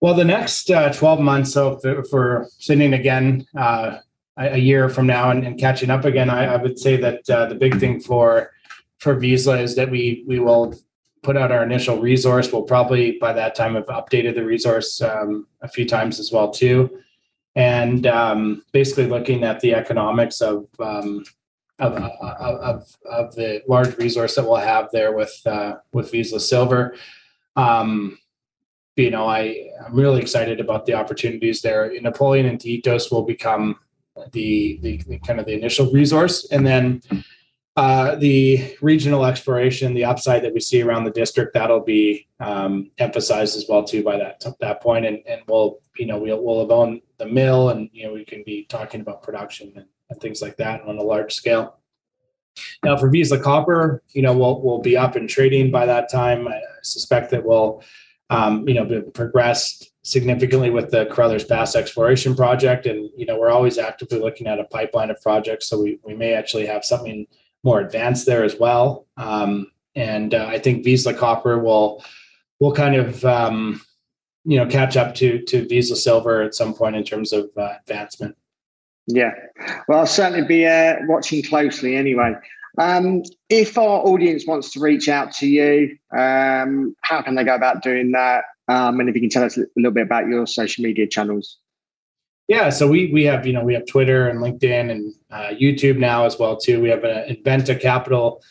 Well, 0.00 0.14
the 0.14 0.24
next 0.24 0.70
uh, 0.70 0.92
12 0.92 1.20
months, 1.20 1.52
so 1.52 1.80
if, 1.82 2.12
we're 2.12 2.46
sitting 2.58 2.94
again 2.94 3.46
uh, 3.56 3.98
a 4.38 4.58
year 4.58 4.88
from 4.88 5.06
now 5.06 5.30
and, 5.30 5.44
and 5.44 5.58
catching 5.58 5.90
up 5.90 6.04
again, 6.04 6.30
I, 6.30 6.54
I 6.54 6.56
would 6.56 6.78
say 6.78 6.96
that 6.96 7.28
uh, 7.28 7.46
the 7.46 7.54
big 7.54 7.78
thing 7.80 8.00
for 8.00 8.52
for 8.98 9.14
Vizsla 9.16 9.60
is 9.62 9.74
that 9.76 9.90
we 9.90 10.24
we 10.26 10.38
will 10.38 10.74
put 11.22 11.36
out 11.36 11.52
our 11.52 11.62
initial 11.62 11.98
resource. 12.00 12.52
We'll 12.52 12.62
probably 12.62 13.18
by 13.18 13.32
that 13.32 13.54
time 13.54 13.74
have 13.74 13.86
updated 13.86 14.34
the 14.34 14.44
resource 14.44 15.00
um, 15.00 15.46
a 15.60 15.68
few 15.68 15.86
times 15.86 16.20
as 16.20 16.30
well 16.32 16.50
too, 16.50 17.00
and 17.54 18.06
um, 18.06 18.62
basically 18.72 19.06
looking 19.06 19.42
at 19.42 19.60
the 19.60 19.74
economics 19.74 20.40
of, 20.40 20.68
um, 20.78 21.24
of, 21.80 21.94
of, 21.94 22.96
of 23.04 23.34
the 23.34 23.62
large 23.68 23.96
resource 23.98 24.36
that 24.36 24.44
we'll 24.44 24.56
have 24.56 24.88
there 24.92 25.12
with 25.14 25.40
uh, 25.46 25.76
with 25.92 26.12
Vizsla 26.12 26.40
Silver. 26.40 26.94
Um, 27.56 28.18
you 28.96 29.10
know, 29.10 29.26
I 29.26 29.70
I'm 29.84 29.94
really 29.94 30.20
excited 30.20 30.60
about 30.60 30.86
the 30.86 30.94
opportunities 30.94 31.62
there. 31.62 31.92
Napoleon 32.00 32.46
and 32.46 32.58
Titos 32.58 33.10
will 33.10 33.22
become 33.22 33.78
the, 34.32 34.78
the, 34.82 34.96
the 35.08 35.18
kind 35.20 35.40
of 35.40 35.46
the 35.46 35.52
initial 35.52 35.90
resource, 35.90 36.46
and 36.50 36.66
then 36.66 37.02
uh, 37.78 38.16
the 38.16 38.76
regional 38.82 39.24
exploration, 39.24 39.94
the 39.94 40.04
upside 40.04 40.42
that 40.42 40.52
we 40.52 40.58
see 40.58 40.82
around 40.82 41.04
the 41.04 41.12
district, 41.12 41.54
that'll 41.54 41.78
be 41.78 42.26
um, 42.40 42.90
emphasized 42.98 43.56
as 43.56 43.66
well 43.68 43.84
too 43.84 44.02
by 44.02 44.18
that 44.18 44.44
that 44.58 44.82
point, 44.82 45.06
and 45.06 45.20
and 45.28 45.42
we'll 45.46 45.78
you 45.96 46.04
know 46.04 46.18
we'll 46.18 46.42
we'll 46.42 46.58
have 46.58 46.72
owned 46.72 47.00
the 47.18 47.26
mill, 47.26 47.68
and 47.68 47.88
you 47.92 48.04
know 48.04 48.12
we 48.12 48.24
can 48.24 48.42
be 48.42 48.64
talking 48.64 49.00
about 49.00 49.22
production 49.22 49.72
and, 49.76 49.86
and 50.10 50.20
things 50.20 50.42
like 50.42 50.56
that 50.56 50.82
on 50.82 50.98
a 50.98 51.02
large 51.02 51.32
scale. 51.32 51.76
Now 52.82 52.96
for 52.96 53.08
Vizsla 53.08 53.40
Copper, 53.40 54.02
you 54.08 54.22
know 54.22 54.36
we'll 54.36 54.60
we'll 54.60 54.80
be 54.80 54.96
up 54.96 55.14
and 55.14 55.28
trading 55.28 55.70
by 55.70 55.86
that 55.86 56.10
time. 56.10 56.48
I 56.48 56.60
suspect 56.82 57.30
that 57.30 57.44
we'll 57.44 57.84
um, 58.28 58.66
you 58.68 58.74
know 58.74 58.86
be 58.86 59.02
progressed 59.02 59.92
significantly 60.10 60.70
with 60.70 60.90
the 60.90 61.06
Carruthers 61.06 61.44
Pass 61.44 61.76
exploration 61.76 62.34
project, 62.34 62.86
and 62.86 63.10
you 63.16 63.26
know 63.26 63.38
we're 63.38 63.50
always 63.50 63.78
actively 63.78 64.18
looking 64.18 64.46
at 64.46 64.58
a 64.58 64.64
pipeline 64.64 65.10
of 65.10 65.20
projects, 65.22 65.68
so 65.68 65.80
we 65.82 65.98
we 66.02 66.14
may 66.14 66.34
actually 66.34 66.66
have 66.66 66.84
something 66.84 67.26
more 67.64 67.80
advanced 67.80 68.26
there 68.26 68.44
as 68.44 68.56
well. 68.58 69.06
Um, 69.16 69.70
and 69.94 70.34
uh, 70.34 70.46
I 70.46 70.58
think 70.58 70.84
Vizsla 70.84 71.16
Copper 71.16 71.58
will 71.58 72.04
will 72.60 72.72
kind 72.72 72.96
of 72.96 73.24
um, 73.24 73.80
you 74.44 74.58
know 74.58 74.66
catch 74.66 74.96
up 74.96 75.14
to 75.16 75.42
to 75.42 75.66
Vizsla 75.66 75.96
Silver 75.96 76.42
at 76.42 76.54
some 76.54 76.74
point 76.74 76.96
in 76.96 77.04
terms 77.04 77.32
of 77.32 77.50
uh, 77.56 77.74
advancement. 77.80 78.36
Yeah, 79.06 79.32
well, 79.88 80.00
I'll 80.00 80.06
certainly 80.06 80.46
be 80.46 80.66
uh, 80.66 80.96
watching 81.06 81.42
closely 81.42 81.96
anyway. 81.96 82.34
Um, 82.78 83.22
if 83.48 83.76
our 83.76 84.06
audience 84.06 84.46
wants 84.46 84.70
to 84.72 84.80
reach 84.80 85.08
out 85.08 85.32
to 85.32 85.46
you, 85.48 85.96
um, 86.16 86.94
how 87.02 87.22
can 87.22 87.34
they 87.34 87.42
go 87.42 87.54
about 87.54 87.82
doing 87.82 88.12
that? 88.12 88.44
Um, 88.68 89.00
and 89.00 89.08
if 89.08 89.14
you 89.14 89.20
can 89.20 89.30
tell 89.30 89.44
us 89.44 89.56
a 89.56 89.64
little 89.76 89.92
bit 89.92 90.04
about 90.04 90.26
your 90.26 90.46
social 90.46 90.82
media 90.84 91.06
channels. 91.06 91.58
Yeah, 92.48 92.70
so 92.70 92.88
we 92.88 93.12
we 93.12 93.24
have 93.24 93.46
you 93.46 93.52
know 93.52 93.62
we 93.62 93.74
have 93.74 93.86
Twitter 93.86 94.28
and 94.28 94.40
LinkedIn 94.40 94.90
and 94.90 95.14
uh, 95.30 95.50
YouTube 95.50 95.98
now 95.98 96.24
as 96.24 96.38
well 96.38 96.56
too. 96.56 96.80
We 96.80 96.88
have 96.88 97.04
an 97.04 97.34
Inventa 97.34 97.78
Capital 97.78 98.42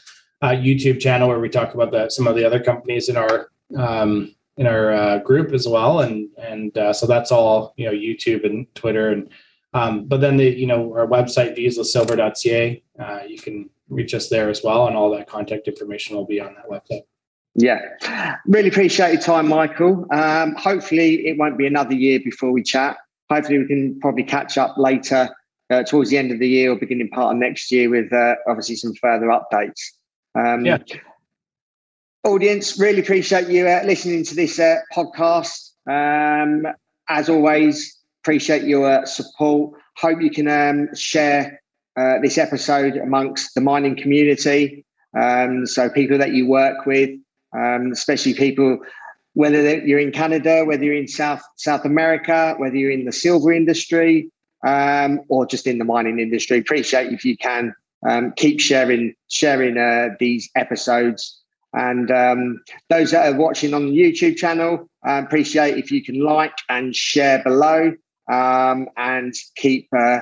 uh, 0.41 0.49
YouTube 0.49 0.99
channel 0.99 1.28
where 1.28 1.39
we 1.39 1.49
talk 1.49 1.74
about 1.74 1.91
the, 1.91 2.09
some 2.09 2.28
of 2.28 2.36
the 2.36 2.45
other 2.45 2.61
companies 2.61 3.09
in 3.09 3.18
our 3.18 3.49
um, 3.76 4.36
in 4.57 4.68
our 4.68 4.91
uh, 4.93 5.18
group 5.20 5.51
as 5.51 5.68
well, 5.68 6.01
and 6.01 6.30
and 6.38 6.78
uh, 6.78 6.93
so 6.93 7.07
that's 7.07 7.32
all 7.32 7.74
you 7.76 7.86
know 7.86 7.91
YouTube 7.91 8.45
and 8.45 8.74
Twitter 8.76 9.09
and 9.09 9.30
um, 9.74 10.05
but 10.05 10.22
then 10.22 10.38
the 10.38 10.45
you 10.45 10.68
know 10.68 10.93
our 10.93 11.07
website 11.07 11.57
vizslasilver.ca 11.57 12.84
uh, 12.99 13.20
you 13.28 13.39
can 13.39 13.70
reach 13.89 14.13
us 14.13 14.30
there 14.30 14.49
as 14.49 14.63
well, 14.63 14.88
and 14.88 14.95
all 14.95 15.09
that 15.11 15.28
contact 15.28 15.68
information 15.68 16.15
will 16.15 16.26
be 16.26 16.39
on 16.39 16.55
that 16.55 16.70
website. 16.70 17.03
Yeah, 17.60 17.80
really 18.45 18.70
appreciate 18.70 19.14
your 19.14 19.22
time, 19.22 19.47
Michael. 19.47 20.05
Um, 20.12 20.53
hopefully, 20.55 21.28
it 21.28 21.38
won't 21.38 21.58
be 21.58 21.66
another 21.66 21.95
year 21.95 22.20
before 22.24 22.51
we 22.51 22.64
chat 22.64 22.97
hopefully 23.30 23.60
we 23.60 23.68
can 23.68 23.99
probably 23.99 24.24
catch 24.24 24.58
up 24.58 24.78
later 24.78 25.30
uh, 25.70 25.84
towards 25.84 26.10
the 26.10 26.18
end 26.18 26.32
of 26.32 26.39
the 26.39 26.47
year 26.47 26.72
or 26.72 26.76
beginning 26.76 27.10
part 27.10 27.36
of 27.36 27.39
next 27.39 27.72
year 27.72 27.89
with 27.89 28.12
uh, 28.14 28.36
obviously 28.47 28.76
some 28.76 28.93
further 28.95 29.28
updates. 29.28 29.82
Um, 30.36 30.66
yeah. 30.66 30.78
Audience, 32.24 32.80
really 32.80 32.99
appreciate 32.99 33.47
you 33.47 33.68
uh, 33.68 33.84
listening 33.86 34.24
to 34.26 34.36
this 34.36 34.60
uh, 34.60 34.78
podcast. 34.93 35.72
Um, 35.89 36.68
as 37.10 37.30
always, 37.30 37.97
appreciate 38.24 38.64
your 38.64 38.89
uh, 38.89 39.05
support. 39.05 39.80
Hope 39.97 40.22
you 40.22 40.30
can 40.30 40.47
um, 40.47 40.93
share 40.95 41.62
uh, 41.95 42.20
this 42.22 42.38
episode 42.38 42.97
amongst 42.97 43.55
the 43.55 43.62
mining 43.62 43.95
community. 43.95 44.86
Um, 45.18 45.66
so 45.66 45.89
people 45.89 46.18
that 46.18 46.34
you 46.34 46.47
work 46.47 46.86
with, 46.86 47.12
um, 47.55 47.91
especially 47.91 48.33
people 48.33 48.79
whether 49.37 49.77
you're 49.85 49.99
in 49.99 50.11
Canada, 50.11 50.65
whether 50.65 50.83
you're 50.83 50.95
in 50.95 51.07
South 51.07 51.43
South 51.57 51.85
America, 51.85 52.55
whether 52.57 52.75
you're 52.75 52.89
in 52.89 53.05
the 53.05 53.11
silver 53.11 53.53
industry 53.53 54.31
um, 54.65 55.21
or 55.29 55.45
just 55.45 55.67
in 55.67 55.77
the 55.77 55.85
mining 55.85 56.17
industry. 56.17 56.57
Appreciate 56.57 57.13
if 57.13 57.23
you 57.23 57.37
can 57.37 57.75
um, 58.07 58.33
keep 58.35 58.59
sharing 58.59 59.13
sharing 59.29 59.77
uh, 59.77 60.09
these 60.19 60.49
episodes. 60.55 61.39
And 61.73 62.09
um, 62.09 62.63
those 62.89 63.11
that 63.11 63.31
are 63.31 63.37
watching 63.37 63.75
on 63.75 63.85
the 63.85 63.95
YouTube 63.95 64.37
channel, 64.37 64.89
uh, 65.07 65.21
appreciate 65.23 65.77
if 65.77 65.91
you 65.91 66.03
can 66.03 66.19
like 66.19 66.55
and 66.67 66.95
share 66.95 67.43
below, 67.43 67.93
um, 68.31 68.89
and 68.97 69.35
keep 69.55 69.87
uh, 69.95 70.21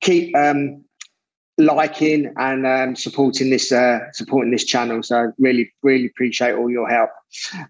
keep 0.00 0.36
um, 0.36 0.84
liking 1.58 2.32
and 2.36 2.66
um, 2.66 2.96
supporting 2.96 3.50
this 3.50 3.72
uh, 3.72 4.00
supporting 4.12 4.50
this 4.50 4.64
channel. 4.64 5.02
So 5.02 5.32
really, 5.38 5.72
really 5.82 6.06
appreciate 6.06 6.54
all 6.54 6.70
your 6.70 6.88
help, 6.88 7.10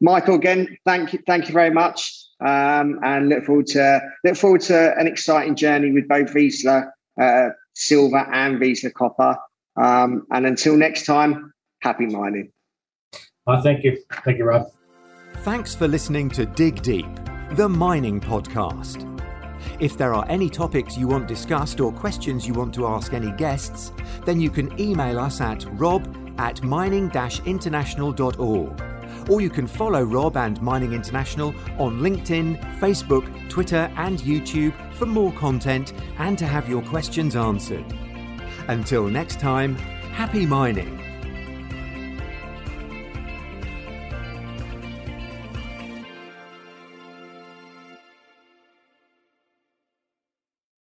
Michael. 0.01 0.37
Again, 0.37 0.77
thank 0.85 1.13
you, 1.13 1.21
thank 1.27 1.49
you 1.49 1.55
very 1.55 1.71
much, 1.71 2.27
um, 2.41 3.01
and 3.03 3.29
look 3.29 3.45
forward 3.45 3.67
to 3.69 4.01
look 4.25 4.37
forward 4.37 4.61
to 4.63 4.95
an 4.99 5.07
exciting 5.07 5.57
journey 5.57 5.91
with 5.91 6.07
both 6.07 6.33
Vizsla 6.33 6.91
uh, 7.21 7.49
Silver 7.75 8.27
and 8.33 8.61
Vizsla 8.61 8.93
Copper. 8.93 9.37
Um, 9.77 10.27
and 10.31 10.47
until 10.47 10.77
next 10.77 11.07
time, 11.07 11.53
happy 11.81 12.07
mining. 12.07 12.53
Well, 13.47 13.63
thank 13.63 13.85
you, 13.85 13.97
thank 14.25 14.39
you, 14.39 14.45
Rob. 14.45 14.67
Thanks 15.39 15.75
for 15.75 15.89
listening 15.89 16.29
to 16.31 16.45
Dig 16.45 16.83
Deep, 16.83 17.07
the 17.53 17.69
mining 17.69 18.21
podcast. 18.21 19.08
If 19.81 19.97
there 19.97 20.13
are 20.13 20.27
any 20.29 20.51
topics 20.51 20.97
you 20.97 21.07
want 21.07 21.29
discussed 21.29 21.81
or 21.81 21.93
questions 21.93 22.47
you 22.49 22.53
want 22.53 22.75
to 22.75 22.87
ask 22.87 23.13
any 23.13 23.31
guests, 23.33 23.93
then 24.25 24.41
you 24.41 24.51
can 24.51 24.79
email 24.81 25.21
us 25.21 25.41
at 25.41 25.65
rob 25.79 26.03
at 26.39 26.63
mining 26.65 27.13
international.org. 27.47 28.83
Or 29.29 29.41
you 29.41 29.51
can 29.51 29.67
follow 29.69 30.03
Rob 30.03 30.37
and 30.37 30.61
Mining 30.61 30.95
International 30.95 31.55
on 31.79 32.01
LinkedIn, 32.01 32.81
Facebook, 32.81 33.49
Twitter, 33.49 33.91
and 33.97 34.19
YouTube 34.19 34.75
for 34.95 35.07
more 35.07 35.33
content 35.33 35.93
and 36.19 36.37
to 36.39 36.47
have 36.47 36.69
your 36.69 36.83
questions 36.83 37.37
answered. 37.37 37.85
Until 38.67 39.07
next 39.07 39.39
time, 39.39 39.77
happy 39.77 40.45
mining. 40.45 40.98